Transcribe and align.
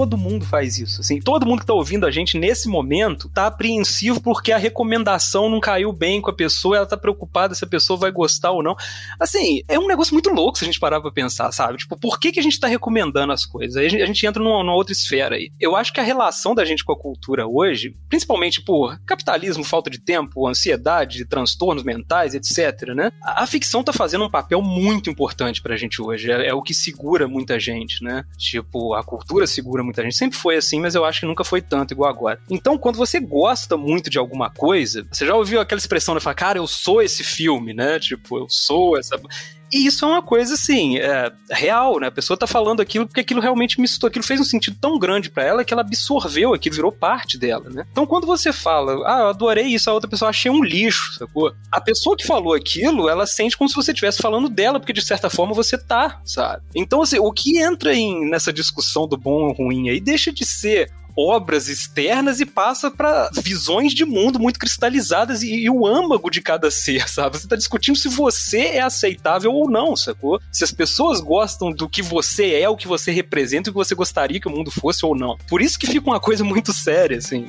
todo 0.00 0.16
mundo 0.16 0.46
faz 0.46 0.78
isso. 0.78 1.02
Assim, 1.02 1.20
todo 1.20 1.44
mundo 1.44 1.60
que 1.60 1.66
tá 1.66 1.74
ouvindo 1.74 2.06
a 2.06 2.10
gente 2.10 2.38
nesse 2.38 2.68
momento 2.68 3.28
tá 3.28 3.46
apreensivo 3.46 4.18
porque 4.18 4.50
a 4.50 4.56
recomendação 4.56 5.50
não 5.50 5.60
caiu 5.60 5.92
bem 5.92 6.22
com 6.22 6.30
a 6.30 6.34
pessoa, 6.34 6.78
ela 6.78 6.86
tá 6.86 6.96
preocupada 6.96 7.54
se 7.54 7.62
a 7.62 7.68
pessoa 7.68 7.98
vai 7.98 8.10
gostar 8.10 8.50
ou 8.50 8.62
não. 8.62 8.74
Assim, 9.18 9.62
é 9.68 9.78
um 9.78 9.86
negócio 9.86 10.14
muito 10.14 10.30
louco 10.30 10.56
se 10.56 10.64
a 10.64 10.66
gente 10.66 10.80
parar 10.80 11.02
pra 11.02 11.12
pensar, 11.12 11.52
sabe? 11.52 11.76
Tipo, 11.76 11.98
por 11.98 12.18
que, 12.18 12.32
que 12.32 12.40
a 12.40 12.42
gente 12.42 12.58
tá 12.58 12.66
recomendando 12.66 13.30
as 13.30 13.44
coisas? 13.44 13.76
Aí 13.76 13.84
a 13.84 13.88
gente, 13.90 14.02
a 14.02 14.06
gente 14.06 14.26
entra 14.26 14.42
numa, 14.42 14.64
numa 14.64 14.74
outra 14.74 14.94
esfera 14.94 15.36
aí. 15.36 15.50
Eu 15.60 15.76
acho 15.76 15.92
que 15.92 16.00
a 16.00 16.02
relação 16.02 16.54
da 16.54 16.64
gente 16.64 16.82
com 16.82 16.92
a 16.92 16.98
cultura 16.98 17.46
hoje, 17.46 17.94
principalmente 18.08 18.62
por 18.62 18.98
capitalismo, 19.04 19.62
falta 19.62 19.90
de 19.90 19.98
tempo, 20.00 20.48
ansiedade, 20.48 21.26
transtornos 21.26 21.84
mentais, 21.84 22.34
etc., 22.34 22.94
né? 22.94 23.12
A, 23.22 23.42
a 23.42 23.46
ficção 23.46 23.84
tá 23.84 23.92
fazendo 23.92 24.24
um 24.24 24.30
papel 24.30 24.62
muito 24.62 25.10
importante 25.10 25.60
pra 25.60 25.76
gente 25.76 26.00
hoje. 26.00 26.32
É, 26.32 26.48
é 26.48 26.54
o 26.54 26.62
que 26.62 26.72
segura 26.72 27.28
muita 27.28 27.60
gente, 27.60 28.02
né? 28.02 28.24
Tipo, 28.38 28.94
a 28.94 29.04
cultura 29.04 29.46
segura 29.46 29.84
muita 29.90 30.02
gente. 30.02 30.16
Sempre 30.16 30.38
foi 30.38 30.56
assim, 30.56 30.80
mas 30.80 30.94
eu 30.94 31.04
acho 31.04 31.20
que 31.20 31.26
nunca 31.26 31.44
foi 31.44 31.60
tanto 31.60 31.92
igual 31.92 32.10
agora. 32.10 32.40
Então, 32.48 32.78
quando 32.78 32.96
você 32.96 33.20
gosta 33.20 33.76
muito 33.76 34.08
de 34.08 34.18
alguma 34.18 34.50
coisa, 34.50 35.06
você 35.10 35.26
já 35.26 35.34
ouviu 35.34 35.60
aquela 35.60 35.78
expressão 35.78 36.14
de 36.14 36.20
falar, 36.20 36.34
cara, 36.34 36.58
eu 36.58 36.66
sou 36.66 37.02
esse 37.02 37.22
filme, 37.22 37.74
né? 37.74 37.98
Tipo, 37.98 38.38
eu 38.38 38.48
sou 38.48 38.98
essa. 38.98 39.20
E 39.72 39.86
isso 39.86 40.04
é 40.04 40.08
uma 40.08 40.22
coisa, 40.22 40.54
assim, 40.54 40.98
é, 40.98 41.32
real, 41.50 41.98
né? 41.98 42.08
A 42.08 42.12
pessoa 42.12 42.36
tá 42.36 42.46
falando 42.46 42.80
aquilo 42.80 43.06
porque 43.06 43.20
aquilo 43.20 43.40
realmente 43.40 43.80
misturou, 43.80 44.08
aquilo 44.08 44.24
fez 44.24 44.40
um 44.40 44.44
sentido 44.44 44.76
tão 44.80 44.98
grande 44.98 45.30
para 45.30 45.44
ela 45.44 45.64
que 45.64 45.72
ela 45.72 45.82
absorveu 45.82 46.52
aquilo, 46.54 46.74
virou 46.74 46.92
parte 46.92 47.38
dela, 47.38 47.68
né? 47.70 47.86
Então 47.90 48.06
quando 48.06 48.26
você 48.26 48.52
fala, 48.52 48.92
ah, 49.06 49.20
eu 49.20 49.28
adorei 49.28 49.66
isso, 49.66 49.88
a 49.88 49.92
outra 49.92 50.10
pessoa 50.10 50.30
achei 50.30 50.50
um 50.50 50.62
lixo, 50.62 51.14
sacou? 51.14 51.52
A 51.70 51.80
pessoa 51.80 52.16
que 52.16 52.26
falou 52.26 52.54
aquilo, 52.54 53.08
ela 53.08 53.26
sente 53.26 53.56
como 53.56 53.68
se 53.68 53.76
você 53.76 53.92
estivesse 53.92 54.20
falando 54.20 54.48
dela, 54.48 54.80
porque 54.80 54.92
de 54.92 55.04
certa 55.04 55.30
forma 55.30 55.54
você 55.54 55.78
tá, 55.78 56.20
sabe? 56.24 56.62
Então, 56.74 57.02
assim, 57.02 57.18
o 57.18 57.32
que 57.32 57.58
entra 57.58 57.94
em, 57.94 58.28
nessa 58.28 58.52
discussão 58.52 59.06
do 59.06 59.16
bom 59.16 59.48
ou 59.48 59.52
ruim 59.52 59.88
aí 59.88 60.00
deixa 60.00 60.32
de 60.32 60.44
ser 60.44 60.90
obras 61.16 61.68
externas 61.68 62.40
e 62.40 62.46
passa 62.46 62.90
para 62.90 63.30
visões 63.42 63.92
de 63.92 64.04
mundo 64.04 64.38
muito 64.38 64.58
cristalizadas 64.58 65.42
e, 65.42 65.64
e, 65.64 65.70
o 65.70 65.86
âmago 65.86 66.30
de 66.30 66.40
cada 66.40 66.70
ser, 66.70 67.08
sabe? 67.10 67.38
Você 67.38 67.48
tá 67.48 67.56
discutindo 67.56 67.96
se 67.96 68.08
você 68.08 68.60
é 68.60 68.80
aceitável 68.80 69.52
ou 69.52 69.70
não, 69.70 69.96
sacou? 69.96 70.40
Se 70.52 70.64
as 70.64 70.72
pessoas 70.72 71.20
gostam 71.20 71.72
do 71.72 71.88
que 71.88 72.02
você 72.02 72.54
é, 72.54 72.68
o 72.68 72.76
que 72.76 72.88
você 72.88 73.10
representa, 73.10 73.70
o 73.70 73.72
que 73.72 73.78
você 73.78 73.94
gostaria 73.94 74.40
que 74.40 74.48
o 74.48 74.50
mundo 74.50 74.70
fosse 74.70 75.04
ou 75.04 75.14
não. 75.14 75.36
Por 75.48 75.60
isso 75.60 75.78
que 75.78 75.86
fica 75.86 76.08
uma 76.08 76.20
coisa 76.20 76.44
muito 76.44 76.72
séria, 76.72 77.18
assim. 77.18 77.46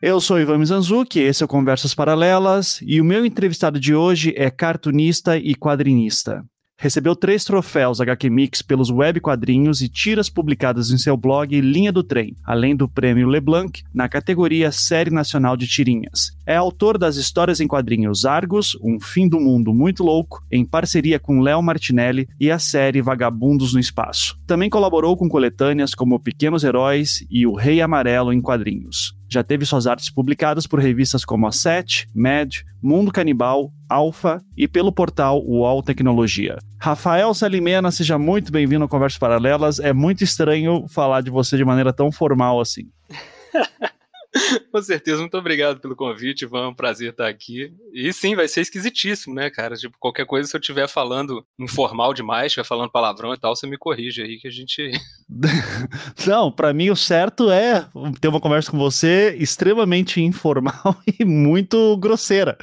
Eu 0.00 0.20
sou 0.20 0.38
Ivan 0.38 0.58
Mizanzuki, 0.58 1.18
esse 1.18 1.42
é 1.42 1.44
o 1.44 1.48
Conversas 1.48 1.92
Paralelas, 1.92 2.78
e 2.86 3.00
o 3.00 3.04
meu 3.04 3.26
entrevistado 3.26 3.80
de 3.80 3.96
hoje 3.96 4.32
é 4.36 4.48
cartunista 4.48 5.36
e 5.36 5.56
quadrinista. 5.56 6.44
Recebeu 6.78 7.16
três 7.16 7.42
troféus 7.44 8.00
HQ 8.00 8.30
Mix 8.30 8.62
pelos 8.62 8.90
web 8.90 9.20
quadrinhos 9.20 9.82
e 9.82 9.88
tiras 9.88 10.30
publicadas 10.30 10.92
em 10.92 10.98
seu 10.98 11.16
blog 11.16 11.60
Linha 11.60 11.90
do 11.90 12.04
Trem, 12.04 12.36
além 12.44 12.76
do 12.76 12.88
prêmio 12.88 13.26
Leblanc 13.26 13.82
na 13.92 14.08
categoria 14.08 14.70
Série 14.70 15.10
Nacional 15.10 15.56
de 15.56 15.66
Tirinhas. 15.66 16.30
É 16.46 16.54
autor 16.54 16.96
das 16.96 17.16
histórias 17.16 17.58
em 17.58 17.66
quadrinhos 17.66 18.24
Argos, 18.24 18.78
Um 18.80 19.00
Fim 19.00 19.28
do 19.28 19.40
Mundo 19.40 19.74
Muito 19.74 20.04
Louco, 20.04 20.44
em 20.48 20.64
parceria 20.64 21.18
com 21.18 21.40
Léo 21.40 21.60
Martinelli 21.60 22.28
e 22.38 22.52
a 22.52 22.60
série 22.60 23.02
Vagabundos 23.02 23.74
no 23.74 23.80
Espaço. 23.80 24.38
Também 24.46 24.70
colaborou 24.70 25.16
com 25.16 25.28
coletâneas 25.28 25.92
como 25.92 26.20
Pequenos 26.20 26.62
Heróis 26.62 27.26
e 27.28 27.44
O 27.48 27.56
Rei 27.56 27.80
Amarelo 27.80 28.32
em 28.32 28.40
quadrinhos. 28.40 29.17
Já 29.28 29.44
teve 29.44 29.66
suas 29.66 29.86
artes 29.86 30.08
publicadas 30.10 30.66
por 30.66 30.80
revistas 30.80 31.24
como 31.24 31.46
a 31.46 31.52
Set, 31.52 32.06
Mad, 32.14 32.56
Mundo 32.82 33.12
Canibal, 33.12 33.70
Alpha 33.88 34.40
e 34.56 34.66
pelo 34.66 34.90
portal 34.90 35.42
UOL 35.44 35.82
Tecnologia. 35.82 36.58
Rafael 36.80 37.34
Salimena, 37.34 37.90
seja 37.90 38.18
muito 38.18 38.50
bem-vindo 38.50 38.84
ao 38.84 38.88
Conversas 38.88 39.18
Paralelas. 39.18 39.78
É 39.80 39.92
muito 39.92 40.24
estranho 40.24 40.86
falar 40.88 41.20
de 41.20 41.30
você 41.30 41.56
de 41.56 41.64
maneira 41.64 41.92
tão 41.92 42.10
formal 42.10 42.60
assim. 42.60 42.84
Com 44.70 44.82
certeza, 44.82 45.20
muito 45.20 45.36
obrigado 45.36 45.80
pelo 45.80 45.96
convite, 45.96 46.42
Ivan. 46.42 46.64
É 46.64 46.68
um 46.68 46.74
prazer 46.74 47.10
estar 47.10 47.28
aqui. 47.28 47.72
E 47.92 48.12
sim, 48.12 48.36
vai 48.36 48.46
ser 48.46 48.60
esquisitíssimo, 48.60 49.34
né, 49.34 49.50
cara? 49.50 49.74
Tipo, 49.76 49.96
qualquer 49.98 50.26
coisa, 50.26 50.48
se 50.48 50.56
eu 50.56 50.60
estiver 50.60 50.88
falando 50.88 51.44
informal 51.58 52.12
demais, 52.12 52.46
estiver 52.46 52.64
falando 52.64 52.90
palavrão 52.90 53.32
e 53.32 53.38
tal, 53.38 53.56
você 53.56 53.66
me 53.66 53.78
corrige 53.78 54.22
aí 54.22 54.36
que 54.38 54.48
a 54.48 54.50
gente. 54.50 54.92
Não, 56.26 56.50
para 56.50 56.72
mim 56.72 56.90
o 56.90 56.96
certo 56.96 57.50
é 57.50 57.86
ter 58.20 58.28
uma 58.28 58.40
conversa 58.40 58.70
com 58.70 58.78
você 58.78 59.36
extremamente 59.38 60.20
informal 60.20 60.96
e 61.18 61.24
muito 61.24 61.96
grosseira. 61.96 62.56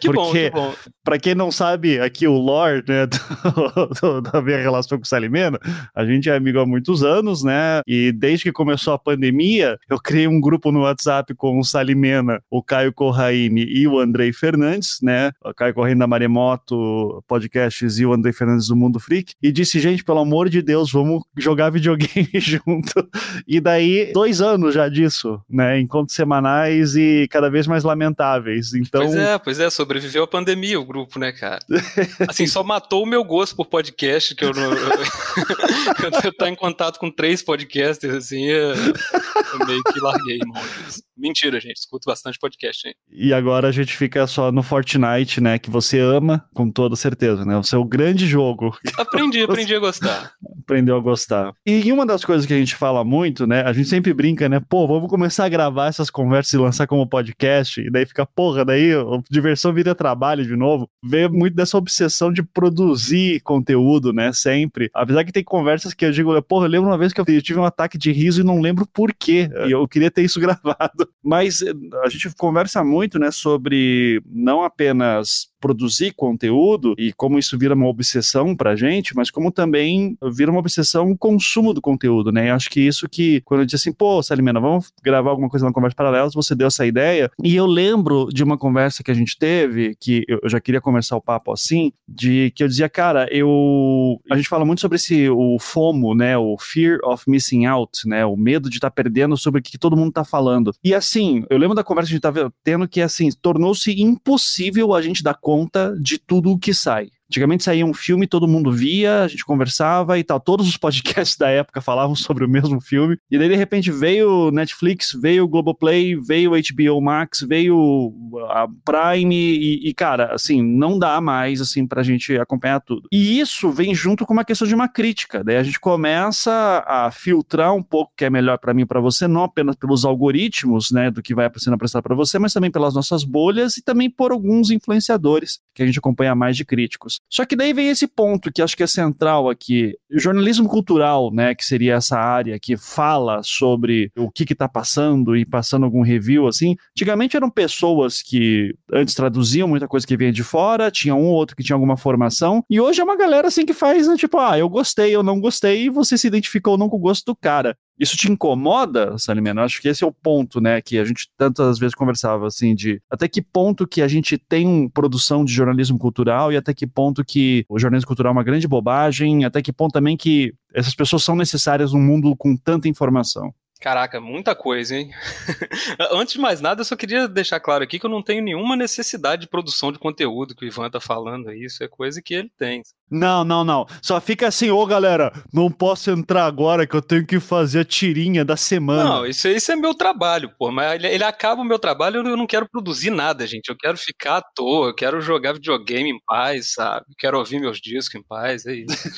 Que 0.00 0.08
Porque, 0.08 0.12
bom, 0.12 0.32
que 0.32 0.50
bom. 0.50 0.74
Pra 1.04 1.18
quem 1.18 1.34
não 1.34 1.52
sabe, 1.52 2.00
aqui 2.00 2.26
o 2.26 2.36
lore, 2.36 2.82
né, 2.86 3.06
do, 3.06 3.86
do, 4.00 4.20
da 4.20 4.42
minha 4.42 4.58
relação 4.58 4.98
com 4.98 5.04
o 5.04 5.06
Salimena, 5.06 5.58
a 5.94 6.04
gente 6.04 6.28
é 6.28 6.34
amigo 6.36 6.58
há 6.58 6.66
muitos 6.66 7.04
anos, 7.04 7.44
né? 7.44 7.80
E 7.86 8.10
desde 8.10 8.44
que 8.44 8.52
começou 8.52 8.92
a 8.92 8.98
pandemia, 8.98 9.78
eu 9.88 10.00
criei 10.00 10.26
um 10.26 10.40
grupo 10.40 10.55
no 10.64 10.80
WhatsApp 10.80 11.34
com 11.34 11.58
o 11.58 11.64
Salimena, 11.64 12.42
o 12.50 12.62
Caio 12.62 12.92
Corraine 12.92 13.64
e 13.64 13.86
o 13.86 13.98
Andrei 13.98 14.32
Fernandes, 14.32 14.98
né? 15.02 15.30
O 15.44 15.54
Caio 15.54 15.74
Corraine 15.74 15.98
da 15.98 16.06
Maremoto 16.06 17.22
Podcasts 17.26 17.98
e 17.98 18.06
o 18.06 18.12
Andrei 18.12 18.32
Fernandes 18.32 18.68
do 18.68 18.76
Mundo 18.76 18.98
Freak, 18.98 19.34
e 19.42 19.52
disse, 19.52 19.78
gente, 19.80 20.04
pelo 20.04 20.18
amor 20.18 20.48
de 20.48 20.62
Deus, 20.62 20.90
vamos 20.90 21.22
jogar 21.36 21.70
videogame 21.70 22.28
junto. 22.34 23.08
E 23.46 23.60
daí, 23.60 24.12
dois 24.12 24.40
anos 24.40 24.74
já 24.74 24.88
disso, 24.88 25.40
né? 25.48 25.80
Encontros 25.80 26.14
semanais 26.16 26.96
e 26.96 27.26
cada 27.30 27.50
vez 27.50 27.66
mais 27.66 27.84
lamentáveis. 27.84 28.74
Então... 28.74 29.02
Pois 29.02 29.14
é, 29.14 29.38
pois 29.38 29.60
é, 29.60 29.70
sobreviveu 29.70 30.24
a 30.24 30.26
pandemia 30.26 30.80
o 30.80 30.84
grupo, 30.84 31.18
né, 31.18 31.32
cara? 31.32 31.58
Assim, 32.28 32.46
só 32.46 32.62
matou 32.62 33.02
o 33.02 33.06
meu 33.06 33.24
gosto 33.24 33.56
por 33.56 33.66
podcast, 33.66 34.34
que 34.34 34.44
eu 34.44 34.52
não. 34.52 34.72
eu 36.24 36.32
tô 36.32 36.46
em 36.46 36.54
contato 36.54 36.98
com 36.98 37.10
três 37.10 37.42
podcasters, 37.42 38.14
assim, 38.14 38.44
eu, 38.44 38.74
eu 38.74 39.66
meio 39.66 39.82
que 39.84 40.00
larguei, 40.00 40.38
emojis. 40.46 41.05
Mentira, 41.16 41.58
gente. 41.58 41.78
Escuto 41.78 42.04
bastante 42.06 42.38
podcast, 42.38 42.86
hein? 42.86 42.94
E 43.10 43.32
agora 43.32 43.68
a 43.68 43.72
gente 43.72 43.96
fica 43.96 44.26
só 44.26 44.52
no 44.52 44.62
Fortnite, 44.62 45.40
né? 45.40 45.58
Que 45.58 45.70
você 45.70 45.98
ama, 45.98 46.44
com 46.52 46.70
toda 46.70 46.94
certeza, 46.94 47.44
né? 47.44 47.56
O 47.56 47.62
seu 47.62 47.82
grande 47.84 48.26
jogo. 48.26 48.76
Aprendi, 48.98 49.42
aprendi 49.42 49.74
a 49.74 49.78
gostar. 49.78 50.32
Aprendeu 50.60 50.96
a 50.96 51.00
gostar. 51.00 51.52
E 51.64 51.90
uma 51.92 52.04
das 52.04 52.24
coisas 52.24 52.44
que 52.44 52.52
a 52.52 52.58
gente 52.58 52.74
fala 52.74 53.04
muito, 53.04 53.46
né? 53.46 53.62
A 53.62 53.72
gente 53.72 53.88
sempre 53.88 54.12
brinca, 54.12 54.48
né? 54.48 54.60
Pô, 54.68 54.86
vamos 54.86 55.08
começar 55.08 55.44
a 55.44 55.48
gravar 55.48 55.86
essas 55.86 56.10
conversas 56.10 56.52
e 56.52 56.58
lançar 56.58 56.86
como 56.86 57.08
podcast. 57.08 57.80
E 57.80 57.90
daí 57.90 58.04
fica, 58.04 58.26
porra, 58.26 58.64
daí 58.64 58.90
diversão 59.30 59.72
vira 59.72 59.94
trabalho 59.94 60.44
de 60.44 60.56
novo. 60.56 60.90
Vê 61.02 61.28
muito 61.28 61.54
dessa 61.54 61.78
obsessão 61.78 62.32
de 62.32 62.42
produzir 62.42 63.40
conteúdo, 63.40 64.12
né? 64.12 64.32
Sempre. 64.32 64.90
Apesar 64.92 65.24
que 65.24 65.32
tem 65.32 65.44
conversas 65.44 65.94
que 65.94 66.04
eu 66.04 66.10
digo, 66.10 66.42
porra, 66.42 66.66
eu 66.66 66.70
lembro 66.70 66.90
uma 66.90 66.98
vez 66.98 67.12
que 67.12 67.20
eu 67.20 67.24
tive 67.42 67.58
um 67.58 67.64
ataque 67.64 67.96
de 67.96 68.12
riso 68.12 68.40
e 68.40 68.44
não 68.44 68.60
lembro 68.60 68.86
por 68.86 69.14
quê. 69.14 69.48
E 69.66 69.70
eu 69.70 69.86
queria 69.86 70.10
ter 70.10 70.22
isso 70.22 70.40
gravado. 70.40 71.05
Mas 71.22 71.62
eh, 71.62 71.72
a 72.04 72.08
gente 72.08 72.32
conversa 72.36 72.84
muito, 72.84 73.18
né, 73.18 73.30
sobre 73.30 74.22
não 74.26 74.62
apenas 74.62 75.48
produzir 75.60 76.12
conteúdo 76.14 76.94
e 76.98 77.12
como 77.12 77.38
isso 77.38 77.58
vira 77.58 77.74
uma 77.74 77.88
obsessão 77.88 78.54
pra 78.54 78.76
gente, 78.76 79.14
mas 79.14 79.30
como 79.30 79.50
também 79.50 80.16
vira 80.32 80.50
uma 80.50 80.60
obsessão 80.60 81.10
o 81.10 81.18
consumo 81.18 81.72
do 81.72 81.80
conteúdo, 81.80 82.32
né? 82.32 82.50
Eu 82.50 82.54
acho 82.54 82.70
que 82.70 82.80
isso 82.80 83.08
que, 83.08 83.40
quando 83.42 83.60
eu 83.60 83.66
disse 83.66 83.88
assim, 83.88 83.92
pô, 83.92 84.22
Salimena, 84.22 84.60
vamos 84.60 84.92
gravar 85.02 85.30
alguma 85.30 85.48
coisa 85.48 85.66
na 85.66 85.72
Conversa 85.72 85.96
Paralelas, 85.96 86.34
você 86.34 86.54
deu 86.54 86.66
essa 86.66 86.86
ideia. 86.86 87.30
E 87.42 87.54
eu 87.54 87.66
lembro 87.66 88.28
de 88.32 88.42
uma 88.42 88.58
conversa 88.58 89.02
que 89.02 89.10
a 89.10 89.14
gente 89.14 89.38
teve, 89.38 89.96
que 89.98 90.24
eu 90.28 90.48
já 90.48 90.60
queria 90.60 90.80
começar 90.80 91.16
o 91.16 91.20
papo 91.20 91.52
assim, 91.52 91.92
de 92.08 92.52
que 92.54 92.62
eu 92.62 92.68
dizia, 92.68 92.88
cara, 92.88 93.28
eu. 93.30 94.20
A 94.30 94.36
gente 94.36 94.48
fala 94.48 94.64
muito 94.64 94.80
sobre 94.80 94.96
esse, 94.96 95.28
o 95.28 95.58
FOMO, 95.58 96.14
né? 96.14 96.36
O 96.36 96.56
Fear 96.58 96.98
of 97.04 97.24
Missing 97.28 97.66
Out, 97.66 98.08
né? 98.08 98.24
O 98.24 98.36
medo 98.36 98.68
de 98.68 98.76
estar 98.76 98.90
tá 98.90 98.94
perdendo 98.94 99.36
sobre 99.36 99.60
o 99.60 99.62
que 99.62 99.78
todo 99.78 99.96
mundo 99.96 100.12
tá 100.12 100.24
falando. 100.24 100.72
E 100.82 100.94
assim, 100.94 101.44
eu 101.50 101.58
lembro 101.58 101.74
da 101.74 101.84
conversa 101.84 102.08
que 102.08 102.14
a 102.14 102.16
gente 102.16 102.22
tava 102.22 102.52
tendo 102.62 102.88
que, 102.88 103.00
assim, 103.00 103.28
tornou-se 103.40 103.90
impossível 104.00 104.94
a 104.94 105.02
gente 105.02 105.22
dar 105.22 105.34
conta 105.46 105.94
de 105.96 106.18
tudo 106.18 106.50
o 106.50 106.58
que 106.58 106.74
sai. 106.74 107.08
Antigamente 107.30 107.64
saía 107.64 107.84
um 107.84 107.94
filme, 107.94 108.26
todo 108.26 108.46
mundo 108.46 108.70
via, 108.70 109.22
a 109.22 109.28
gente 109.28 109.44
conversava 109.44 110.18
e 110.18 110.24
tal. 110.24 110.38
Todos 110.38 110.68
os 110.68 110.76
podcasts 110.76 111.36
da 111.36 111.50
época 111.50 111.80
falavam 111.80 112.14
sobre 112.16 112.44
o 112.44 112.48
mesmo 112.48 112.80
filme. 112.80 113.18
E 113.30 113.38
daí, 113.38 113.48
de 113.48 113.56
repente, 113.56 113.90
veio 113.90 114.50
Netflix, 114.50 115.12
veio 115.20 115.44
o 115.44 115.48
Globoplay, 115.48 116.16
veio 116.16 116.52
HBO 116.52 117.00
Max, 117.00 117.40
veio 117.40 118.12
a 118.50 118.66
Prime 118.84 119.34
e, 119.34 119.88
e, 119.88 119.94
cara, 119.94 120.34
assim, 120.34 120.62
não 120.62 120.98
dá 120.98 121.20
mais, 121.20 121.60
assim, 121.60 121.86
pra 121.86 122.02
gente 122.02 122.36
acompanhar 122.38 122.80
tudo. 122.80 123.08
E 123.12 123.40
isso 123.40 123.70
vem 123.70 123.94
junto 123.94 124.24
com 124.24 124.32
uma 124.32 124.44
questão 124.44 124.66
de 124.66 124.74
uma 124.74 124.88
crítica. 124.88 125.42
Daí 125.42 125.56
a 125.56 125.62
gente 125.62 125.80
começa 125.80 126.84
a 126.86 127.10
filtrar 127.10 127.74
um 127.74 127.82
pouco 127.82 128.12
o 128.12 128.16
que 128.16 128.24
é 128.24 128.30
melhor 128.30 128.58
para 128.58 128.72
mim 128.72 128.82
e 128.82 128.86
pra 128.86 129.00
você, 129.00 129.26
não 129.26 129.42
apenas 129.42 129.76
pelos 129.76 130.04
algoritmos, 130.04 130.90
né, 130.90 131.10
do 131.10 131.22
que 131.22 131.34
vai 131.34 131.50
sendo 131.56 131.74
apresentado 131.74 132.02
para 132.02 132.14
você, 132.14 132.38
mas 132.38 132.52
também 132.52 132.70
pelas 132.70 132.94
nossas 132.94 133.24
bolhas 133.24 133.76
e 133.76 133.82
também 133.82 134.08
por 134.08 134.32
alguns 134.32 134.70
influenciadores 134.70 135.60
que 135.74 135.82
a 135.82 135.86
gente 135.86 135.98
acompanha 135.98 136.34
mais 136.34 136.56
de 136.56 136.64
críticos. 136.64 137.15
Só 137.30 137.44
que 137.44 137.56
daí 137.56 137.72
vem 137.72 137.88
esse 137.88 138.06
ponto 138.06 138.52
que 138.52 138.62
acho 138.62 138.76
que 138.76 138.82
é 138.82 138.86
central 138.86 139.48
aqui. 139.48 139.94
O 140.10 140.18
jornalismo 140.18 140.68
cultural, 140.68 141.32
né, 141.32 141.54
que 141.54 141.64
seria 141.64 141.94
essa 141.94 142.18
área 142.18 142.58
que 142.60 142.76
fala 142.76 143.40
sobre 143.42 144.10
o 144.16 144.30
que 144.30 144.44
está 144.52 144.68
passando 144.68 145.36
e 145.36 145.44
passando 145.44 145.84
algum 145.84 146.02
review 146.02 146.46
assim. 146.46 146.76
Antigamente 146.96 147.36
eram 147.36 147.50
pessoas 147.50 148.22
que 148.22 148.74
antes 148.92 149.14
traduziam 149.14 149.68
muita 149.68 149.88
coisa 149.88 150.06
que 150.06 150.16
vinha 150.16 150.32
de 150.32 150.42
fora, 150.42 150.90
tinha 150.90 151.14
um 151.14 151.26
ou 151.26 151.34
outro 151.34 151.56
que 151.56 151.62
tinha 151.62 151.74
alguma 151.74 151.96
formação, 151.96 152.62
e 152.70 152.80
hoje 152.80 153.00
é 153.00 153.04
uma 153.04 153.16
galera 153.16 153.48
assim 153.48 153.66
que 153.66 153.74
faz, 153.74 154.06
né, 154.08 154.16
tipo, 154.16 154.38
ah, 154.38 154.58
eu 154.58 154.68
gostei, 154.68 155.14
eu 155.14 155.22
não 155.22 155.40
gostei, 155.40 155.84
e 155.84 155.90
você 155.90 156.16
se 156.16 156.26
identificou 156.26 156.72
ou 156.72 156.78
não 156.78 156.88
com 156.88 156.96
o 156.96 157.00
gosto 157.00 157.24
do 157.26 157.36
cara. 157.36 157.76
Isso 157.98 158.16
te 158.16 158.30
incomoda, 158.30 159.16
Salimena? 159.18 159.62
Acho 159.62 159.80
que 159.80 159.88
esse 159.88 160.04
é 160.04 160.06
o 160.06 160.12
ponto, 160.12 160.60
né, 160.60 160.80
que 160.82 160.98
a 160.98 161.04
gente 161.04 161.30
tantas 161.36 161.78
vezes 161.78 161.94
conversava, 161.94 162.46
assim, 162.46 162.74
de 162.74 163.00
até 163.10 163.26
que 163.26 163.40
ponto 163.40 163.86
que 163.86 164.02
a 164.02 164.08
gente 164.08 164.36
tem 164.36 164.88
produção 164.88 165.44
de 165.44 165.52
jornalismo 165.52 165.98
cultural 165.98 166.52
e 166.52 166.56
até 166.56 166.74
que 166.74 166.86
ponto 166.86 167.24
que 167.24 167.64
o 167.68 167.78
jornalismo 167.78 168.08
cultural 168.08 168.30
é 168.30 168.36
uma 168.36 168.44
grande 168.44 168.68
bobagem, 168.68 169.44
até 169.44 169.62
que 169.62 169.72
ponto 169.72 169.92
também 169.92 170.16
que 170.16 170.54
essas 170.74 170.94
pessoas 170.94 171.24
são 171.24 171.34
necessárias 171.34 171.92
num 171.92 172.02
mundo 172.02 172.34
com 172.36 172.56
tanta 172.56 172.88
informação. 172.88 173.52
Caraca, 173.80 174.20
muita 174.20 174.54
coisa, 174.54 174.96
hein? 174.96 175.10
Antes 176.10 176.34
de 176.34 176.40
mais 176.40 176.60
nada, 176.60 176.80
eu 176.80 176.84
só 176.84 176.96
queria 176.96 177.28
deixar 177.28 177.60
claro 177.60 177.84
aqui 177.84 177.98
que 177.98 178.06
eu 178.06 178.10
não 178.10 178.22
tenho 178.22 178.42
nenhuma 178.42 178.74
necessidade 178.74 179.42
de 179.42 179.48
produção 179.48 179.92
de 179.92 179.98
conteúdo 179.98 180.54
que 180.54 180.64
o 180.64 180.68
Ivan 180.68 180.88
tá 180.88 180.98
falando 180.98 181.48
aí. 181.48 181.64
Isso 181.64 181.84
é 181.84 181.88
coisa 181.88 182.22
que 182.22 182.34
ele 182.34 182.50
tem. 182.56 182.82
Não, 183.10 183.44
não, 183.44 183.64
não. 183.64 183.86
Só 184.02 184.20
fica 184.20 184.48
assim, 184.48 184.70
ô 184.70 184.84
galera, 184.84 185.32
não 185.52 185.70
posso 185.70 186.10
entrar 186.10 186.44
agora 186.44 186.86
que 186.86 186.94
eu 186.94 187.02
tenho 187.02 187.26
que 187.26 187.38
fazer 187.38 187.80
a 187.80 187.84
tirinha 187.84 188.44
da 188.44 188.56
semana. 188.56 189.04
Não, 189.04 189.26
isso, 189.26 189.48
isso 189.48 189.70
é 189.70 189.76
meu 189.76 189.94
trabalho, 189.94 190.52
pô. 190.58 190.70
Mas 190.70 190.94
ele, 190.94 191.06
ele 191.08 191.24
acaba 191.24 191.62
o 191.62 191.64
meu 191.64 191.78
trabalho 191.78 192.26
eu 192.26 192.36
não 192.36 192.46
quero 192.46 192.68
produzir 192.68 193.10
nada, 193.10 193.46
gente. 193.46 193.68
Eu 193.68 193.76
quero 193.76 193.96
ficar 193.96 194.38
à 194.38 194.42
toa, 194.42 194.88
eu 194.88 194.94
quero 194.94 195.20
jogar 195.20 195.52
videogame 195.52 196.10
em 196.10 196.20
paz, 196.26 196.72
sabe? 196.74 197.06
quero 197.18 197.38
ouvir 197.38 197.60
meus 197.60 197.80
discos 197.80 198.14
em 198.14 198.22
paz, 198.22 198.66
é 198.66 198.74
isso. 198.74 199.10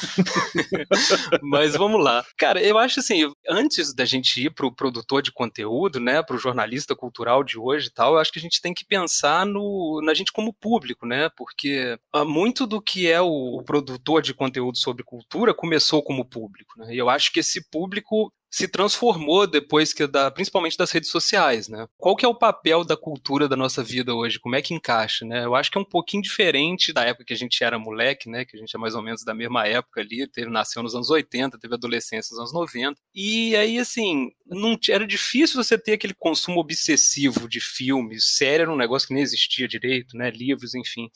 mas 1.42 1.74
vamos 1.74 2.02
lá. 2.02 2.24
Cara, 2.36 2.62
eu 2.62 2.78
acho 2.78 3.00
assim, 3.00 3.30
antes 3.48 3.94
da 3.94 4.04
gente 4.04 4.44
ir 4.44 4.50
pro 4.50 4.74
produtor 4.74 5.22
de 5.22 5.32
conteúdo, 5.32 6.00
né, 6.00 6.22
pro 6.22 6.38
jornalista 6.38 6.94
cultural 6.94 7.42
de 7.42 7.58
hoje 7.58 7.88
e 7.88 7.92
tal, 7.92 8.14
eu 8.14 8.18
acho 8.18 8.32
que 8.32 8.38
a 8.38 8.42
gente 8.42 8.60
tem 8.60 8.72
que 8.72 8.84
pensar 8.84 9.44
no, 9.44 10.00
na 10.04 10.14
gente 10.14 10.32
como 10.32 10.52
público, 10.52 11.06
né? 11.06 11.28
Porque 11.36 11.98
ah, 12.12 12.24
muito 12.24 12.66
do 12.66 12.80
que 12.80 13.10
é 13.10 13.20
o 13.20 13.62
produtor 13.78 14.22
de 14.22 14.34
conteúdo 14.34 14.76
sobre 14.76 15.04
cultura 15.04 15.54
começou 15.54 16.02
como 16.02 16.24
público. 16.24 16.74
Né? 16.78 16.94
E 16.94 16.98
eu 16.98 17.08
acho 17.08 17.32
que 17.32 17.40
esse 17.40 17.68
público 17.70 18.32
se 18.50 18.66
transformou 18.66 19.46
depois 19.46 19.92
que 19.92 20.06
da, 20.06 20.30
principalmente 20.30 20.76
das 20.76 20.90
redes 20.90 21.10
sociais, 21.10 21.68
né? 21.68 21.86
Qual 21.98 22.16
que 22.16 22.24
é 22.24 22.28
o 22.28 22.34
papel 22.34 22.82
da 22.82 22.96
cultura 22.96 23.46
da 23.46 23.54
nossa 23.54 23.84
vida 23.84 24.14
hoje? 24.14 24.40
Como 24.40 24.56
é 24.56 24.62
que 24.62 24.72
encaixa, 24.72 25.26
né? 25.26 25.44
Eu 25.44 25.54
acho 25.54 25.70
que 25.70 25.76
é 25.76 25.80
um 25.82 25.84
pouquinho 25.84 26.22
diferente 26.22 26.90
da 26.90 27.04
época 27.04 27.26
que 27.26 27.34
a 27.34 27.36
gente 27.36 27.62
era 27.62 27.78
moleque, 27.78 28.30
né? 28.30 28.46
Que 28.46 28.56
a 28.56 28.58
gente 28.58 28.74
é 28.74 28.78
mais 28.78 28.94
ou 28.94 29.02
menos 29.02 29.22
da 29.22 29.34
mesma 29.34 29.66
época 29.66 30.00
ali, 30.00 30.26
teve 30.26 30.50
nasceu 30.50 30.82
nos 30.82 30.94
anos 30.94 31.10
80, 31.10 31.58
teve 31.58 31.74
adolescência 31.74 32.32
nos 32.32 32.40
anos 32.40 32.54
90. 32.54 32.98
E 33.14 33.54
aí 33.54 33.78
assim, 33.78 34.30
não 34.46 34.78
era 34.88 35.06
difícil 35.06 35.62
você 35.62 35.76
ter 35.76 35.92
aquele 35.92 36.14
consumo 36.14 36.58
obsessivo 36.58 37.46
de 37.50 37.60
filmes, 37.60 38.34
série 38.34 38.62
era 38.62 38.72
um 38.72 38.76
negócio 38.76 39.06
que 39.06 39.12
nem 39.12 39.22
existia 39.22 39.68
direito, 39.68 40.16
né? 40.16 40.30
Livros, 40.30 40.74
enfim 40.74 41.10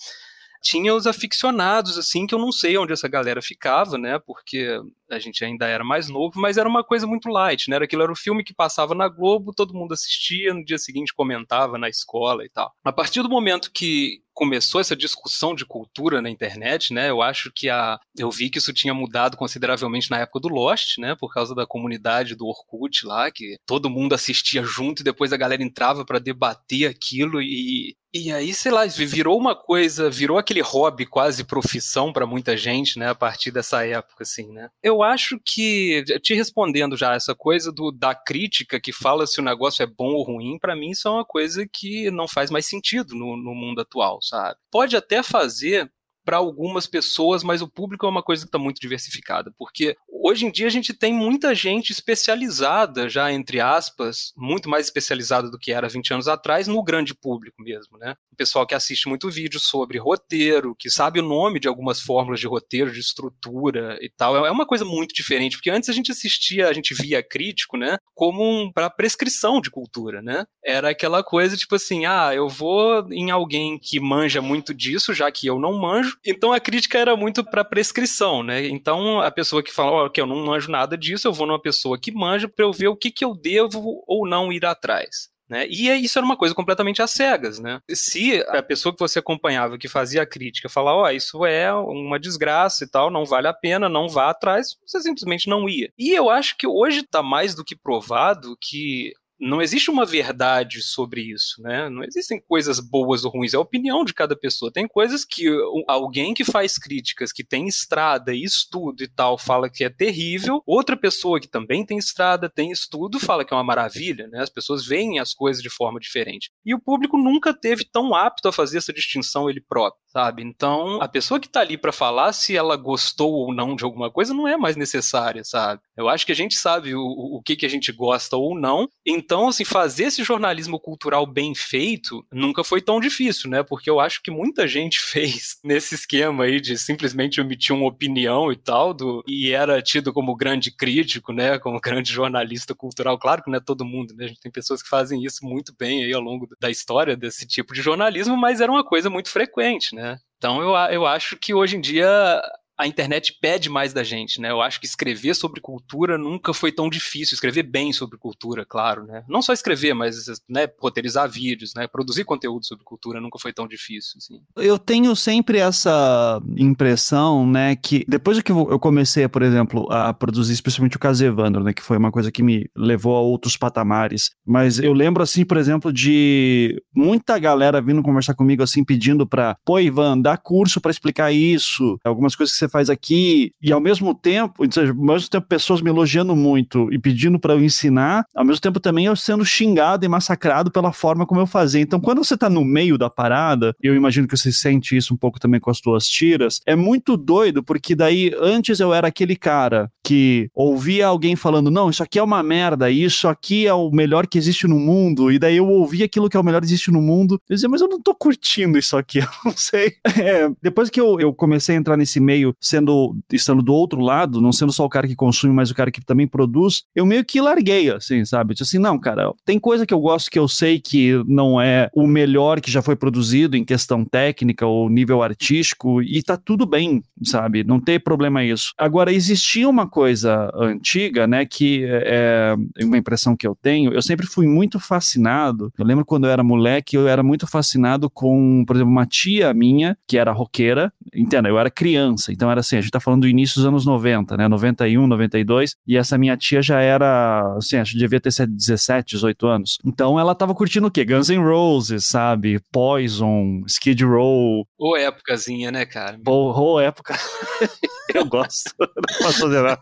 tinha 0.62 0.94
os 0.94 1.06
aficionados, 1.06 1.98
assim, 1.98 2.26
que 2.26 2.34
eu 2.34 2.38
não 2.38 2.52
sei 2.52 2.78
onde 2.78 2.92
essa 2.92 3.08
galera 3.08 3.42
ficava, 3.42 3.98
né? 3.98 4.18
Porque 4.20 4.80
a 5.10 5.18
gente 5.18 5.44
ainda 5.44 5.66
era 5.66 5.82
mais 5.82 6.08
novo, 6.08 6.40
mas 6.40 6.56
era 6.56 6.68
uma 6.68 6.84
coisa 6.84 7.06
muito 7.06 7.28
light, 7.28 7.68
né? 7.68 7.76
Aquilo 7.76 8.02
era 8.02 8.12
o 8.12 8.16
filme 8.16 8.44
que 8.44 8.54
passava 8.54 8.94
na 8.94 9.08
Globo, 9.08 9.52
todo 9.52 9.74
mundo 9.74 9.92
assistia, 9.92 10.54
no 10.54 10.64
dia 10.64 10.78
seguinte 10.78 11.12
comentava 11.12 11.76
na 11.76 11.88
escola 11.88 12.44
e 12.44 12.48
tal. 12.48 12.72
A 12.84 12.92
partir 12.92 13.22
do 13.22 13.28
momento 13.28 13.72
que 13.72 14.22
começou 14.32 14.80
essa 14.80 14.96
discussão 14.96 15.54
de 15.54 15.66
cultura 15.66 16.22
na 16.22 16.30
internet, 16.30 16.94
né? 16.94 17.10
Eu 17.10 17.20
acho 17.20 17.52
que 17.52 17.68
a 17.68 17.98
eu 18.16 18.30
vi 18.30 18.48
que 18.48 18.58
isso 18.58 18.72
tinha 18.72 18.94
mudado 18.94 19.36
consideravelmente 19.36 20.10
na 20.10 20.20
época 20.20 20.40
do 20.40 20.48
Lost, 20.48 20.98
né? 20.98 21.14
Por 21.14 21.32
causa 21.32 21.54
da 21.54 21.66
comunidade 21.66 22.34
do 22.34 22.46
Orkut 22.46 23.04
lá, 23.04 23.30
que 23.30 23.56
todo 23.66 23.90
mundo 23.90 24.14
assistia 24.14 24.62
junto 24.62 25.00
e 25.00 25.04
depois 25.04 25.32
a 25.32 25.36
galera 25.36 25.62
entrava 25.62 26.04
para 26.04 26.18
debater 26.18 26.88
aquilo 26.88 27.42
e 27.42 27.94
e 28.14 28.30
aí, 28.30 28.52
sei 28.52 28.70
lá, 28.70 28.84
virou 28.84 29.38
uma 29.38 29.54
coisa, 29.54 30.10
virou 30.10 30.36
aquele 30.36 30.60
hobby 30.60 31.06
quase 31.06 31.44
profissão 31.44 32.12
para 32.12 32.26
muita 32.26 32.56
gente, 32.56 32.98
né, 32.98 33.08
a 33.08 33.14
partir 33.14 33.50
dessa 33.50 33.86
época, 33.86 34.22
assim, 34.22 34.52
né. 34.52 34.68
Eu 34.82 35.02
acho 35.02 35.40
que, 35.44 36.04
te 36.22 36.34
respondendo 36.34 36.96
já 36.96 37.14
essa 37.14 37.34
coisa 37.34 37.72
do, 37.72 37.90
da 37.90 38.14
crítica 38.14 38.78
que 38.78 38.92
fala 38.92 39.26
se 39.26 39.40
o 39.40 39.44
negócio 39.44 39.82
é 39.82 39.86
bom 39.86 40.12
ou 40.12 40.22
ruim, 40.22 40.58
para 40.58 40.76
mim 40.76 40.90
isso 40.90 41.08
é 41.08 41.10
uma 41.10 41.24
coisa 41.24 41.66
que 41.66 42.10
não 42.10 42.28
faz 42.28 42.50
mais 42.50 42.66
sentido 42.66 43.14
no, 43.14 43.36
no 43.36 43.54
mundo 43.54 43.80
atual, 43.80 44.20
sabe. 44.20 44.56
Pode 44.70 44.94
até 44.94 45.22
fazer 45.22 45.90
para 46.24 46.36
algumas 46.36 46.86
pessoas, 46.86 47.42
mas 47.42 47.62
o 47.62 47.68
público 47.68 48.06
é 48.06 48.08
uma 48.08 48.22
coisa 48.22 48.42
que 48.42 48.48
está 48.48 48.58
muito 48.58 48.80
diversificada, 48.80 49.52
porque 49.58 49.96
hoje 50.22 50.46
em 50.46 50.50
dia 50.50 50.66
a 50.66 50.70
gente 50.70 50.94
tem 50.94 51.12
muita 51.12 51.54
gente 51.54 51.90
especializada, 51.90 53.08
já 53.08 53.32
entre 53.32 53.60
aspas, 53.60 54.32
muito 54.36 54.68
mais 54.68 54.86
especializada 54.86 55.50
do 55.50 55.58
que 55.58 55.72
era 55.72 55.88
20 55.88 56.14
anos 56.14 56.28
atrás, 56.28 56.68
no 56.68 56.82
grande 56.82 57.14
público 57.14 57.60
mesmo, 57.60 57.98
né? 57.98 58.14
O 58.32 58.36
pessoal 58.36 58.66
que 58.66 58.74
assiste 58.74 59.08
muito 59.08 59.28
vídeo 59.28 59.58
sobre 59.58 59.98
roteiro, 59.98 60.76
que 60.78 60.88
sabe 60.88 61.20
o 61.20 61.22
nome 61.22 61.58
de 61.58 61.68
algumas 61.68 62.00
fórmulas 62.00 62.38
de 62.38 62.46
roteiro, 62.46 62.92
de 62.92 63.00
estrutura 63.00 63.98
e 64.00 64.08
tal, 64.08 64.46
é 64.46 64.50
uma 64.50 64.66
coisa 64.66 64.84
muito 64.84 65.14
diferente, 65.14 65.56
porque 65.56 65.70
antes 65.70 65.88
a 65.88 65.92
gente 65.92 66.12
assistia, 66.12 66.68
a 66.68 66.72
gente 66.72 66.94
via 66.94 67.22
crítico, 67.22 67.76
né, 67.76 67.98
como 68.14 68.42
um, 68.42 68.72
para 68.72 68.88
prescrição 68.88 69.60
de 69.60 69.70
cultura, 69.70 70.22
né? 70.22 70.44
Era 70.64 70.90
aquela 70.90 71.24
coisa 71.24 71.56
tipo 71.56 71.74
assim, 71.74 72.06
ah, 72.06 72.32
eu 72.34 72.48
vou 72.48 73.06
em 73.10 73.30
alguém 73.30 73.78
que 73.78 73.98
manja 73.98 74.40
muito 74.40 74.72
disso, 74.72 75.12
já 75.12 75.30
que 75.32 75.46
eu 75.46 75.58
não 75.58 75.78
manjo, 75.78 76.16
então 76.24 76.52
a 76.52 76.60
crítica 76.60 76.98
era 76.98 77.16
muito 77.16 77.44
para 77.44 77.64
prescrição, 77.64 78.42
né? 78.42 78.66
Então 78.66 79.20
a 79.20 79.30
pessoa 79.30 79.62
que 79.62 79.72
fala, 79.72 79.90
ó, 79.90 80.06
oh, 80.06 80.10
que 80.12 80.20
eu 80.20 80.26
não 80.26 80.44
manjo 80.44 80.70
nada 80.70 80.96
disso, 80.96 81.26
eu 81.26 81.32
vou 81.32 81.46
numa 81.46 81.60
pessoa 81.60 81.98
que 81.98 82.12
manja 82.12 82.48
para 82.48 82.64
eu 82.64 82.72
ver 82.72 82.88
o 82.88 82.96
que, 82.96 83.10
que 83.10 83.24
eu 83.24 83.34
devo 83.34 84.04
ou 84.06 84.28
não 84.28 84.52
ir 84.52 84.64
atrás. 84.64 85.32
Né? 85.52 85.66
E 85.68 85.90
é, 85.90 85.96
isso 85.96 86.18
era 86.18 86.24
uma 86.24 86.36
coisa 86.36 86.54
completamente 86.54 87.02
às 87.02 87.10
cegas, 87.10 87.58
né? 87.58 87.78
Se 87.90 88.40
a 88.48 88.62
pessoa 88.62 88.90
que 88.90 88.98
você 88.98 89.18
acompanhava, 89.18 89.76
que 89.76 89.86
fazia 89.86 90.22
a 90.22 90.26
crítica, 90.26 90.66
falar, 90.66 90.94
ó, 90.94 91.02
oh, 91.02 91.10
isso 91.10 91.44
é 91.44 91.70
uma 91.74 92.18
desgraça 92.18 92.84
e 92.84 92.86
tal, 92.88 93.10
não 93.10 93.26
vale 93.26 93.48
a 93.48 93.52
pena, 93.52 93.86
não 93.86 94.08
vá 94.08 94.30
atrás, 94.30 94.78
você 94.86 95.02
simplesmente 95.02 95.50
não 95.50 95.68
ia. 95.68 95.92
E 95.98 96.10
eu 96.12 96.30
acho 96.30 96.56
que 96.56 96.66
hoje 96.66 97.00
está 97.00 97.22
mais 97.22 97.54
do 97.54 97.64
que 97.64 97.76
provado 97.76 98.56
que 98.58 99.12
não 99.42 99.60
existe 99.60 99.90
uma 99.90 100.06
verdade 100.06 100.80
sobre 100.80 101.20
isso, 101.20 101.60
né? 101.60 101.88
Não 101.90 102.04
existem 102.04 102.40
coisas 102.40 102.78
boas 102.78 103.24
ou 103.24 103.30
ruins, 103.32 103.52
é 103.52 103.56
a 103.56 103.60
opinião 103.60 104.04
de 104.04 104.14
cada 104.14 104.36
pessoa. 104.36 104.72
Tem 104.72 104.86
coisas 104.86 105.24
que 105.24 105.48
alguém 105.88 106.32
que 106.32 106.44
faz 106.44 106.78
críticas, 106.78 107.32
que 107.32 107.42
tem 107.42 107.66
estrada 107.66 108.32
e 108.32 108.44
estudo 108.44 109.02
e 109.02 109.08
tal, 109.08 109.36
fala 109.36 109.68
que 109.68 109.82
é 109.82 109.90
terrível, 109.90 110.62
outra 110.64 110.96
pessoa 110.96 111.40
que 111.40 111.48
também 111.48 111.84
tem 111.84 111.98
estrada, 111.98 112.48
tem 112.48 112.70
estudo, 112.70 113.18
fala 113.18 113.44
que 113.44 113.52
é 113.52 113.56
uma 113.56 113.64
maravilha, 113.64 114.28
né? 114.28 114.40
As 114.40 114.50
pessoas 114.50 114.86
veem 114.86 115.18
as 115.18 115.34
coisas 115.34 115.60
de 115.60 115.70
forma 115.70 115.98
diferente. 115.98 116.50
E 116.64 116.72
o 116.72 116.80
público 116.80 117.18
nunca 117.18 117.52
teve 117.52 117.84
tão 117.84 118.14
apto 118.14 118.46
a 118.48 118.52
fazer 118.52 118.78
essa 118.78 118.92
distinção 118.92 119.50
ele 119.50 119.60
próprio, 119.60 120.00
sabe? 120.06 120.42
Então, 120.44 121.02
a 121.02 121.08
pessoa 121.08 121.40
que 121.40 121.48
tá 121.48 121.60
ali 121.60 121.76
para 121.76 121.92
falar 121.92 122.32
se 122.32 122.56
ela 122.56 122.76
gostou 122.76 123.32
ou 123.32 123.52
não 123.52 123.74
de 123.74 123.82
alguma 123.82 124.10
coisa 124.10 124.32
não 124.32 124.46
é 124.46 124.56
mais 124.56 124.76
necessária, 124.76 125.42
sabe? 125.42 125.82
Eu 125.96 126.08
acho 126.08 126.24
que 126.24 126.32
a 126.32 126.36
gente 126.36 126.54
sabe 126.54 126.94
o, 126.94 127.02
o 127.02 127.42
que, 127.44 127.56
que 127.56 127.66
a 127.66 127.68
gente 127.68 127.90
gosta 127.90 128.36
ou 128.36 128.56
não, 128.56 128.88
então 129.04 129.31
então, 129.32 129.48
assim, 129.48 129.64
fazer 129.64 130.04
esse 130.04 130.22
jornalismo 130.22 130.78
cultural 130.78 131.24
bem 131.24 131.54
feito 131.54 132.22
nunca 132.30 132.62
foi 132.62 132.82
tão 132.82 133.00
difícil, 133.00 133.48
né? 133.48 133.62
Porque 133.62 133.88
eu 133.88 133.98
acho 133.98 134.22
que 134.22 134.30
muita 134.30 134.68
gente 134.68 135.00
fez 135.00 135.58
nesse 135.64 135.94
esquema 135.94 136.44
aí 136.44 136.60
de 136.60 136.76
simplesmente 136.76 137.40
emitir 137.40 137.74
uma 137.74 137.88
opinião 137.88 138.52
e 138.52 138.56
tal, 138.56 138.92
do, 138.92 139.24
e 139.26 139.50
era 139.50 139.80
tido 139.80 140.12
como 140.12 140.36
grande 140.36 140.70
crítico, 140.70 141.32
né? 141.32 141.58
Como 141.58 141.80
grande 141.80 142.12
jornalista 142.12 142.74
cultural. 142.74 143.18
Claro 143.18 143.42
que 143.42 143.50
não 143.50 143.56
é 143.56 143.60
todo 143.60 143.86
mundo, 143.86 144.12
né? 144.14 144.26
A 144.26 144.28
gente 144.28 144.40
tem 144.42 144.52
pessoas 144.52 144.82
que 144.82 144.88
fazem 144.90 145.24
isso 145.24 145.46
muito 145.46 145.74
bem 145.78 146.04
aí 146.04 146.12
ao 146.12 146.20
longo 146.20 146.46
da 146.60 146.68
história 146.68 147.16
desse 147.16 147.46
tipo 147.46 147.72
de 147.72 147.80
jornalismo, 147.80 148.36
mas 148.36 148.60
era 148.60 148.70
uma 148.70 148.84
coisa 148.84 149.08
muito 149.08 149.30
frequente, 149.30 149.94
né? 149.94 150.18
Então 150.36 150.60
eu, 150.60 150.74
eu 150.92 151.06
acho 151.06 151.38
que 151.38 151.54
hoje 151.54 151.78
em 151.78 151.80
dia 151.80 152.42
a 152.78 152.86
internet 152.86 153.38
pede 153.40 153.68
mais 153.68 153.92
da 153.92 154.02
gente, 154.02 154.40
né? 154.40 154.50
Eu 154.50 154.60
acho 154.60 154.80
que 154.80 154.86
escrever 154.86 155.34
sobre 155.34 155.60
cultura 155.60 156.18
nunca 156.18 156.52
foi 156.52 156.72
tão 156.72 156.88
difícil, 156.88 157.34
escrever 157.34 157.62
bem 157.62 157.92
sobre 157.92 158.18
cultura, 158.18 158.64
claro, 158.64 159.04
né? 159.04 159.24
Não 159.28 159.42
só 159.42 159.52
escrever, 159.52 159.94
mas 159.94 160.26
né, 160.48 160.68
roteirizar 160.80 161.30
vídeos, 161.30 161.72
né? 161.74 161.86
Produzir 161.86 162.24
conteúdo 162.24 162.66
sobre 162.66 162.84
cultura 162.84 163.20
nunca 163.20 163.38
foi 163.38 163.52
tão 163.52 163.68
difícil, 163.68 164.14
assim. 164.18 164.40
Eu 164.56 164.78
tenho 164.78 165.14
sempre 165.14 165.58
essa 165.58 166.40
impressão, 166.56 167.46
né, 167.46 167.76
que 167.76 168.04
depois 168.08 168.40
que 168.40 168.50
eu 168.52 168.78
comecei, 168.78 169.26
por 169.28 169.42
exemplo, 169.42 169.90
a 169.90 170.12
produzir 170.12 170.52
especialmente 170.52 170.96
o 170.96 171.00
caso 171.00 171.24
Evandro, 171.24 171.62
né, 171.62 171.72
que 171.72 171.82
foi 171.82 171.96
uma 171.96 172.10
coisa 172.10 172.32
que 172.32 172.42
me 172.42 172.68
levou 172.76 173.16
a 173.16 173.20
outros 173.20 173.56
patamares, 173.56 174.30
mas 174.44 174.78
eu 174.78 174.92
lembro 174.92 175.22
assim, 175.22 175.44
por 175.44 175.56
exemplo, 175.56 175.92
de 175.92 176.82
muita 176.94 177.38
galera 177.38 177.80
vindo 177.80 178.02
conversar 178.02 178.34
comigo 178.34 178.62
assim 178.62 178.84
pedindo 178.84 179.26
para, 179.26 179.56
pô, 179.64 179.78
Ivan, 179.78 180.20
dá 180.20 180.36
curso 180.36 180.80
para 180.80 180.90
explicar 180.90 181.32
isso, 181.32 181.98
algumas 182.04 182.34
coisas 182.34 182.54
que 182.54 182.58
você 182.62 182.68
faz 182.68 182.88
aqui, 182.88 183.52
e 183.60 183.72
ao 183.72 183.80
mesmo 183.80 184.14
tempo, 184.14 184.64
seja, 184.70 184.92
ao 184.92 184.96
mesmo 184.96 185.28
tempo 185.28 185.46
pessoas 185.46 185.80
me 185.80 185.90
elogiando 185.90 186.34
muito 186.36 186.92
e 186.92 186.98
pedindo 186.98 187.38
para 187.38 187.54
eu 187.54 187.62
ensinar, 187.62 188.24
ao 188.34 188.44
mesmo 188.44 188.60
tempo 188.60 188.78
também 188.78 189.06
eu 189.06 189.16
sendo 189.16 189.44
xingado 189.44 190.04
e 190.04 190.08
massacrado 190.08 190.70
pela 190.70 190.92
forma 190.92 191.26
como 191.26 191.40
eu 191.40 191.46
fazia. 191.46 191.80
Então, 191.80 192.00
quando 192.00 192.24
você 192.24 192.36
tá 192.36 192.48
no 192.48 192.64
meio 192.64 192.96
da 192.96 193.10
parada, 193.10 193.74
eu 193.82 193.94
imagino 193.94 194.28
que 194.28 194.36
você 194.36 194.52
sente 194.52 194.96
isso 194.96 195.14
um 195.14 195.16
pouco 195.16 195.40
também 195.40 195.60
com 195.60 195.70
as 195.70 195.80
tuas 195.80 196.06
tiras, 196.06 196.60
é 196.66 196.76
muito 196.76 197.16
doido, 197.16 197.62
porque 197.62 197.94
daí 197.94 198.32
antes 198.40 198.80
eu 198.80 198.94
era 198.94 199.08
aquele 199.08 199.36
cara 199.36 199.90
que 200.02 200.50
ouvia 200.54 201.06
alguém 201.06 201.36
falando, 201.36 201.70
não, 201.70 201.90
isso 201.90 202.02
aqui 202.02 202.18
é 202.18 202.22
uma 202.22 202.42
merda, 202.42 202.90
isso 202.90 203.28
aqui 203.28 203.66
é 203.66 203.74
o 203.74 203.90
melhor 203.90 204.26
que 204.26 204.38
existe 204.38 204.66
no 204.66 204.78
mundo, 204.78 205.30
e 205.30 205.38
daí 205.38 205.56
eu 205.56 205.68
ouvia 205.68 206.04
aquilo 206.04 206.28
que 206.28 206.36
é 206.36 206.40
o 206.40 206.44
melhor 206.44 206.60
que 206.60 206.66
existe 206.66 206.90
no 206.90 207.00
mundo, 207.00 207.40
eu 207.48 207.54
dizia, 207.54 207.68
mas 207.68 207.80
eu 207.80 207.88
não 207.88 208.00
tô 208.00 208.14
curtindo 208.14 208.78
isso 208.78 208.96
aqui, 208.96 209.18
eu 209.20 209.28
não 209.44 209.54
sei. 209.56 209.94
É, 210.22 210.48
depois 210.62 210.88
que 210.88 211.00
eu, 211.00 211.18
eu 211.18 211.32
comecei 211.32 211.74
a 211.74 211.78
entrar 211.78 211.96
nesse 211.96 212.20
meio, 212.20 212.54
sendo, 212.60 213.16
estando 213.32 213.60
do 213.60 213.72
outro 213.72 214.00
lado, 214.00 214.40
não 214.40 214.52
sendo 214.52 214.72
só 214.72 214.84
o 214.84 214.88
cara 214.88 215.08
que 215.08 215.16
consome, 215.16 215.52
mas 215.52 215.70
o 215.70 215.74
cara 215.74 215.90
que 215.90 216.04
também 216.04 216.28
produz, 216.28 216.84
eu 216.94 217.04
meio 217.04 217.24
que 217.24 217.40
larguei, 217.40 217.90
assim, 217.90 218.24
sabe? 218.24 218.54
Disse 218.54 218.62
assim, 218.62 218.78
não, 218.78 218.98
cara, 218.98 219.32
tem 219.44 219.58
coisa 219.58 219.84
que 219.84 219.92
eu 219.92 219.98
gosto 219.98 220.30
que 220.30 220.38
eu 220.38 220.46
sei 220.46 220.78
que 220.78 221.20
não 221.26 221.60
é 221.60 221.90
o 221.94 222.06
melhor 222.06 222.60
que 222.60 222.70
já 222.70 222.82
foi 222.82 222.94
produzido 222.94 223.56
em 223.56 223.64
questão 223.64 224.04
técnica 224.04 224.64
ou 224.64 224.88
nível 224.88 225.22
artístico, 225.22 226.00
e 226.02 226.22
tá 226.22 226.36
tudo 226.36 226.66
bem, 226.66 227.02
sabe? 227.24 227.64
Não 227.64 227.80
tem 227.80 227.98
problema 227.98 228.44
isso. 228.44 228.72
Agora, 228.78 229.12
existia 229.12 229.68
uma 229.68 229.88
coisa 229.92 230.50
antiga, 230.54 231.26
né, 231.26 231.44
que 231.44 231.84
é, 231.84 232.56
é 232.78 232.84
uma 232.84 232.96
impressão 232.96 233.36
que 233.36 233.46
eu 233.46 233.54
tenho, 233.54 233.92
eu 233.92 234.00
sempre 234.00 234.26
fui 234.26 234.46
muito 234.46 234.80
fascinado, 234.80 235.70
eu 235.78 235.84
lembro 235.84 236.04
quando 236.04 236.26
eu 236.26 236.30
era 236.30 236.42
moleque, 236.42 236.96
eu 236.96 237.06
era 237.06 237.22
muito 237.22 237.46
fascinado 237.46 238.08
com, 238.08 238.64
por 238.66 238.74
exemplo, 238.74 238.90
uma 238.90 239.04
tia 239.04 239.52
minha, 239.52 239.96
que 240.08 240.16
era 240.16 240.32
roqueira, 240.32 240.90
entenda, 241.14 241.50
eu 241.50 241.58
era 241.58 241.70
criança, 241.70 242.32
então 242.32 242.50
era 242.50 242.60
assim, 242.60 242.78
a 242.78 242.80
gente 242.80 242.90
tá 242.90 242.98
falando 242.98 243.22
do 243.22 243.28
início 243.28 243.56
dos 243.56 243.66
anos 243.66 243.84
90, 243.84 244.34
né, 244.38 244.48
91, 244.48 245.06
92, 245.06 245.76
e 245.86 245.98
essa 245.98 246.16
minha 246.16 246.36
tia 246.38 246.62
já 246.62 246.80
era, 246.80 247.54
assim, 247.58 247.76
acho 247.76 247.92
que 247.92 247.98
devia 247.98 248.20
ter 248.20 248.32
17, 248.46 249.16
18 249.16 249.46
anos. 249.46 249.78
Então 249.84 250.18
ela 250.18 250.34
tava 250.34 250.54
curtindo 250.54 250.86
o 250.86 250.90
quê? 250.90 251.04
Guns 251.04 251.28
N' 251.28 251.42
Roses, 251.42 252.06
sabe? 252.06 252.60
Poison, 252.72 253.62
Skid 253.66 254.02
Row. 254.04 254.66
Ô 254.78 254.96
épocazinha, 254.96 255.70
né, 255.70 255.84
cara? 255.84 256.18
Ô, 256.26 256.80
época. 256.80 257.14
eu 258.14 258.26
gosto, 258.26 258.74
não 258.80 259.18
posso 259.18 259.40
fazer 259.40 259.62
nada. 259.62 259.81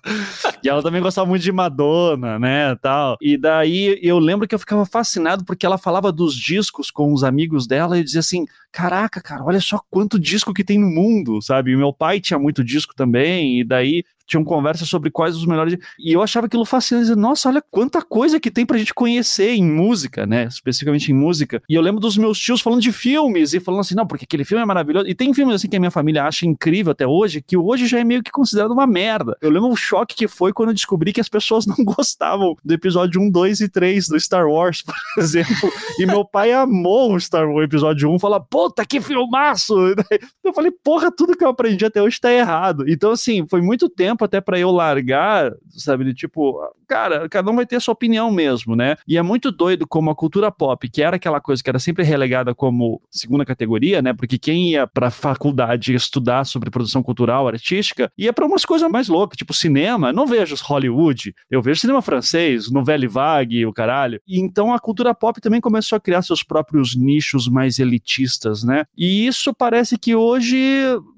E 0.62 0.68
ela 0.68 0.82
também 0.82 1.00
gostava 1.00 1.26
muito 1.26 1.42
de 1.42 1.52
Madonna, 1.52 2.38
né, 2.38 2.74
tal. 2.76 3.16
E 3.20 3.36
daí 3.36 3.98
eu 4.02 4.18
lembro 4.18 4.46
que 4.46 4.54
eu 4.54 4.58
ficava 4.58 4.84
fascinado 4.84 5.44
porque 5.44 5.64
ela 5.64 5.78
falava 5.78 6.12
dos 6.12 6.34
discos 6.34 6.90
com 6.90 7.12
os 7.12 7.24
amigos 7.24 7.66
dela 7.66 7.98
e 7.98 8.04
dizia 8.04 8.20
assim, 8.20 8.46
caraca, 8.70 9.20
cara, 9.20 9.44
olha 9.44 9.60
só 9.60 9.80
quanto 9.90 10.18
disco 10.18 10.54
que 10.54 10.64
tem 10.64 10.78
no 10.78 10.88
mundo, 10.88 11.40
sabe? 11.40 11.72
E 11.72 11.76
meu 11.76 11.92
pai 11.92 12.20
tinha 12.20 12.38
muito 12.38 12.62
disco 12.62 12.94
também, 12.94 13.60
e 13.60 13.64
daí 13.64 14.04
tinham 14.30 14.44
conversas 14.44 14.88
sobre 14.88 15.10
quais 15.10 15.36
os 15.36 15.44
melhores. 15.44 15.76
E 15.98 16.12
eu 16.12 16.22
achava 16.22 16.46
aquilo 16.46 16.64
fascinante. 16.64 17.14
Nossa, 17.14 17.48
olha 17.48 17.62
quanta 17.70 18.00
coisa 18.02 18.38
que 18.38 18.50
tem 18.50 18.64
pra 18.64 18.78
gente 18.78 18.94
conhecer 18.94 19.50
em 19.50 19.64
música, 19.64 20.24
né? 20.26 20.44
Especificamente 20.44 21.10
em 21.10 21.14
música. 21.14 21.62
E 21.68 21.74
eu 21.74 21.82
lembro 21.82 22.00
dos 22.00 22.16
meus 22.16 22.38
tios 22.38 22.60
falando 22.60 22.80
de 22.80 22.92
filmes 22.92 23.52
e 23.52 23.60
falando 23.60 23.80
assim, 23.80 23.94
não, 23.94 24.06
porque 24.06 24.24
aquele 24.24 24.44
filme 24.44 24.62
é 24.62 24.66
maravilhoso. 24.66 25.08
E 25.08 25.14
tem 25.14 25.34
filmes 25.34 25.56
assim 25.56 25.68
que 25.68 25.76
a 25.76 25.80
minha 25.80 25.90
família 25.90 26.24
acha 26.24 26.46
incrível 26.46 26.92
até 26.92 27.06
hoje, 27.06 27.42
que 27.42 27.56
hoje 27.56 27.86
já 27.86 27.98
é 27.98 28.04
meio 28.04 28.22
que 28.22 28.30
considerado 28.30 28.70
uma 28.70 28.86
merda. 28.86 29.36
Eu 29.40 29.50
lembro 29.50 29.70
o 29.70 29.76
choque 29.76 30.14
que 30.14 30.28
foi 30.28 30.52
quando 30.52 30.68
eu 30.70 30.74
descobri 30.74 31.12
que 31.12 31.20
as 31.20 31.28
pessoas 31.28 31.66
não 31.66 31.84
gostavam 31.84 32.54
do 32.64 32.74
episódio 32.74 33.20
1, 33.20 33.30
2 33.30 33.60
e 33.60 33.68
3 33.68 34.08
do 34.08 34.20
Star 34.20 34.46
Wars, 34.46 34.82
por 34.86 34.94
exemplo. 35.22 35.72
e 35.98 36.06
meu 36.06 36.24
pai 36.24 36.52
amou 36.52 37.14
o 37.14 37.20
Star 37.20 37.48
Wars 37.48 37.64
episódio 37.64 38.10
1, 38.10 38.18
fala, 38.18 38.40
puta 38.40 38.84
que 38.84 39.00
filmaço! 39.00 39.74
Eu 40.44 40.52
falei, 40.52 40.70
porra, 40.70 41.12
tudo 41.12 41.36
que 41.36 41.44
eu 41.44 41.48
aprendi 41.48 41.84
até 41.84 42.02
hoje 42.02 42.20
tá 42.20 42.32
errado. 42.32 42.84
Então, 42.88 43.12
assim, 43.12 43.46
foi 43.48 43.60
muito 43.60 43.88
tempo 43.88 44.19
tempo 44.20 44.24
até 44.24 44.40
para 44.40 44.58
eu 44.58 44.70
largar, 44.70 45.52
sabe? 45.70 46.12
Tipo, 46.12 46.60
cara, 46.86 47.28
cada 47.28 47.50
um 47.50 47.56
vai 47.56 47.66
ter 47.66 47.76
a 47.76 47.80
sua 47.80 47.92
opinião 47.92 48.30
mesmo, 48.30 48.76
né? 48.76 48.96
E 49.06 49.16
é 49.16 49.22
muito 49.22 49.50
doido 49.50 49.86
como 49.86 50.10
a 50.10 50.14
cultura 50.14 50.50
pop, 50.50 50.88
que 50.88 51.02
era 51.02 51.16
aquela 51.16 51.40
coisa 51.40 51.62
que 51.62 51.70
era 51.70 51.78
sempre 51.78 52.04
relegada 52.04 52.54
como 52.54 53.00
segunda 53.10 53.44
categoria, 53.44 54.02
né? 54.02 54.12
Porque 54.12 54.38
quem 54.38 54.72
ia 54.72 54.86
pra 54.86 55.10
faculdade 55.10 55.94
estudar 55.94 56.44
sobre 56.44 56.70
produção 56.70 57.02
cultural, 57.02 57.48
artística, 57.48 58.10
ia 58.18 58.32
para 58.32 58.46
umas 58.46 58.64
coisas 58.64 58.90
mais 58.90 59.08
loucas, 59.08 59.36
tipo 59.36 59.54
cinema. 59.54 60.12
Não 60.12 60.26
vejo 60.26 60.54
Hollywood, 60.62 61.34
eu 61.50 61.62
vejo 61.62 61.80
cinema 61.80 62.02
francês, 62.02 62.70
novela 62.70 63.00
vague, 63.08 63.64
o 63.64 63.72
caralho. 63.72 64.20
E 64.26 64.38
então 64.40 64.74
a 64.74 64.78
cultura 64.78 65.14
pop 65.14 65.40
também 65.40 65.60
começou 65.60 65.96
a 65.96 66.00
criar 66.00 66.22
seus 66.22 66.42
próprios 66.42 66.94
nichos 66.94 67.48
mais 67.48 67.78
elitistas, 67.78 68.62
né? 68.62 68.84
E 68.96 69.26
isso 69.26 69.54
parece 69.54 69.96
que 69.96 70.14
hoje, 70.14 70.58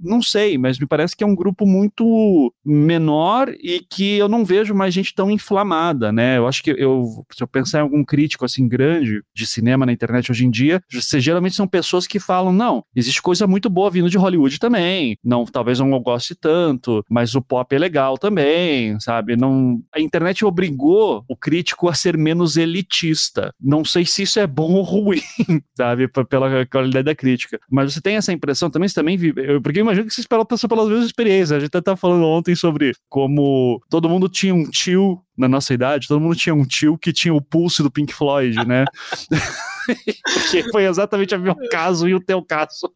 não 0.01 0.23
sei, 0.23 0.57
mas 0.59 0.79
me 0.79 0.87
parece 0.87 1.17
que 1.17 1.25
é 1.25 1.27
um 1.27 1.35
grupo 1.35 1.67
muito 1.67 2.53
menor 2.83 3.49
e 3.61 3.81
que 3.81 4.19
eu 4.19 4.29
não 4.29 4.45
vejo 4.45 4.75
mais 4.75 4.93
gente 4.93 5.15
tão 5.15 5.31
inflamada, 5.31 6.13
né? 6.13 6.39
Eu 6.39 6.47
acho 6.47 6.63
que 6.63 6.71
eu, 6.71 7.25
se 7.33 7.43
eu 7.43 7.47
pensar 7.47 7.79
em 7.79 7.83
algum 7.83 8.05
crítico 8.05 8.45
assim 8.45 8.69
grande 8.69 9.23
de 9.35 9.47
cinema 9.47 9.87
na 9.87 9.93
internet 9.93 10.31
hoje 10.31 10.45
em 10.45 10.51
dia, 10.51 10.83
geralmente 10.91 11.55
são 11.55 11.67
pessoas 11.67 12.07
que 12.07 12.19
falam, 12.19 12.53
não, 12.53 12.85
existe 12.95 13.23
coisa 13.23 13.47
muito 13.47 13.71
boa 13.71 13.91
vindo 13.91 14.11
de 14.11 14.19
Hollywood 14.19 14.59
também, 14.59 15.17
não, 15.25 15.45
talvez 15.45 15.79
não 15.79 15.91
goste 16.01 16.35
tanto, 16.35 17.05
mas 17.09 17.35
o 17.35 17.43
pop 17.43 17.75
é 17.75 17.79
legal 17.79 18.19
também, 18.19 18.99
sabe? 19.01 19.37
Não, 19.37 19.81
a 19.95 20.01
internet 20.01 20.45
obrigou 20.45 21.25
o 21.29 21.37
crítico 21.37 21.89
a 21.89 21.95
ser 21.95 22.17
menos 22.17 22.57
elitista. 22.57 23.55
Não 23.61 23.85
sei 23.85 24.05
se 24.05 24.23
isso 24.23 24.41
é 24.41 24.47
bom 24.47 24.73
ou 24.73 24.83
ruim, 24.83 25.21
sabe? 25.77 26.09
Pela 26.09 26.67
qualidade 26.67 27.05
da 27.05 27.15
crítica. 27.15 27.59
Mas 27.71 27.95
você 27.95 28.01
tem 28.01 28.17
essa 28.17 28.33
impressão 28.33 28.71
também, 28.71 28.89
você 28.89 28.95
também 28.95 29.17
vive, 29.17 29.61
porque 29.61 29.79
eu 29.79 29.83
imagino 29.83 30.07
que 30.07 30.15
você 30.15 30.21
espera 30.21 30.45
passar 30.45 30.69
pelas 30.69 30.89
mesmas 30.89 31.07
experiências. 31.07 31.53
A 31.53 31.61
gente 31.61 31.69
até 31.69 31.81
tá 31.81 31.97
falando 31.97 32.25
ontem 32.25 32.55
sobre 32.55 32.72
sobre 32.73 32.95
como 33.09 33.81
todo 33.91 34.09
mundo 34.09 34.29
tinha 34.29 34.55
um 34.55 34.65
tio 34.65 35.21
na 35.37 35.47
nossa 35.47 35.75
idade, 35.75 36.09
todo 36.09 36.21
mundo 36.21 36.35
tinha 36.35 36.55
um 36.55 36.65
tio 36.65 36.97
que 36.97 37.13
tinha 37.13 37.35
o 37.35 37.41
pulso 37.41 37.83
do 37.83 37.91
Pink 37.91 38.13
Floyd, 38.13 38.67
né? 38.67 38.85
que 40.51 40.63
foi 40.71 40.85
exatamente 40.87 41.35
o 41.35 41.41
meu 41.41 41.57
caso 41.71 42.09
e 42.09 42.15
o 42.15 42.21
teu 42.21 42.43
caso. 42.43 42.91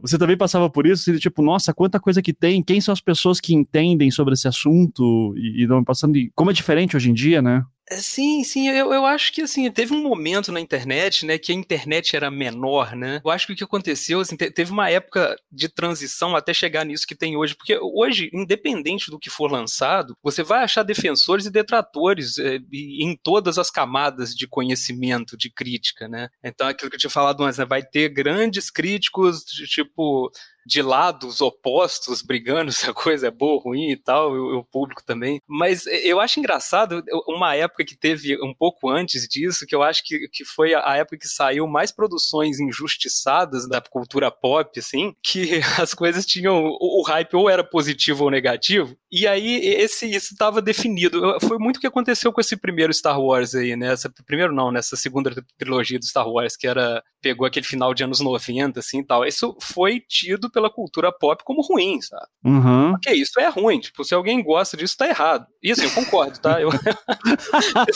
Você 0.00 0.18
também 0.18 0.36
passava 0.36 0.68
por 0.68 0.86
isso? 0.86 1.18
Tipo, 1.18 1.42
nossa, 1.42 1.72
quanta 1.72 1.98
coisa 1.98 2.20
que 2.20 2.32
tem, 2.32 2.62
quem 2.62 2.80
são 2.80 2.92
as 2.92 3.00
pessoas 3.00 3.40
que 3.40 3.54
entendem 3.54 4.10
sobre 4.10 4.34
esse 4.34 4.48
assunto 4.48 5.34
e, 5.36 5.62
e 5.62 5.66
não 5.66 5.84
passando. 5.84 6.14
De... 6.14 6.30
Como 6.34 6.50
é 6.50 6.54
diferente 6.54 6.96
hoje 6.96 7.10
em 7.10 7.14
dia, 7.14 7.40
né? 7.40 7.64
Sim, 7.92 8.42
sim, 8.42 8.68
eu, 8.68 8.92
eu 8.92 9.06
acho 9.06 9.32
que 9.32 9.42
assim, 9.42 9.70
teve 9.70 9.94
um 9.94 10.02
momento 10.02 10.50
na 10.50 10.60
internet, 10.60 11.24
né, 11.24 11.38
que 11.38 11.52
a 11.52 11.54
internet 11.54 12.16
era 12.16 12.28
menor, 12.32 12.96
né? 12.96 13.20
Eu 13.24 13.30
acho 13.30 13.46
que 13.46 13.52
o 13.52 13.56
que 13.56 13.62
aconteceu, 13.62 14.18
assim, 14.18 14.36
teve 14.36 14.72
uma 14.72 14.90
época 14.90 15.36
de 15.52 15.68
transição 15.68 16.34
até 16.34 16.52
chegar 16.52 16.84
nisso 16.84 17.06
que 17.06 17.14
tem 17.14 17.36
hoje, 17.36 17.54
porque 17.54 17.78
hoje, 17.80 18.28
independente 18.34 19.08
do 19.08 19.20
que 19.20 19.30
for 19.30 19.48
lançado, 19.52 20.16
você 20.20 20.42
vai 20.42 20.64
achar 20.64 20.82
defensores 20.82 21.46
e 21.46 21.50
detratores 21.50 22.38
é, 22.38 22.58
em 22.72 23.16
todas 23.22 23.56
as 23.56 23.70
camadas 23.70 24.34
de 24.34 24.48
conhecimento, 24.48 25.36
de 25.36 25.48
crítica, 25.48 26.08
né? 26.08 26.28
Então, 26.42 26.66
aquilo 26.66 26.90
que 26.90 26.96
eu 26.96 27.00
tinha 27.00 27.10
falado 27.10 27.44
antes, 27.44 27.58
né, 27.58 27.64
vai 27.64 27.84
ter 27.84 28.08
grandes 28.08 28.68
críticos, 28.68 29.44
de, 29.44 29.64
tipo, 29.66 30.28
de 30.66 30.82
lados 30.82 31.40
opostos 31.40 32.20
brigando 32.20 32.72
se 32.72 32.90
a 32.90 32.92
coisa 32.92 33.28
é 33.28 33.30
boa 33.30 33.54
ou 33.54 33.60
ruim 33.60 33.90
e 33.90 33.96
tal, 33.96 34.32
o, 34.32 34.58
o 34.58 34.64
público 34.64 35.02
também. 35.04 35.40
Mas 35.46 35.86
eu 35.86 36.20
acho 36.20 36.40
engraçado 36.40 37.02
uma 37.28 37.54
época 37.54 37.84
que 37.84 37.96
teve 37.96 38.36
um 38.42 38.52
pouco 38.52 38.90
antes 38.90 39.28
disso, 39.28 39.64
que 39.66 39.74
eu 39.74 39.82
acho 39.82 40.02
que, 40.04 40.28
que 40.28 40.44
foi 40.44 40.74
a 40.74 40.96
época 40.96 41.18
que 41.18 41.28
saiu 41.28 41.66
mais 41.68 41.92
produções 41.92 42.58
injustiçadas 42.58 43.68
da 43.68 43.80
cultura 43.80 44.30
pop, 44.30 44.78
assim, 44.78 45.14
que 45.22 45.60
as 45.80 45.94
coisas 45.94 46.26
tinham. 46.26 46.64
O, 46.66 47.00
o 47.00 47.02
hype 47.02 47.36
ou 47.36 47.48
era 47.48 47.62
positivo 47.62 48.24
ou 48.24 48.30
negativo, 48.30 48.96
e 49.10 49.26
aí 49.26 49.56
esse 49.56 50.06
isso 50.06 50.32
estava 50.32 50.60
definido. 50.60 51.38
Foi 51.40 51.58
muito 51.58 51.76
o 51.76 51.80
que 51.80 51.86
aconteceu 51.86 52.32
com 52.32 52.40
esse 52.40 52.56
primeiro 52.56 52.92
Star 52.92 53.20
Wars 53.20 53.54
aí, 53.54 53.76
né? 53.76 53.92
Essa, 53.92 54.12
primeiro 54.26 54.52
não, 54.54 54.72
nessa 54.72 54.96
segunda 54.96 55.32
trilogia 55.56 55.98
do 55.98 56.04
Star 56.04 56.28
Wars, 56.28 56.56
que 56.56 56.66
era. 56.66 57.02
pegou 57.22 57.46
aquele 57.46 57.66
final 57.66 57.94
de 57.94 58.02
anos 58.02 58.20
90, 58.20 58.80
assim 58.80 59.00
e 59.00 59.06
tal. 59.06 59.24
Isso 59.24 59.56
foi 59.60 60.00
tido 60.00 60.50
pela 60.50 60.68
cultura 60.70 61.12
pop 61.12 61.42
como 61.44 61.62
ruim, 61.62 62.00
sabe? 62.00 62.26
Uhum. 62.44 62.92
Porque 62.92 63.12
isso 63.12 63.38
é 63.38 63.48
ruim. 63.48 63.78
Tipo, 63.78 64.04
se 64.04 64.14
alguém 64.14 64.42
gosta 64.42 64.76
disso, 64.76 64.96
tá 64.96 65.06
errado. 65.06 65.46
Isso, 65.62 65.82
eu 65.82 65.90
concordo, 65.90 66.38
tá? 66.40 66.60
Eu... 66.60 66.70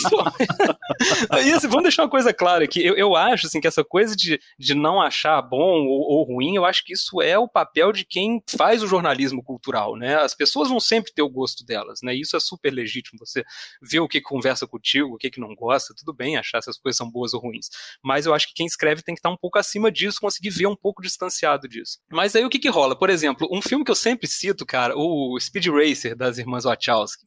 isso, 1.43 1.69
vamos 1.69 1.85
deixar 1.85 2.05
uma 2.05 2.11
coisa 2.11 2.33
clara 2.33 2.65
aqui. 2.65 2.85
Eu, 2.85 2.95
eu 2.95 3.17
acho, 3.17 3.47
assim, 3.47 3.61
que 3.61 3.67
essa 3.67 3.83
coisa 3.83 4.15
de, 4.15 4.41
de 4.59 4.75
não 4.75 5.01
achar 5.01 5.41
bom 5.43 5.87
ou, 5.87 6.01
ou 6.03 6.23
ruim, 6.25 6.57
eu 6.57 6.65
acho 6.65 6.85
que 6.85 6.93
isso 6.93 7.21
é 7.21 7.39
o 7.39 7.49
papel 7.49 7.93
de 7.93 8.05
quem 8.05 8.43
faz 8.49 8.83
o 8.83 8.87
jornalismo 8.87 9.43
cultural, 9.43 9.97
né? 9.97 10.17
As 10.17 10.35
pessoas 10.35 10.69
vão 10.69 10.79
sempre 10.81 11.00
sempre 11.01 11.13
ter 11.13 11.23
o 11.23 11.29
gosto 11.29 11.65
delas, 11.65 12.01
né? 12.03 12.15
Isso 12.15 12.37
é 12.37 12.41
super 12.41 12.71
legítimo. 12.71 13.19
Você 13.19 13.45
vê 13.83 13.99
o 13.99 14.09
que 14.09 14.21
conversa 14.21 14.67
contigo, 14.67 15.15
o 15.15 15.19
que, 15.19 15.31
que 15.31 15.41
não 15.41 15.55
gosta, 15.55 15.95
tudo 15.97 16.13
bem 16.13 16.37
achar 16.37 16.63
se 16.63 16.71
as 16.71 16.79
coisas 16.79 16.97
são 16.97 17.11
boas 17.11 17.35
ou 17.35 17.41
ruins. 17.41 17.69
Mas 18.05 18.27
eu 18.27 18.35
acho 18.35 18.49
que 18.49 18.55
quem 18.55 18.67
escreve 18.67 19.03
tem 19.03 19.15
que 19.15 19.19
estar 19.19 19.31
um 19.31 19.37
pouco 19.37 19.59
acima 19.59 19.91
disso, 19.91 20.21
conseguir 20.21 20.51
ver 20.51 20.67
um 20.67 20.77
pouco 20.77 21.03
distanciado 21.03 21.69
disso. 21.69 21.99
Mas 22.11 22.37
aí 22.37 22.45
o 22.45 22.51
que 22.51 22.59
que 22.59 22.69
rola? 22.69 22.97
Por 22.97 23.11
exemplo, 23.11 23.49
um 23.51 23.63
filme 23.63 23.85
que 23.85 23.91
eu 23.91 23.97
sempre 23.97 24.27
cito, 24.27 24.67
cara, 24.67 24.95
o 24.97 25.39
Speed 25.41 25.67
Racer 25.67 26.17
das 26.17 26.39
irmãs 26.39 26.65
Wachowski. 26.65 27.27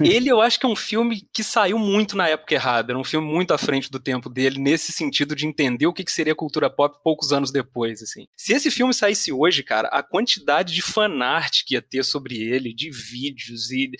Ele 0.00 0.28
eu 0.28 0.40
acho 0.40 0.58
que 0.58 0.66
é 0.66 0.68
um 0.68 0.76
filme 0.76 1.26
que 1.32 1.44
saiu 1.44 1.78
muito 1.78 2.16
na 2.16 2.28
época 2.28 2.54
errada, 2.54 2.92
era 2.92 2.98
um 2.98 3.04
filme 3.04 3.26
muito 3.26 3.54
à 3.54 3.58
frente 3.58 3.90
do 3.90 4.00
tempo 4.00 4.28
dele, 4.28 4.58
nesse 4.58 4.92
sentido 4.92 5.34
de 5.34 5.46
entender 5.46 5.86
o 5.86 5.92
que, 5.92 6.04
que 6.04 6.12
seria 6.12 6.34
cultura 6.34 6.68
pop 6.68 6.98
poucos 7.02 7.32
anos 7.32 7.50
depois, 7.50 8.02
assim. 8.02 8.26
Se 8.36 8.52
esse 8.52 8.70
filme 8.70 8.92
saísse 8.92 9.32
hoje, 9.32 9.62
cara, 9.62 9.88
a 9.88 10.02
quantidade 10.02 10.74
de 10.74 10.82
fanart 10.82 11.62
que 11.64 11.74
ia 11.74 11.82
ter 11.82 12.04
sobre 12.04 12.36
ele, 12.36 12.55
de 12.74 12.90
vídeos 12.90 13.70
e 13.70 13.90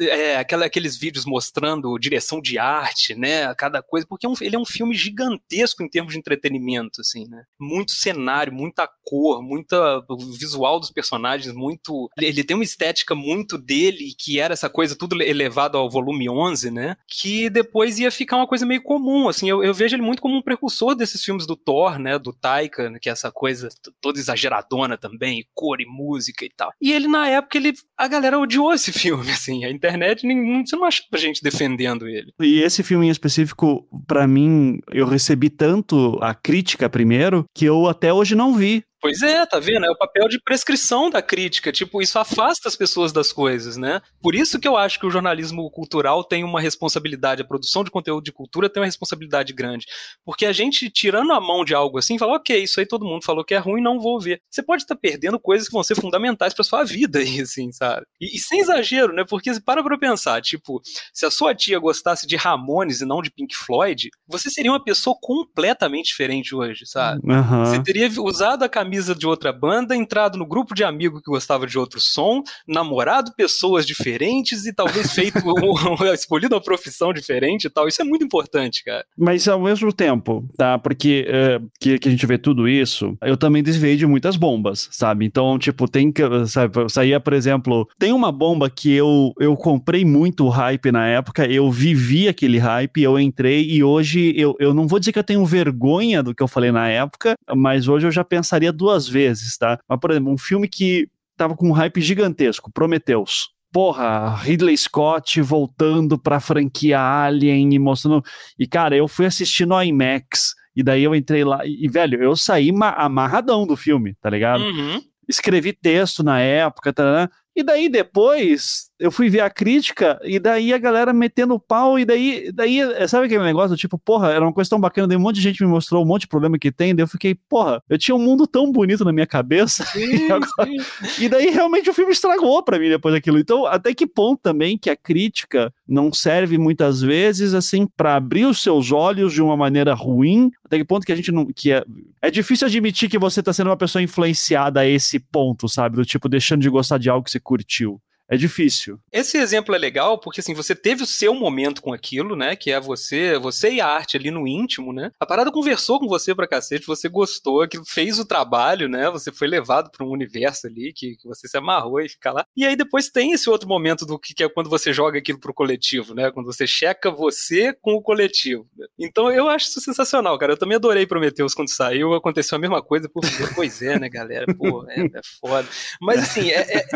é, 0.00 0.36
aquela, 0.36 0.66
aqueles 0.66 0.96
vídeos 0.96 1.24
mostrando 1.24 1.96
direção 1.98 2.40
de 2.40 2.58
arte, 2.58 3.14
né, 3.14 3.54
cada 3.54 3.82
coisa, 3.82 4.06
porque 4.08 4.26
é 4.26 4.28
um- 4.28 4.34
ele 4.40 4.56
é 4.56 4.58
um 4.58 4.64
filme 4.66 4.94
gigantesco 4.94 5.82
em 5.82 5.88
termos 5.88 6.12
de 6.12 6.18
entretenimento, 6.18 7.00
assim, 7.00 7.26
né? 7.28 7.42
Muito 7.60 7.92
cenário, 7.92 8.52
muita 8.52 8.88
cor, 9.04 9.42
muita 9.42 10.02
visual 10.38 10.78
dos 10.80 10.90
personagens, 10.90 11.52
muito. 11.54 12.08
Ele 12.18 12.44
tem 12.44 12.56
uma 12.56 12.64
estética 12.64 13.14
muito 13.14 13.58
dele, 13.58 14.14
que 14.18 14.38
era 14.38 14.52
essa 14.52 14.68
coisa 14.68 14.96
tudo 14.96 15.20
elevado 15.22 15.76
ao 15.76 15.90
volume 15.90 16.28
11, 16.28 16.70
né? 16.70 16.96
Que 17.08 17.48
depois 17.50 17.98
ia 17.98 18.10
ficar 18.10 18.36
uma 18.36 18.46
coisa 18.46 18.66
meio 18.66 18.82
comum, 18.82 19.28
assim. 19.28 19.48
Eu, 19.48 19.62
eu 19.62 19.74
vejo 19.74 19.94
ele 19.94 20.02
muito 20.02 20.20
como 20.22 20.36
um 20.36 20.42
precursor 20.42 20.94
desses 20.94 21.22
filmes 21.22 21.46
do 21.46 21.56
Thor, 21.56 21.98
né? 21.98 22.18
Do 22.18 22.32
Taika, 22.32 22.90
né, 22.90 22.98
que 23.00 23.08
é 23.08 23.12
essa 23.12 23.30
coisa 23.32 23.68
toda 24.00 24.18
exageradona 24.18 24.96
também, 24.96 25.44
cor 25.54 25.80
e 25.80 25.86
música 25.86 26.44
e 26.44 26.50
tal. 26.50 26.70
E 26.80 26.92
ele, 26.92 27.08
na 27.08 27.28
época, 27.28 27.56
ele, 27.58 27.67
a 27.96 28.08
galera 28.08 28.38
odiou 28.38 28.72
esse 28.72 28.92
filme, 28.92 29.30
assim. 29.30 29.64
A 29.64 29.70
internet, 29.70 30.26
nenhum, 30.26 30.64
você 30.64 30.76
não 30.76 30.84
achava 30.84 31.16
gente 31.16 31.42
defendendo 31.42 32.06
ele. 32.06 32.32
E 32.40 32.60
esse 32.60 32.82
filme 32.82 33.06
em 33.06 33.10
específico, 33.10 33.86
pra 34.06 34.26
mim, 34.26 34.80
eu 34.92 35.06
recebi 35.06 35.50
tanto 35.50 36.18
a 36.20 36.34
crítica 36.34 36.88
primeiro 36.88 37.44
que 37.54 37.64
eu 37.64 37.86
até 37.86 38.12
hoje 38.12 38.34
não 38.34 38.54
vi. 38.54 38.82
Pois 39.00 39.22
é, 39.22 39.46
tá 39.46 39.60
vendo? 39.60 39.86
É 39.86 39.90
o 39.90 39.96
papel 39.96 40.28
de 40.28 40.40
prescrição 40.40 41.08
da 41.08 41.22
crítica. 41.22 41.70
Tipo, 41.70 42.02
isso 42.02 42.18
afasta 42.18 42.68
as 42.68 42.74
pessoas 42.74 43.12
das 43.12 43.32
coisas, 43.32 43.76
né? 43.76 44.00
Por 44.20 44.34
isso 44.34 44.58
que 44.58 44.66
eu 44.66 44.76
acho 44.76 44.98
que 44.98 45.06
o 45.06 45.10
jornalismo 45.10 45.70
cultural 45.70 46.24
tem 46.24 46.42
uma 46.42 46.60
responsabilidade, 46.60 47.42
a 47.42 47.44
produção 47.44 47.84
de 47.84 47.90
conteúdo 47.92 48.24
de 48.24 48.32
cultura 48.32 48.68
tem 48.68 48.80
uma 48.80 48.86
responsabilidade 48.86 49.52
grande. 49.52 49.86
Porque 50.24 50.44
a 50.44 50.52
gente, 50.52 50.90
tirando 50.90 51.32
a 51.32 51.40
mão 51.40 51.64
de 51.64 51.74
algo 51.74 51.98
assim, 51.98 52.18
fala, 52.18 52.34
ok, 52.34 52.60
isso 52.60 52.80
aí 52.80 52.86
todo 52.86 53.04
mundo 53.04 53.24
falou 53.24 53.44
que 53.44 53.54
é 53.54 53.58
ruim, 53.58 53.80
não 53.80 54.00
vou 54.00 54.20
ver. 54.20 54.40
Você 54.50 54.62
pode 54.62 54.82
estar 54.82 54.96
perdendo 54.96 55.38
coisas 55.38 55.68
que 55.68 55.74
vão 55.74 55.84
ser 55.84 55.94
fundamentais 55.94 56.52
pra 56.52 56.64
sua 56.64 56.82
vida 56.82 57.20
aí, 57.20 57.40
assim, 57.40 57.70
sabe? 57.70 58.04
E, 58.20 58.36
e 58.36 58.38
sem 58.40 58.60
exagero, 58.60 59.12
né? 59.12 59.24
Porque 59.28 59.48
para 59.60 59.82
pra 59.82 59.96
pensar, 59.96 60.42
tipo, 60.42 60.80
se 61.12 61.24
a 61.24 61.30
sua 61.30 61.54
tia 61.54 61.78
gostasse 61.78 62.26
de 62.26 62.34
Ramones 62.34 63.00
e 63.00 63.04
não 63.04 63.22
de 63.22 63.30
Pink 63.30 63.54
Floyd, 63.54 64.10
você 64.26 64.50
seria 64.50 64.72
uma 64.72 64.82
pessoa 64.82 65.16
completamente 65.20 66.06
diferente 66.06 66.52
hoje, 66.52 66.84
sabe? 66.84 67.20
Aham. 67.30 67.64
Você 67.64 67.82
teria 67.82 68.10
usado 68.20 68.64
a 68.64 68.68
camisa 68.68 68.87
de 68.88 69.26
outra 69.26 69.52
banda, 69.52 69.94
entrado 69.94 70.38
no 70.38 70.46
grupo 70.46 70.74
de 70.74 70.84
amigo 70.84 71.20
que 71.20 71.30
gostava 71.30 71.66
de 71.66 71.78
outro 71.78 72.00
som, 72.00 72.42
namorado 72.66 73.32
pessoas 73.36 73.86
diferentes 73.86 74.66
e 74.66 74.72
talvez 74.72 75.12
feito 75.12 75.38
um, 75.46 76.04
escolhido 76.12 76.54
uma 76.54 76.60
profissão 76.60 77.12
diferente 77.12 77.66
e 77.66 77.70
tal. 77.70 77.86
Isso 77.86 78.02
é 78.02 78.04
muito 78.04 78.24
importante, 78.24 78.84
cara. 78.84 79.04
Mas 79.16 79.46
ao 79.48 79.60
mesmo 79.60 79.92
tempo, 79.92 80.48
tá? 80.56 80.78
Porque 80.78 81.26
é, 81.28 81.60
que, 81.80 81.98
que 81.98 82.08
a 82.08 82.10
gente 82.10 82.26
vê 82.26 82.38
tudo 82.38 82.68
isso, 82.68 83.16
eu 83.22 83.36
também 83.36 83.62
desviei 83.62 83.96
de 83.96 84.06
muitas 84.06 84.36
bombas, 84.36 84.88
sabe? 84.90 85.24
Então, 85.24 85.58
tipo, 85.58 85.88
tem 85.88 86.10
que. 86.10 86.22
Sabe, 86.46 86.88
saía, 86.88 87.20
por 87.20 87.32
exemplo, 87.32 87.88
tem 87.98 88.12
uma 88.12 88.32
bomba 88.32 88.70
que 88.70 88.92
eu, 88.92 89.32
eu 89.38 89.56
comprei 89.56 90.04
muito 90.04 90.48
hype 90.48 90.90
na 90.92 91.06
época, 91.06 91.46
eu 91.46 91.70
vivi 91.70 92.28
aquele 92.28 92.58
hype, 92.58 93.02
eu 93.02 93.18
entrei 93.18 93.68
e 93.68 93.82
hoje 93.82 94.32
eu, 94.36 94.56
eu 94.58 94.72
não 94.72 94.86
vou 94.86 94.98
dizer 94.98 95.12
que 95.12 95.18
eu 95.18 95.24
tenho 95.24 95.44
vergonha 95.44 96.22
do 96.22 96.34
que 96.34 96.42
eu 96.42 96.48
falei 96.48 96.70
na 96.70 96.88
época, 96.88 97.34
mas 97.54 97.88
hoje 97.88 98.06
eu 98.06 98.10
já 98.10 98.24
pensaria 98.24 98.72
duas 98.78 99.06
vezes, 99.08 99.58
tá? 99.58 99.78
Mas, 99.88 99.98
por 100.00 100.10
exemplo, 100.10 100.32
um 100.32 100.38
filme 100.38 100.66
que 100.68 101.08
tava 101.36 101.54
com 101.54 101.68
um 101.68 101.72
hype 101.72 102.00
gigantesco, 102.00 102.70
Prometheus. 102.72 103.48
Porra, 103.70 104.34
Ridley 104.36 104.76
Scott 104.78 105.42
voltando 105.42 106.18
pra 106.18 106.40
franquia 106.40 106.98
Alien 106.98 107.74
e 107.74 107.78
mostrando. 107.78 108.22
E, 108.58 108.66
cara, 108.66 108.96
eu 108.96 109.06
fui 109.06 109.26
assistir 109.26 109.66
no 109.66 109.80
IMAX. 109.82 110.54
E 110.74 110.82
daí 110.82 111.04
eu 111.04 111.14
entrei 111.14 111.44
lá. 111.44 111.60
E, 111.66 111.86
velho, 111.88 112.22
eu 112.22 112.34
saí 112.34 112.72
ma- 112.72 112.92
amarradão 112.94 113.66
do 113.66 113.76
filme, 113.76 114.14
tá 114.22 114.30
ligado? 114.30 114.62
Uhum. 114.62 115.02
Escrevi 115.28 115.72
texto 115.74 116.22
na 116.22 116.40
época, 116.40 116.92
tá, 116.92 117.28
e 117.54 117.62
daí 117.62 117.88
depois 117.90 118.87
eu 118.98 119.10
fui 119.12 119.28
ver 119.28 119.40
a 119.40 119.50
crítica, 119.50 120.18
e 120.24 120.38
daí 120.38 120.72
a 120.72 120.78
galera 120.78 121.12
metendo 121.12 121.54
o 121.54 121.60
pau, 121.60 121.98
e 121.98 122.04
daí, 122.04 122.50
daí 122.52 122.78
sabe 123.08 123.26
aquele 123.26 123.44
negócio, 123.44 123.76
tipo, 123.76 123.96
porra, 123.98 124.30
era 124.32 124.44
uma 124.44 124.52
coisa 124.52 124.68
tão 124.70 124.80
bacana, 124.80 125.06
daí 125.08 125.16
um 125.16 125.20
monte 125.20 125.36
de 125.36 125.42
gente 125.42 125.62
me 125.62 125.68
mostrou 125.70 126.02
um 126.02 126.06
monte 126.06 126.22
de 126.22 126.28
problema 126.28 126.58
que 126.58 126.72
tem, 126.72 126.94
daí 126.94 127.02
eu 127.04 127.08
fiquei, 127.08 127.34
porra, 127.34 127.82
eu 127.88 127.96
tinha 127.98 128.14
um 128.14 128.18
mundo 128.18 128.46
tão 128.46 128.70
bonito 128.72 129.04
na 129.04 129.12
minha 129.12 129.26
cabeça, 129.26 129.84
Sim, 129.86 130.26
agora- 130.32 130.66
sim. 130.66 131.24
e 131.24 131.28
daí 131.28 131.50
realmente 131.50 131.88
o 131.90 131.94
filme 131.94 132.12
estragou 132.12 132.62
pra 132.62 132.78
mim 132.78 132.88
depois 132.88 133.14
daquilo. 133.14 133.38
Então, 133.38 133.66
até 133.66 133.94
que 133.94 134.06
ponto 134.06 134.40
também 134.42 134.76
que 134.76 134.90
a 134.90 134.96
crítica 134.96 135.72
não 135.86 136.12
serve 136.12 136.58
muitas 136.58 137.00
vezes 137.00 137.54
assim 137.54 137.86
pra 137.96 138.16
abrir 138.16 138.46
os 138.46 138.62
seus 138.62 138.90
olhos 138.92 139.32
de 139.32 139.40
uma 139.42 139.56
maneira 139.56 139.94
ruim? 139.94 140.50
Até 140.64 140.76
que 140.78 140.84
ponto 140.84 141.06
que 141.06 141.12
a 141.12 141.16
gente 141.16 141.32
não 141.32 141.46
que 141.46 141.72
é 141.72 141.84
é 142.20 142.30
difícil 142.30 142.66
admitir 142.66 143.08
que 143.08 143.18
você 143.18 143.42
tá 143.42 143.52
sendo 143.52 143.68
uma 143.70 143.76
pessoa 143.76 144.02
influenciada 144.02 144.80
a 144.80 144.86
esse 144.86 145.18
ponto, 145.20 145.68
sabe? 145.68 145.96
Do 145.96 146.04
tipo 146.04 146.28
deixando 146.28 146.60
de 146.62 146.68
gostar 146.68 146.98
de 146.98 147.08
algo 147.08 147.24
que 147.24 147.30
você 147.30 147.38
curtiu. 147.40 148.00
É 148.30 148.36
difícil. 148.36 148.98
Esse 149.10 149.38
exemplo 149.38 149.74
é 149.74 149.78
legal 149.78 150.18
porque 150.18 150.40
assim, 150.40 150.54
você 150.54 150.74
teve 150.74 151.02
o 151.02 151.06
seu 151.06 151.34
momento 151.34 151.80
com 151.80 151.92
aquilo, 151.92 152.36
né? 152.36 152.54
Que 152.54 152.70
é 152.70 152.78
você, 152.80 153.38
você 153.38 153.72
e 153.72 153.80
a 153.80 153.86
arte 153.86 154.16
ali 154.16 154.30
no 154.30 154.46
íntimo, 154.46 154.92
né? 154.92 155.10
A 155.18 155.24
parada 155.26 155.50
conversou 155.50 155.98
com 155.98 156.06
você 156.06 156.34
pra 156.34 156.46
cacete, 156.46 156.86
você 156.86 157.08
gostou, 157.08 157.62
aquilo 157.62 157.84
fez 157.86 158.18
o 158.18 158.26
trabalho, 158.26 158.88
né? 158.88 159.10
Você 159.10 159.32
foi 159.32 159.48
levado 159.48 159.90
pra 159.90 160.04
um 160.04 160.10
universo 160.10 160.66
ali 160.66 160.92
que, 160.92 161.16
que 161.16 161.26
você 161.26 161.48
se 161.48 161.56
amarrou 161.56 162.00
e 162.00 162.08
fica 162.08 162.30
lá. 162.32 162.44
E 162.56 162.66
aí 162.66 162.76
depois 162.76 163.08
tem 163.08 163.32
esse 163.32 163.48
outro 163.48 163.68
momento 163.68 164.04
do 164.04 164.18
que, 164.18 164.34
que 164.34 164.44
é 164.44 164.48
quando 164.48 164.68
você 164.68 164.92
joga 164.92 165.18
aquilo 165.18 165.40
pro 165.40 165.54
coletivo, 165.54 166.14
né? 166.14 166.30
Quando 166.30 166.46
você 166.46 166.66
checa 166.66 167.10
você 167.10 167.72
com 167.80 167.94
o 167.94 168.02
coletivo. 168.02 168.66
Então 168.98 169.30
eu 169.32 169.48
acho 169.48 169.68
isso 169.68 169.80
sensacional, 169.80 170.38
cara. 170.38 170.52
Eu 170.52 170.58
também 170.58 170.76
adorei 170.76 171.06
Prometheus 171.06 171.54
quando 171.54 171.70
saiu, 171.70 172.12
aconteceu 172.14 172.56
a 172.56 172.60
mesma 172.60 172.82
coisa, 172.82 173.08
pô, 173.08 173.20
pois 173.54 173.80
é, 173.80 173.98
né, 173.98 174.08
galera? 174.08 174.46
Pô, 174.54 174.84
é, 174.90 175.00
é 175.00 175.20
foda. 175.40 175.66
Mas 176.00 176.22
assim, 176.22 176.50
é- 176.50 176.78
é- 176.78 176.86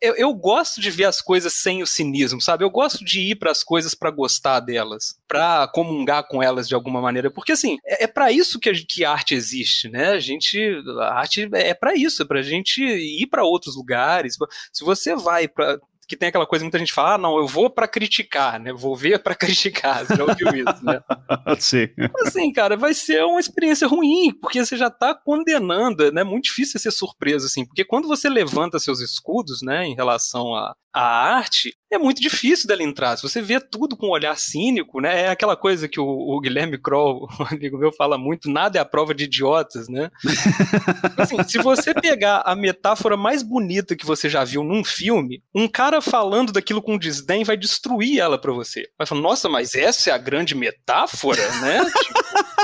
eu, 0.00 0.14
eu 0.16 0.34
gosto 0.34 0.80
de 0.80 0.90
ver 0.90 1.04
as 1.04 1.20
coisas 1.20 1.54
sem 1.54 1.82
o 1.82 1.86
cinismo, 1.86 2.40
sabe? 2.40 2.64
Eu 2.64 2.70
gosto 2.70 3.04
de 3.04 3.20
ir 3.20 3.36
para 3.36 3.50
as 3.50 3.62
coisas 3.62 3.94
para 3.94 4.10
gostar 4.10 4.60
delas, 4.60 5.18
para 5.26 5.68
comungar 5.68 6.26
com 6.28 6.42
elas 6.42 6.68
de 6.68 6.74
alguma 6.74 7.00
maneira, 7.00 7.30
porque 7.30 7.52
assim, 7.52 7.78
é, 7.84 8.04
é 8.04 8.06
para 8.06 8.30
isso 8.30 8.58
que 8.58 8.70
a, 8.70 8.72
que 8.72 9.04
a 9.04 9.10
arte 9.10 9.34
existe, 9.34 9.88
né? 9.88 10.10
A 10.10 10.20
gente, 10.20 10.58
a 11.00 11.14
arte 11.14 11.48
é 11.52 11.74
para 11.74 11.94
isso, 11.94 12.22
é 12.22 12.26
pra 12.26 12.42
gente 12.42 12.82
ir 12.82 13.26
para 13.26 13.44
outros 13.44 13.76
lugares. 13.76 14.36
Se 14.72 14.84
você 14.84 15.16
vai 15.16 15.48
para 15.48 15.78
que 16.08 16.16
tem 16.16 16.30
aquela 16.30 16.46
coisa, 16.46 16.64
muita 16.64 16.78
gente 16.78 16.92
fala, 16.92 17.14
ah, 17.14 17.18
não, 17.18 17.36
eu 17.36 17.46
vou 17.46 17.68
para 17.68 17.86
criticar, 17.86 18.58
né? 18.58 18.72
Vou 18.72 18.96
ver 18.96 19.22
para 19.22 19.34
criticar. 19.36 20.06
Você 20.06 20.16
já 20.16 20.24
ouviu 20.24 20.48
isso, 20.48 20.84
né? 20.84 21.00
Sim. 21.60 21.88
assim, 22.24 22.50
cara, 22.50 22.76
vai 22.76 22.94
ser 22.94 23.22
uma 23.24 23.38
experiência 23.38 23.86
ruim, 23.86 24.32
porque 24.40 24.64
você 24.64 24.76
já 24.76 24.88
tá 24.88 25.14
condenando, 25.14 26.10
né? 26.10 26.22
É 26.22 26.24
muito 26.24 26.44
difícil 26.44 26.80
ser 26.80 26.90
surpreso, 26.90 27.46
assim, 27.46 27.66
porque 27.66 27.84
quando 27.84 28.08
você 28.08 28.28
levanta 28.28 28.78
seus 28.78 29.00
escudos, 29.00 29.60
né, 29.62 29.84
em 29.84 29.94
relação 29.94 30.54
à 30.54 30.74
à 30.92 31.02
arte, 31.02 31.74
é 31.90 31.98
muito 31.98 32.20
difícil 32.20 32.66
dela 32.66 32.82
entrar. 32.82 33.16
Se 33.16 33.22
você 33.22 33.40
vê 33.40 33.60
tudo 33.60 33.96
com 33.96 34.06
um 34.06 34.10
olhar 34.10 34.36
cínico, 34.38 35.00
né, 35.00 35.22
é 35.22 35.28
aquela 35.28 35.56
coisa 35.56 35.88
que 35.88 36.00
o, 36.00 36.04
o 36.04 36.40
Guilherme 36.40 36.78
Kroll, 36.78 37.28
um 37.40 37.54
amigo 37.54 37.78
meu, 37.78 37.92
fala 37.92 38.18
muito, 38.18 38.50
nada 38.50 38.78
é 38.78 38.80
a 38.80 38.84
prova 38.84 39.14
de 39.14 39.24
idiotas, 39.24 39.88
né? 39.88 40.10
assim, 41.16 41.42
se 41.44 41.58
você 41.58 41.94
pegar 41.94 42.42
a 42.44 42.54
metáfora 42.54 43.16
mais 43.16 43.42
bonita 43.42 43.96
que 43.96 44.06
você 44.06 44.28
já 44.28 44.44
viu 44.44 44.62
num 44.62 44.84
filme, 44.84 45.42
um 45.54 45.68
cara 45.68 46.00
falando 46.00 46.52
daquilo 46.52 46.82
com 46.82 46.98
desdém 46.98 47.44
vai 47.44 47.56
destruir 47.56 48.18
ela 48.18 48.38
pra 48.38 48.52
você. 48.52 48.88
Vai 48.96 49.06
falar, 49.06 49.20
nossa, 49.20 49.48
mas 49.48 49.74
essa 49.74 50.10
é 50.10 50.12
a 50.12 50.18
grande 50.18 50.54
metáfora, 50.54 51.42
né? 51.60 51.84
Tipo, 51.84 52.18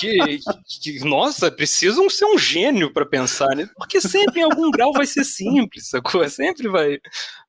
que, 0.00 0.40
que- 0.82 1.04
nossa, 1.04 1.50
precisam 1.50 2.08
ser 2.08 2.24
um 2.24 2.38
gênio 2.38 2.92
pra 2.92 3.04
pensar, 3.06 3.54
né? 3.54 3.68
Porque 3.76 4.00
sempre 4.00 4.40
em 4.40 4.44
algum 4.44 4.70
grau 4.70 4.92
vai 4.92 5.06
ser 5.06 5.24
simples, 5.24 5.88
sacou? 5.90 6.26
Sempre 6.28 6.68
vai, 6.68 6.98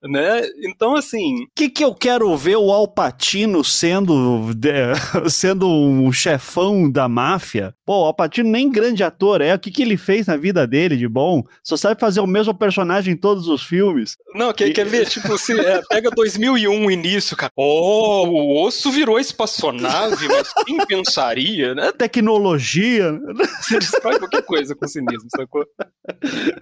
né? 0.04 0.42
Então, 0.64 0.96
assim, 0.96 1.44
O 1.44 1.48
que, 1.56 1.70
que 1.70 1.84
eu 1.84 1.94
quero 1.94 2.36
ver 2.36 2.56
o 2.58 2.72
Alpatino 2.72 3.64
sendo, 3.64 4.54
de- 4.54 4.72
sendo 5.30 5.68
um 5.68 6.12
chefão 6.12 6.90
da 6.90 7.08
máfia? 7.08 7.74
Pô, 7.86 8.02
o 8.02 8.06
Alpatino 8.06 8.50
nem 8.50 8.70
grande 8.70 9.04
ator 9.04 9.42
é. 9.42 9.54
O 9.56 9.60
que, 9.60 9.72
que 9.72 9.82
ele 9.82 9.98
fez 9.98 10.28
na 10.28 10.38
vida 10.38 10.66
dele 10.66 10.96
de 10.98 11.08
bom? 11.08 11.44
Só 11.64 11.76
sabe 11.78 12.00
fazer 12.00 12.20
o 12.22 12.28
mesmo 12.28 12.54
personagem 12.54 13.14
em 13.14 13.18
todos 13.18 13.48
os 13.48 13.64
filmes. 13.64 14.16
Não, 14.34 14.54
quer, 14.54 14.72
quer 14.72 14.86
ver? 14.86 15.08
Tipo, 15.08 15.38
se 15.38 15.58
é, 15.60 15.82
pega 15.90 16.10
2001 16.10 16.86
o 16.86 16.92
início, 16.92 17.36
cara. 17.36 17.52
Oh, 17.56 18.26
o 18.28 18.64
osso 18.66 18.92
virou 18.92 19.20
espaçonave, 19.20 20.28
mas 20.28 20.54
quem 20.66 20.78
pensaria, 20.86 21.76
né? 21.76 21.92
Tecnologia 21.92 22.40
psicologia. 22.41 23.19
Você 23.62 23.80
destrói 23.80 24.19
qualquer 24.19 24.41
coisa 24.43 24.75
com 24.75 24.88
cinismo, 24.88 25.30
sacou? 25.36 25.65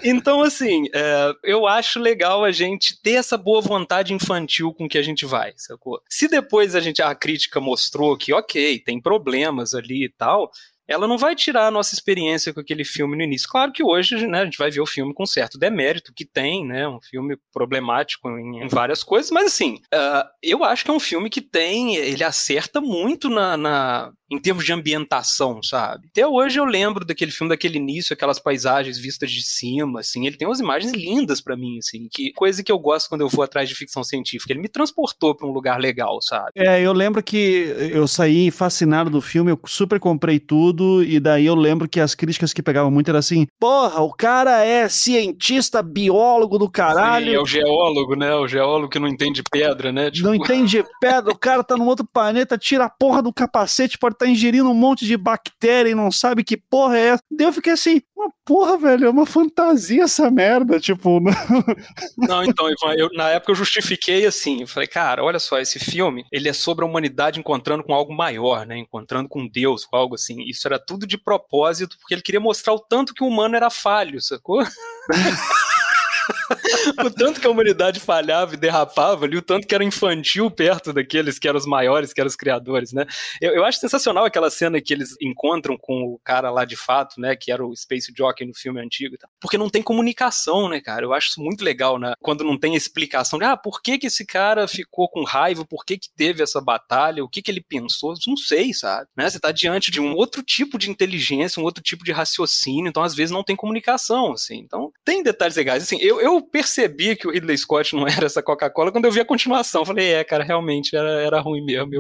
Então, 0.04 0.42
assim, 0.42 0.86
é, 0.94 1.32
eu 1.44 1.66
acho 1.66 2.00
legal 2.00 2.44
a 2.44 2.52
gente 2.52 3.02
ter 3.02 3.14
essa 3.14 3.38
boa 3.38 3.62
vontade 3.62 4.14
infantil 4.14 4.74
com 4.74 4.88
que 4.88 4.98
a 4.98 5.02
gente 5.02 5.26
vai, 5.26 5.54
sacou? 5.56 6.02
Se 6.10 6.28
depois 6.28 6.76
a 6.76 6.80
gente, 6.80 7.02
a 7.02 7.16
crítica 7.16 7.60
mostrou 7.60 8.18
que, 8.18 8.34
ok, 8.34 8.80
tem 8.80 9.02
problemas 9.02 9.74
ali 9.74 10.06
e 10.06 10.10
tal, 10.10 10.52
ela 10.90 11.08
não 11.08 11.18
vai 11.18 11.36
tirar 11.36 11.68
a 11.68 11.72
nossa 11.72 11.94
experiência 11.94 12.54
com 12.54 12.60
aquele 12.60 12.84
filme 12.84 13.16
no 13.16 13.24
início. 13.24 13.48
Claro 13.48 13.72
que 13.72 13.84
hoje 13.84 14.26
né, 14.26 14.42
a 14.42 14.46
gente 14.46 14.58
vai 14.58 14.72
ver 14.72 14.82
o 14.82 14.88
filme 14.88 15.14
com 15.14 15.26
certo 15.26 15.58
demérito, 15.58 16.12
que 16.14 16.26
tem, 16.26 16.66
né? 16.66 16.88
Um 16.88 17.00
filme 17.00 17.38
problemático 17.54 18.28
em, 18.30 18.68
várias 18.68 19.04
coisas, 19.04 19.32
mas 19.32 19.46
assim, 19.46 19.76
uh, 19.94 20.28
eu 20.42 20.64
acho 20.64 20.84
que 20.84 20.92
é 20.92 20.94
um 20.94 21.00
filme 21.00 21.30
que 21.30 21.42
tem, 21.42 21.96
ele 21.96 22.24
acerta 22.24 22.82
muito 22.82 23.30
na, 23.30 23.56
na 23.56 24.12
em 24.32 24.40
termos 24.40 24.64
de 24.64 24.72
ambientação, 24.72 25.62
sabe? 25.64 26.08
Até 26.12 26.26
hoje 26.26 26.60
eu 26.60 26.66
lembro 26.66 27.04
daquele 27.04 27.32
filme, 27.32 27.50
daquele 27.50 27.78
início, 27.78 28.14
aquelas 28.14 28.40
paisagens 28.40 29.00
vistas 29.00 29.32
de 29.32 29.42
cima, 29.42 30.02
assim, 30.02 30.28
ele 30.28 30.38
tem 30.38 30.48
umas 30.48 30.60
imagens 30.60 30.94
lindas 30.94 31.42
para 31.42 31.58
mim, 31.58 31.80
assim, 31.80 32.08
que 32.12 32.32
coisa 32.34 32.64
que 32.64 32.72
eu 32.72 32.78
gosto 32.78 33.10
quando 33.10 33.22
eu 33.22 33.28
vou 33.28 33.44
atrás 33.44 33.68
de 33.68 33.74
ficção 33.74 34.04
científica, 34.04 34.54
ele 34.54 34.62
me 34.62 34.70
transportou 34.70 35.36
para 35.36 35.48
um 35.48 35.52
lugar 35.52 35.80
legal, 35.80 36.22
sabe? 36.22 36.52
É, 36.56 36.80
eu 36.80 36.94
lembro 36.94 37.24
que 37.24 37.74
eu 37.92 38.08
saí 38.08 38.52
fascinado 38.52 39.10
do 39.10 39.22
filme, 39.22 39.52
eu 39.52 39.60
super 39.66 40.00
comprei 40.00 40.40
tudo, 40.40 40.79
e 41.04 41.20
daí 41.20 41.46
eu 41.46 41.56
lembro 41.56 41.88
que 41.88 42.00
as 42.00 42.16
críticas 42.16 42.54
que 42.54 42.64
pegavam 42.64 42.92
muito 42.92 43.10
era 43.10 43.20
assim, 43.20 43.48
porra, 43.60 44.02
o 44.02 44.14
cara 44.14 44.64
é 44.64 44.88
cientista, 44.88 45.82
biólogo 45.82 46.58
do 46.58 46.70
caralho. 46.70 47.32
Sim, 47.32 47.36
é 47.36 47.40
o 47.40 47.46
geólogo, 47.46 48.16
né? 48.16 48.34
O 48.36 48.48
geólogo 48.48 48.90
que 48.90 49.00
não 49.00 49.08
entende 49.08 49.44
pedra, 49.50 49.92
né? 49.92 50.12
Tipo... 50.12 50.28
Não 50.28 50.36
entende 50.36 50.84
pedra, 51.00 51.32
o 51.32 51.38
cara 51.38 51.64
tá 51.64 51.76
num 51.76 51.88
outro 51.88 52.08
planeta, 52.12 52.58
tira 52.58 52.86
a 52.86 52.90
porra 52.90 53.22
do 53.22 53.34
capacete, 53.34 53.98
pode 53.98 54.18
tá 54.18 54.28
ingerindo 54.28 54.70
um 54.70 54.74
monte 54.74 55.06
de 55.06 55.16
bactéria 55.16 55.90
e 55.90 55.96
não 55.96 56.12
sabe 56.12 56.44
que 56.44 56.58
porra 56.58 56.98
é 56.98 57.08
essa. 57.10 57.24
Daí 57.32 57.48
eu 57.48 57.54
fiquei 57.54 57.74
assim, 57.74 58.02
uma 58.20 58.32
porra, 58.46 58.78
velho, 58.78 59.06
é 59.06 59.10
uma 59.10 59.26
fantasia 59.26 60.04
essa 60.04 60.30
merda, 60.30 60.78
tipo. 60.80 61.22
Não, 62.18 62.44
então, 62.44 62.70
Ivan, 62.70 62.94
eu, 62.98 63.10
na 63.14 63.30
época 63.30 63.52
eu 63.52 63.56
justifiquei 63.56 64.26
assim, 64.26 64.62
eu 64.62 64.68
falei, 64.68 64.88
cara, 64.88 65.24
olha 65.24 65.40
só, 65.40 65.58
esse 65.58 65.80
filme, 65.80 66.26
ele 66.32 66.50
é 66.50 66.54
sobre 66.54 66.84
a 66.84 66.88
humanidade 66.88 67.40
encontrando 67.40 67.84
com 67.84 67.94
algo 67.94 68.14
maior, 68.14 68.66
né, 68.66 68.78
encontrando 68.78 69.30
com 69.30 69.48
Deus, 69.48 69.86
com 69.86 69.96
algo 69.96 70.16
assim. 70.16 70.42
Isso 70.42 70.68
era 70.70 70.80
tudo 70.80 71.06
de 71.06 71.18
propósito, 71.18 71.98
porque 72.00 72.14
ele 72.14 72.22
queria 72.22 72.40
mostrar 72.40 72.74
o 72.74 72.80
tanto 72.80 73.14
que 73.14 73.24
o 73.24 73.28
humano 73.28 73.56
era 73.56 73.70
falho, 73.70 74.22
sacou? 74.22 74.64
o 77.06 77.10
tanto 77.10 77.40
que 77.40 77.48
a 77.48 77.50
humanidade 77.50 78.00
falhava 78.00 78.54
e 78.54 78.58
derrapava 78.58 79.26
ali, 79.26 79.38
o 79.38 79.42
tanto 79.42 79.68
que 79.68 79.76
era 79.76 79.84
infantil 79.84 80.50
perto 80.50 80.94
daqueles 80.94 81.40
que 81.40 81.48
eram 81.48 81.58
os 81.58 81.66
maiores, 81.66 82.14
que 82.14 82.20
eram 82.20 82.28
os 82.28 82.36
criadores, 82.36 82.94
né? 82.94 83.06
Eu, 83.42 83.54
eu 83.54 83.66
acho 83.66 83.80
sensacional 83.80 84.26
aquela 84.26 84.50
cena 84.50 84.82
que 84.82 84.94
eles 84.94 85.16
encontram 85.22 85.78
com 85.78 86.04
o 86.04 86.20
cara 86.24 86.50
lá 86.50 86.66
de 86.66 86.76
fato, 86.76 87.20
né? 87.20 87.36
Que 87.36 87.52
era 87.52 87.66
o 87.66 87.76
Space 87.76 88.12
Jockey 88.16 88.46
no 88.46 88.56
filme 88.56 88.82
antigo, 88.82 89.16
porque 89.40 89.58
não 89.58 89.70
tem 89.70 89.82
comunicação, 89.82 90.70
né, 90.70 90.82
cara? 90.82 91.06
Eu 91.06 91.14
acho 91.14 91.30
isso 91.30 91.42
muito 91.42 91.64
legal, 91.64 91.98
né? 91.98 92.14
Quando 92.22 92.44
não 92.44 92.58
tem 92.58 92.76
explicação 92.76 93.40
de, 93.40 93.46
ah, 93.46 93.58
por 93.58 93.82
que 93.82 93.98
que 93.98 94.08
esse 94.08 94.26
cara 94.26 94.68
ficou 94.68 95.10
com 95.10 95.24
raiva, 95.24 95.66
por 95.66 95.86
que 95.86 95.98
que 95.98 96.10
teve 96.16 96.44
essa 96.44 96.62
batalha, 96.62 97.24
o 97.24 97.30
que 97.30 97.42
que 97.42 97.52
ele 97.52 97.62
pensou, 97.62 98.14
não 98.28 98.38
sei, 98.38 98.74
sabe? 98.74 99.08
Né? 99.16 99.30
Você 99.30 99.40
tá 99.40 99.52
diante 99.52 99.92
de 99.92 100.00
um 100.00 100.14
outro 100.14 100.44
tipo 100.44 100.78
de 100.78 100.90
inteligência, 100.90 101.62
um 101.62 101.64
outro 101.64 101.84
tipo 101.84 102.04
de 102.04 102.12
raciocínio, 102.12 102.90
então 102.90 103.04
às 103.04 103.16
vezes 103.16 103.32
não 103.32 103.44
tem 103.44 103.56
comunicação, 103.56 104.34
assim. 104.34 104.58
Então 104.60 104.92
tem 105.04 105.24
detalhes 105.24 105.56
legais. 105.56 105.84
Assim, 105.84 105.98
eu, 106.02 106.20
eu 106.20 106.42
percebi 106.60 107.16
que 107.16 107.28
o 107.28 107.32
Ridley 107.32 107.58
Scott 107.58 107.96
não 107.96 108.06
era 108.08 108.26
essa 108.26 108.44
Coca-Cola 108.44 108.92
quando 108.92 109.06
eu 109.06 109.12
vi 109.12 109.22
a 109.22 109.26
continuação. 109.26 109.86
Falei, 109.86 110.14
é, 110.14 110.24
cara, 110.24 110.44
realmente 110.44 110.96
era, 110.96 111.10
era 111.22 111.40
ruim 111.40 111.64
mesmo. 111.64 111.96
Eu... 111.96 112.00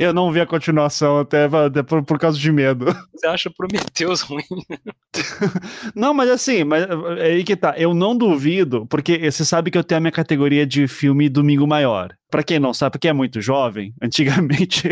eu 0.08 0.12
não 0.14 0.32
vi 0.32 0.40
a 0.40 0.46
continuação 0.46 1.20
até, 1.20 1.44
até 1.44 1.82
por, 1.82 2.02
por 2.02 2.18
causa 2.18 2.38
de 2.38 2.50
medo. 2.50 2.86
Você 3.14 3.26
acha 3.26 3.50
Prometheus 3.50 4.22
ruim? 4.22 4.44
não, 5.94 6.14
mas 6.14 6.30
assim, 6.30 6.64
mas 6.64 6.86
é 7.18 7.26
aí 7.26 7.44
que 7.44 7.56
tá. 7.56 7.74
Eu 7.76 7.92
não 7.92 8.16
duvido, 8.16 8.86
porque 8.86 9.30
você 9.30 9.44
sabe 9.44 9.70
que 9.70 9.76
eu 9.76 9.84
tenho 9.84 9.98
a 9.98 10.00
minha 10.00 10.12
categoria 10.12 10.66
de 10.66 10.88
filme 10.88 11.28
Domingo 11.28 11.66
Maior. 11.66 12.14
Para 12.30 12.42
quem 12.42 12.58
não 12.58 12.74
sabe, 12.74 12.92
porque 12.92 13.08
é 13.08 13.12
muito 13.12 13.40
jovem, 13.40 13.94
antigamente 14.02 14.88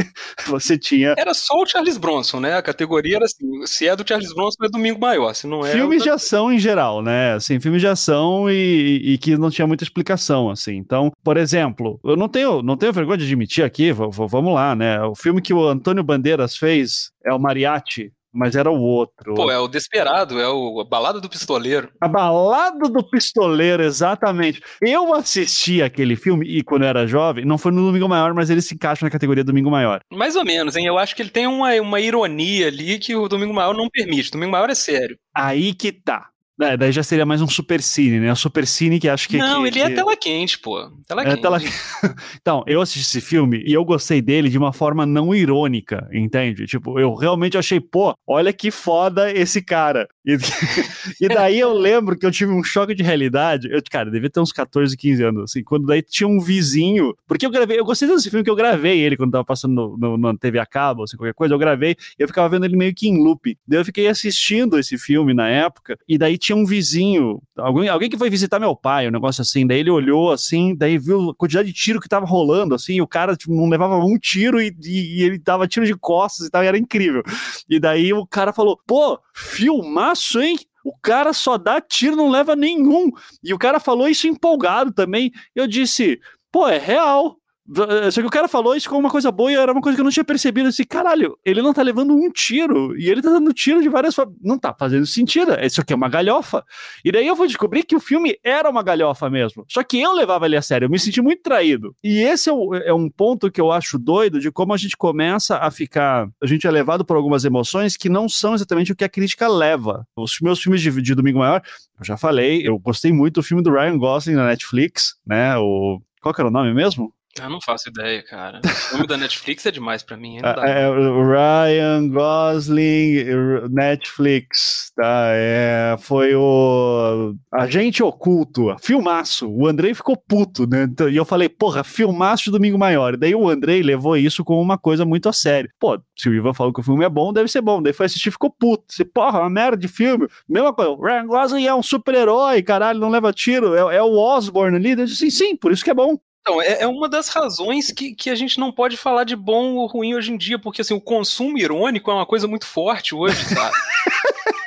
você 0.46 0.78
tinha. 0.78 1.14
Era 1.18 1.34
só 1.34 1.54
o 1.60 1.66
Charles 1.66 1.96
Bronson, 1.96 2.40
né? 2.40 2.56
A 2.56 2.62
categoria 2.62 3.16
era 3.16 3.24
assim: 3.24 3.66
se 3.66 3.86
é 3.88 3.96
do 3.96 4.06
Charles 4.06 4.32
Bronson, 4.34 4.64
é 4.64 4.68
Domingo 4.68 5.00
Maior. 5.00 5.34
Se 5.34 5.46
não 5.46 5.64
é. 5.64 5.72
Filmes 5.72 6.00
outra... 6.00 6.04
de 6.04 6.10
ação 6.10 6.52
em 6.52 6.58
geral, 6.58 7.02
né? 7.02 7.34
Assim, 7.34 7.58
filmes 7.60 7.80
de 7.80 7.88
ação 7.88 8.50
e, 8.50 9.00
e, 9.04 9.18
que 9.18 9.36
não 9.36 9.50
tinha 9.50 9.66
muita 9.66 9.84
explicação, 9.84 10.50
assim. 10.50 10.76
Então, 10.76 11.10
por 11.22 11.36
exemplo, 11.36 12.00
eu 12.04 12.16
não 12.16 12.28
tenho, 12.28 12.62
não 12.62 12.76
tenho 12.76 12.92
vergonha 12.92 13.18
de 13.18 13.24
admitir 13.24 13.64
aqui, 13.64 13.92
vamos 13.92 14.54
lá, 14.54 14.74
né? 14.74 15.02
O 15.02 15.14
filme 15.14 15.42
que 15.42 15.52
o 15.52 15.66
Antônio 15.66 16.04
Bandeiras 16.04 16.56
fez 16.56 17.10
é 17.24 17.32
o 17.32 17.38
Mariachi, 17.38 18.12
mas 18.34 18.56
era 18.56 18.70
o 18.70 18.80
outro. 18.80 19.34
Pô, 19.34 19.50
é 19.50 19.58
o 19.58 19.68
Desperado, 19.68 20.40
é 20.40 20.48
o 20.48 20.80
a 20.80 20.84
Balada 20.84 21.20
do 21.20 21.28
Pistoleiro. 21.28 21.88
A 22.00 22.08
Balada 22.08 22.88
do 22.88 23.02
Pistoleiro, 23.02 23.82
exatamente. 23.82 24.60
Eu 24.82 25.14
assisti 25.14 25.82
aquele 25.82 26.16
filme 26.16 26.46
e 26.46 26.62
quando 26.62 26.82
eu 26.82 26.88
era 26.88 27.06
jovem, 27.06 27.44
não 27.44 27.58
foi 27.58 27.72
no 27.72 27.86
Domingo 27.86 28.08
Maior, 28.08 28.34
mas 28.34 28.50
ele 28.50 28.60
se 28.60 28.74
encaixa 28.74 29.04
na 29.04 29.10
categoria 29.10 29.44
Domingo 29.44 29.70
Maior. 29.70 30.00
Mais 30.12 30.36
ou 30.36 30.44
menos, 30.44 30.76
hein? 30.76 30.86
Eu 30.86 30.98
acho 30.98 31.14
que 31.14 31.22
ele 31.22 31.30
tem 31.30 31.46
uma, 31.46 31.72
uma 31.80 32.00
ironia 32.00 32.68
ali 32.68 32.98
que 32.98 33.14
o 33.14 33.28
Domingo 33.28 33.54
Maior 33.54 33.74
não 33.74 33.88
permite. 33.88 34.28
O 34.28 34.32
Domingo 34.32 34.52
Maior 34.52 34.70
é 34.70 34.74
sério. 34.74 35.16
Aí 35.34 35.74
que 35.74 35.92
tá. 35.92 36.28
É, 36.60 36.76
daí 36.76 36.92
já 36.92 37.02
seria 37.02 37.26
mais 37.26 37.42
um 37.42 37.48
super 37.48 37.82
cine, 37.82 38.20
né? 38.20 38.32
O 38.32 38.36
super 38.36 38.64
cine 38.66 39.00
que 39.00 39.08
acho 39.08 39.28
que. 39.28 39.36
Não, 39.36 39.62
que, 39.62 39.68
ele 39.68 39.80
é 39.80 39.86
que... 39.86 39.92
é 39.92 39.94
tela 39.96 40.16
quente, 40.16 40.58
pô. 40.58 40.88
Tela 41.06 41.22
é 41.22 41.24
quente. 41.24 41.42
Tela... 41.42 41.58
então, 42.40 42.62
eu 42.66 42.80
assisti 42.80 43.00
esse 43.00 43.20
filme 43.20 43.62
e 43.66 43.72
eu 43.72 43.84
gostei 43.84 44.22
dele 44.22 44.48
de 44.48 44.56
uma 44.56 44.72
forma 44.72 45.04
não 45.04 45.34
irônica, 45.34 46.08
entende? 46.12 46.66
Tipo, 46.66 47.00
eu 47.00 47.14
realmente 47.14 47.58
achei, 47.58 47.80
pô, 47.80 48.14
olha 48.24 48.52
que 48.52 48.70
foda 48.70 49.32
esse 49.32 49.60
cara. 49.60 50.08
E, 50.24 50.36
e 51.20 51.28
daí 51.28 51.58
eu 51.58 51.72
lembro 51.72 52.16
que 52.16 52.24
eu 52.24 52.30
tive 52.30 52.52
um 52.52 52.62
choque 52.62 52.94
de 52.94 53.02
realidade. 53.02 53.68
Eu, 53.70 53.82
cara, 53.90 54.08
devia 54.08 54.30
ter 54.30 54.40
uns 54.40 54.52
14, 54.52 54.96
15 54.96 55.22
anos, 55.24 55.42
assim, 55.44 55.62
quando 55.64 55.86
daí 55.86 56.02
tinha 56.02 56.28
um 56.28 56.38
vizinho. 56.38 57.16
Porque 57.26 57.46
eu 57.46 57.50
gravei, 57.50 57.80
eu 57.80 57.84
gostei 57.84 58.08
desse 58.08 58.30
filme 58.30 58.44
que 58.44 58.50
eu 58.50 58.56
gravei 58.56 59.00
ele 59.00 59.16
quando 59.16 59.32
tava 59.32 59.44
passando 59.44 59.74
no, 59.74 59.96
no, 59.96 60.16
na 60.16 60.38
TV 60.38 60.60
a 60.60 60.66
cabo, 60.66 61.02
assim, 61.02 61.16
qualquer 61.16 61.34
coisa, 61.34 61.52
eu 61.52 61.58
gravei 61.58 61.96
e 62.16 62.22
eu 62.22 62.28
ficava 62.28 62.48
vendo 62.48 62.64
ele 62.64 62.76
meio 62.76 62.94
que 62.94 63.08
em 63.08 63.18
loop. 63.20 63.58
Daí 63.66 63.80
eu 63.80 63.84
fiquei 63.84 64.06
assistindo 64.06 64.78
esse 64.78 64.96
filme 64.96 65.34
na 65.34 65.48
época, 65.48 65.98
e 66.08 66.16
daí 66.16 66.38
tinha 66.44 66.56
um 66.56 66.64
vizinho, 66.64 67.40
alguém, 67.56 67.88
alguém 67.88 68.10
que 68.10 68.18
foi 68.18 68.28
visitar 68.28 68.60
meu 68.60 68.76
pai, 68.76 69.08
um 69.08 69.10
negócio 69.10 69.42
assim, 69.42 69.66
daí 69.66 69.80
ele 69.80 69.90
olhou 69.90 70.30
assim, 70.30 70.76
daí 70.76 70.98
viu 70.98 71.30
a 71.30 71.34
quantidade 71.34 71.68
de 71.68 71.74
tiro 71.74 72.00
que 72.00 72.08
tava 72.08 72.26
rolando, 72.26 72.74
assim, 72.74 73.00
o 73.00 73.06
cara 73.06 73.36
tipo, 73.36 73.54
não 73.54 73.68
levava 73.68 73.96
um 73.96 74.18
tiro 74.18 74.60
e, 74.60 74.74
e, 74.82 75.20
e 75.20 75.22
ele 75.22 75.38
dava 75.38 75.66
tiro 75.66 75.86
de 75.86 75.94
costas 75.94 76.46
e 76.46 76.50
tal, 76.50 76.62
e 76.62 76.66
era 76.66 76.78
incrível. 76.78 77.22
E 77.68 77.80
daí 77.80 78.12
o 78.12 78.26
cara 78.26 78.52
falou, 78.52 78.78
pô, 78.86 79.18
filmaço, 79.34 80.40
hein? 80.40 80.56
O 80.84 80.94
cara 81.00 81.32
só 81.32 81.56
dá 81.56 81.80
tiro, 81.80 82.14
não 82.14 82.28
leva 82.28 82.54
nenhum. 82.54 83.10
E 83.42 83.54
o 83.54 83.58
cara 83.58 83.80
falou 83.80 84.06
isso 84.06 84.26
empolgado 84.26 84.92
também. 84.92 85.32
Eu 85.54 85.66
disse, 85.66 86.20
pô, 86.52 86.68
é 86.68 86.78
real. 86.78 87.38
Eh, 87.66 88.10
só 88.10 88.20
que 88.20 88.26
o 88.26 88.30
cara 88.30 88.46
falou 88.46 88.76
isso 88.76 88.88
como 88.88 89.00
uma 89.00 89.10
coisa 89.10 89.32
boa 89.32 89.50
e 89.50 89.54
era 89.54 89.72
uma 89.72 89.80
coisa 89.80 89.96
que 89.96 90.00
eu 90.00 90.04
não 90.04 90.10
tinha 90.10 90.24
percebido. 90.24 90.68
Assim, 90.68 90.84
caralho, 90.84 91.38
ele 91.44 91.62
não 91.62 91.72
tá 91.72 91.82
levando 91.82 92.14
um 92.14 92.30
tiro. 92.30 92.96
E 92.98 93.08
ele 93.08 93.22
tá 93.22 93.30
dando 93.30 93.52
tiro 93.52 93.82
de 93.82 93.88
várias 93.88 94.14
formas. 94.14 94.36
Não 94.42 94.58
tá 94.58 94.74
fazendo 94.78 95.06
sentido. 95.06 95.52
Isso 95.60 95.80
aqui 95.80 95.92
é 95.92 95.96
uma 95.96 96.08
galhofa. 96.08 96.64
E 97.04 97.10
daí 97.10 97.26
eu 97.26 97.34
vou 97.34 97.46
descobrir 97.46 97.84
que 97.84 97.96
o 97.96 98.00
filme 98.00 98.38
era 98.44 98.68
uma 98.68 98.82
galhofa 98.82 99.30
mesmo. 99.30 99.64
Só 99.68 99.82
que 99.82 100.00
eu 100.00 100.12
levava 100.12 100.46
ele 100.46 100.56
a 100.56 100.62
sério. 100.62 100.86
Eu 100.86 100.90
me 100.90 100.98
senti 100.98 101.22
muito 101.22 101.42
traído. 101.42 101.94
E 102.04 102.18
esse 102.18 102.50
é, 102.50 102.52
é 102.86 102.94
um 102.94 103.08
ponto 103.08 103.50
que 103.50 103.60
eu 103.60 103.72
acho 103.72 103.98
doido 103.98 104.40
de 104.40 104.50
como 104.50 104.74
a 104.74 104.76
gente 104.76 104.96
começa 104.96 105.56
a 105.56 105.70
ficar. 105.70 106.28
A 106.42 106.46
gente 106.46 106.66
é 106.66 106.70
levado 106.70 107.04
por 107.04 107.16
algumas 107.16 107.44
emoções 107.44 107.96
que 107.96 108.08
não 108.08 108.28
são 108.28 108.54
exatamente 108.54 108.92
o 108.92 108.96
que 108.96 109.04
a 109.04 109.08
crítica 109.08 109.48
leva. 109.48 110.06
Os 110.16 110.38
meus 110.40 110.60
filmes 110.60 110.82
de, 110.82 110.90
de 111.00 111.14
Domingo 111.14 111.38
Maior, 111.38 111.62
eu 111.98 112.04
já 112.04 112.16
falei, 112.16 112.66
eu 112.66 112.78
gostei 112.78 113.12
muito 113.12 113.34
do 113.34 113.42
filme 113.42 113.62
do 113.62 113.72
Ryan 113.72 113.96
Gosling 113.96 114.34
na 114.34 114.46
Netflix, 114.46 115.16
né? 115.26 115.56
O. 115.56 116.00
Qual 116.20 116.34
que 116.34 116.40
era 116.40 116.48
o 116.48 116.52
nome 116.52 116.72
mesmo? 116.72 117.12
Eu 117.40 117.50
não 117.50 117.60
faço 117.60 117.88
ideia, 117.88 118.22
cara. 118.22 118.60
O 118.64 118.68
filme 118.68 119.06
da 119.08 119.16
Netflix 119.16 119.66
é 119.66 119.70
demais 119.72 120.04
para 120.04 120.16
mim. 120.16 120.38
É, 120.38 120.70
é, 120.70 120.88
Ryan 120.88 122.08
Gosling, 122.08 123.24
Netflix, 123.70 124.92
tá? 124.94 125.30
É, 125.32 125.96
foi 125.98 126.34
o 126.36 127.34
Agente 127.52 128.04
Oculto, 128.04 128.74
filmaço. 128.80 129.50
O 129.50 129.66
Andrei 129.66 129.94
ficou 129.94 130.16
puto, 130.16 130.64
né? 130.64 130.84
Então, 130.84 131.08
e 131.08 131.16
eu 131.16 131.24
falei, 131.24 131.48
porra, 131.48 131.82
filmaço 131.82 132.44
de 132.44 132.50
Domingo 132.52 132.78
Maior. 132.78 133.14
E 133.14 133.16
daí 133.16 133.34
o 133.34 133.48
Andrei 133.48 133.82
levou 133.82 134.16
isso 134.16 134.44
como 134.44 134.60
uma 134.60 134.78
coisa 134.78 135.04
muito 135.04 135.28
a 135.28 135.32
sério. 135.32 135.68
Pô, 135.80 135.98
se 136.16 136.28
o 136.28 136.34
Ivan 136.34 136.54
falou 136.54 136.72
que 136.72 136.80
o 136.80 136.84
filme 136.84 137.04
é 137.04 137.08
bom, 137.08 137.32
deve 137.32 137.48
ser 137.48 137.60
bom. 137.60 137.82
Daí 137.82 137.92
foi 137.92 138.06
assistir 138.06 138.28
e 138.28 138.32
ficou 138.32 138.50
puto. 138.50 138.84
Você, 138.88 139.04
porra, 139.04 139.40
uma 139.40 139.50
merda 139.50 139.76
de 139.76 139.88
filme. 139.88 140.28
Mesma 140.48 140.72
coisa, 140.72 140.92
o 140.92 141.02
Ryan 141.02 141.26
Gosling 141.26 141.66
é 141.66 141.74
um 141.74 141.82
super-herói, 141.82 142.62
caralho, 142.62 143.00
não 143.00 143.10
leva 143.10 143.32
tiro. 143.32 143.74
É, 143.74 143.96
é 143.96 144.02
o 144.02 144.16
Osborne 144.16 144.76
ali. 144.76 144.90
Eu 144.90 145.04
disse, 145.04 145.16
sim, 145.16 145.30
sim, 145.30 145.56
por 145.56 145.72
isso 145.72 145.82
que 145.82 145.90
é 145.90 145.94
bom. 145.94 146.16
Então, 146.46 146.60
é, 146.60 146.82
é, 146.82 146.86
uma 146.86 147.08
das 147.08 147.30
razões 147.30 147.90
que, 147.90 148.14
que 148.14 148.28
a 148.28 148.34
gente 148.34 148.60
não 148.60 148.70
pode 148.70 148.98
falar 148.98 149.24
de 149.24 149.34
bom 149.34 149.76
ou 149.76 149.86
ruim 149.86 150.14
hoje 150.14 150.30
em 150.30 150.36
dia, 150.36 150.58
porque 150.58 150.82
assim, 150.82 150.92
o 150.92 151.00
consumo 151.00 151.56
irônico 151.56 152.10
é 152.10 152.14
uma 152.14 152.26
coisa 152.26 152.46
muito 152.46 152.66
forte 152.66 153.14
hoje, 153.14 153.42
sabe? 153.48 153.74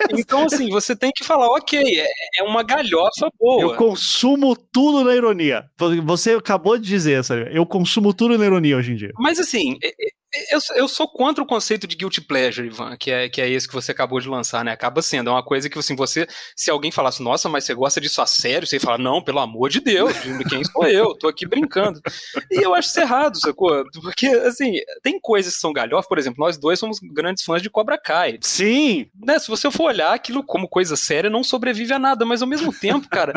Então, 0.09 0.45
assim, 0.45 0.69
você 0.69 0.95
tem 0.95 1.11
que 1.15 1.23
falar, 1.23 1.45
ok, 1.47 1.79
é, 1.79 2.07
é 2.39 2.43
uma 2.43 2.63
galhofa 2.63 3.29
boa. 3.39 3.61
Eu 3.61 3.75
consumo 3.75 4.55
tudo 4.55 5.03
na 5.03 5.15
ironia. 5.15 5.69
Você 6.03 6.31
acabou 6.31 6.79
de 6.79 6.87
dizer, 6.87 7.23
sabe? 7.23 7.47
Eu 7.55 7.65
consumo 7.65 8.11
tudo 8.11 8.37
na 8.39 8.45
ironia 8.45 8.77
hoje 8.77 8.93
em 8.93 8.95
dia. 8.95 9.11
Mas, 9.19 9.37
assim, 9.37 9.77
é, 9.83 9.89
é 9.89 10.16
Eu, 10.51 10.59
eu 10.75 10.87
sou 10.89 11.07
contra 11.07 11.41
o 11.41 11.47
conceito 11.47 11.87
de 11.87 11.95
guilty 11.95 12.19
pleasure, 12.19 12.67
Ivan, 12.67 12.97
que 12.97 13.09
é, 13.09 13.29
que 13.29 13.41
é 13.41 13.49
esse 13.49 13.67
que 13.67 13.73
você 13.73 13.91
acabou 13.91 14.19
de 14.19 14.27
lançar, 14.27 14.63
né? 14.63 14.71
Acaba 14.71 15.01
sendo, 15.01 15.29
é 15.29 15.33
uma 15.33 15.43
coisa 15.43 15.69
que 15.69 15.79
assim, 15.79 15.95
você, 15.95 16.27
se 16.55 16.69
alguém 16.69 16.91
falasse, 16.91 17.23
nossa, 17.23 17.47
mas 17.47 17.63
você 17.63 17.73
gosta 17.73 18.01
disso 18.01 18.21
a 18.21 18.25
sério, 18.25 18.67
você 18.67 18.77
fala, 18.77 18.97
não, 18.97 19.23
pelo 19.23 19.39
amor 19.39 19.69
de 19.69 19.79
Deus, 19.79 20.13
quem 20.49 20.63
sou 20.65 20.85
eu? 20.85 21.17
Tô 21.17 21.29
aqui 21.29 21.47
brincando. 21.47 22.01
E 22.51 22.61
eu 22.61 22.75
acho 22.75 22.89
isso 22.89 22.99
errado, 22.99 23.39
sacou? 23.39 23.83
Porque, 24.01 24.27
assim, 24.27 24.73
tem 25.01 25.17
coisas 25.19 25.55
que 25.55 25.61
são 25.61 25.71
galhofas, 25.71 26.07
por 26.07 26.17
exemplo, 26.17 26.43
nós 26.43 26.57
dois 26.57 26.77
somos 26.77 26.99
grandes 26.99 27.43
fãs 27.43 27.61
de 27.61 27.69
Cobra 27.69 27.97
Kai. 27.97 28.37
Sim! 28.41 29.09
Né, 29.25 29.39
se 29.39 29.47
você 29.47 29.71
for 29.71 29.85
olhar 29.85 30.13
aquilo 30.13 30.43
como 30.43 30.67
coisa 30.67 30.97
séria, 30.97 31.29
não 31.29 31.43
sobrevive 31.43 31.93
a 31.93 31.99
nada, 31.99 32.25
mas 32.25 32.41
ao 32.41 32.47
mesmo 32.47 32.73
tempo, 32.73 33.07
cara, 33.09 33.33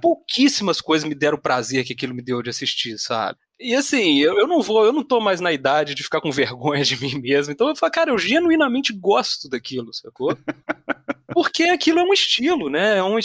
pouquíssimas 0.00 0.80
coisas 0.80 1.08
me 1.08 1.14
deram 1.14 1.38
o 1.38 1.40
prazer 1.40 1.84
que 1.84 1.92
aquilo 1.92 2.14
me 2.14 2.22
deu 2.22 2.42
de 2.42 2.50
assistir, 2.50 2.98
sabe? 2.98 3.38
E 3.62 3.74
assim, 3.76 4.18
eu, 4.18 4.38
eu 4.38 4.46
não 4.46 4.60
vou, 4.60 4.84
eu 4.84 4.92
não 4.92 5.04
tô 5.04 5.20
mais 5.20 5.40
na 5.40 5.52
idade 5.52 5.94
de 5.94 6.02
ficar 6.02 6.20
com 6.20 6.32
vergonha 6.32 6.84
de 6.84 6.96
mim 7.00 7.20
mesmo. 7.20 7.52
Então 7.52 7.68
eu 7.68 7.76
falo, 7.76 7.92
cara, 7.92 8.10
eu 8.10 8.18
genuinamente 8.18 8.92
gosto 8.92 9.48
daquilo, 9.48 9.94
sacou? 9.94 10.36
Porque 11.32 11.62
aquilo 11.64 11.98
é 11.98 12.02
um 12.02 12.12
estilo, 12.12 12.68
né? 12.68 12.98
É 12.98 13.02
um 13.02 13.16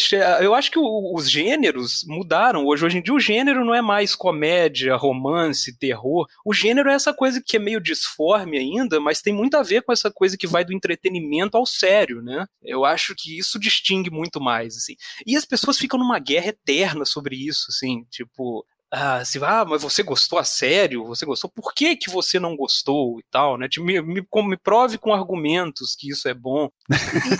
Eu 0.41 0.55
acho 0.55 0.71
que 0.71 0.79
o, 0.79 1.13
os 1.13 1.29
gêneros 1.29 2.05
mudaram. 2.07 2.65
Hoje, 2.65 2.85
hoje 2.85 2.97
em 2.99 3.01
dia, 3.01 3.13
o 3.13 3.19
gênero 3.19 3.65
não 3.65 3.73
é 3.73 3.81
mais 3.81 4.15
comédia, 4.15 4.95
romance, 4.95 5.77
terror. 5.77 6.25
O 6.45 6.53
gênero 6.53 6.89
é 6.89 6.93
essa 6.93 7.13
coisa 7.13 7.41
que 7.45 7.57
é 7.57 7.59
meio 7.59 7.81
disforme 7.81 8.57
ainda, 8.57 8.99
mas 9.01 9.21
tem 9.21 9.33
muito 9.33 9.57
a 9.57 9.63
ver 9.63 9.81
com 9.81 9.91
essa 9.91 10.09
coisa 10.09 10.37
que 10.37 10.47
vai 10.47 10.63
do 10.63 10.73
entretenimento 10.73 11.57
ao 11.57 11.65
sério, 11.65 12.21
né? 12.21 12.45
Eu 12.63 12.85
acho 12.85 13.13
que 13.13 13.37
isso 13.37 13.59
distingue 13.59 14.09
muito 14.09 14.39
mais, 14.39 14.77
assim. 14.77 14.95
E 15.25 15.35
as 15.35 15.43
pessoas 15.43 15.77
ficam 15.77 15.99
numa 15.99 16.19
guerra 16.19 16.47
eterna 16.47 17.03
sobre 17.03 17.35
isso, 17.35 17.65
assim, 17.69 18.05
tipo, 18.09 18.65
ah, 18.91 19.23
se, 19.25 19.37
ah, 19.43 19.65
mas 19.67 19.83
você 19.83 20.01
gostou 20.01 20.39
a 20.39 20.43
sério? 20.43 21.05
Você 21.05 21.25
gostou? 21.25 21.49
Por 21.49 21.73
que, 21.73 21.95
que 21.95 22.09
você 22.09 22.39
não 22.39 22.55
gostou 22.55 23.19
e 23.19 23.23
tal, 23.29 23.57
né? 23.57 23.67
Me, 23.79 24.01
me, 24.01 24.21
me 24.21 24.57
prove 24.57 24.97
com 24.97 25.13
argumentos 25.13 25.95
que 25.95 26.09
isso 26.09 26.27
é 26.27 26.33
bom. 26.33 26.69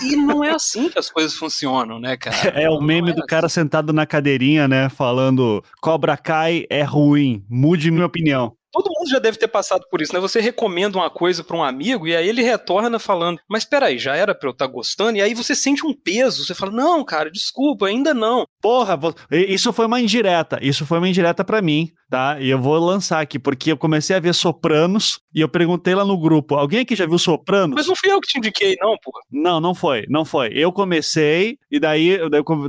E, 0.02 0.14
e, 0.14 0.16
não 0.18 0.44
é 0.44 0.52
assim 0.52 0.90
que 0.90 1.00
as 1.00 1.10
coisas 1.10 1.36
funcionam, 1.36 2.00
né, 2.00 2.18
cara? 2.18 2.38
É 2.58 2.70
o 2.70 2.82
meme 2.82 3.12
é 3.12 3.14
do 3.14 3.20
assim. 3.20 3.28
cara 3.28 3.50
sentado 3.50 3.94
na 3.94 4.06
cadeirinha, 4.06 4.68
né, 4.68 4.90
falando 4.90 5.64
Cobra 5.82 6.18
Kai 6.18 6.66
é 6.70 6.84
ruim, 6.84 7.46
mude 7.50 7.92
minha 7.92 8.06
opinião. 8.06 8.58
Todo 8.72 8.92
mundo 8.96 9.10
já 9.10 9.18
deve 9.18 9.38
ter 9.38 9.48
passado 9.48 9.86
por 9.90 10.02
isso, 10.02 10.14
né? 10.14 10.20
Você 10.20 10.40
recomenda 10.40 10.98
uma 10.98 11.10
coisa 11.10 11.44
para 11.44 11.58
um 11.58 11.64
amigo 11.64 12.08
e 12.08 12.16
aí 12.16 12.28
ele 12.28 12.44
retorna 12.44 13.00
falando: 13.00 13.40
Mas 13.50 13.66
peraí, 13.66 13.98
já 13.98 14.16
era 14.16 14.36
pra 14.36 14.50
eu 14.50 14.52
estar 14.52 14.68
tá 14.68 14.72
gostando? 14.72 15.18
E 15.18 15.22
aí 15.22 15.34
você 15.34 15.56
sente 15.56 15.86
um 15.86 15.94
peso. 15.94 16.46
Você 16.46 16.54
fala: 16.54 16.72
Não, 16.72 17.04
cara, 17.04 17.32
desculpa, 17.32 17.88
ainda 17.88 18.14
não. 18.14 18.46
Porra, 18.68 19.00
isso 19.32 19.72
foi 19.72 19.86
uma 19.86 20.02
indireta. 20.02 20.60
Isso 20.62 20.86
foi 20.86 20.98
uma 20.98 21.08
indireta 21.08 21.42
para 21.42 21.62
mim 21.62 21.90
tá? 22.10 22.40
E 22.40 22.50
eu 22.50 22.60
vou 22.60 22.78
lançar 22.78 23.22
aqui, 23.22 23.38
porque 23.38 23.72
eu 23.72 23.78
comecei 23.78 24.16
a 24.16 24.20
ver 24.20 24.34
Sopranos 24.34 25.20
e 25.34 25.42
eu 25.42 25.50
perguntei 25.50 25.94
lá 25.94 26.06
no 26.06 26.18
grupo: 26.18 26.56
alguém 26.56 26.82
aqui 26.82 26.96
já 26.96 27.06
viu 27.06 27.18
Sopranos? 27.18 27.76
Mas 27.76 27.88
não 27.88 27.96
fui 27.96 28.12
eu 28.12 28.20
que 28.20 28.28
te 28.28 28.38
indiquei, 28.38 28.76
não, 28.80 28.96
pô. 29.04 29.12
Não, 29.32 29.60
não 29.60 29.76
foi, 29.76 30.06
não 30.10 30.26
foi. 30.26 30.50
Eu 30.54 30.72
comecei 30.72 31.58
e 31.70 31.80
daí, 31.80 32.18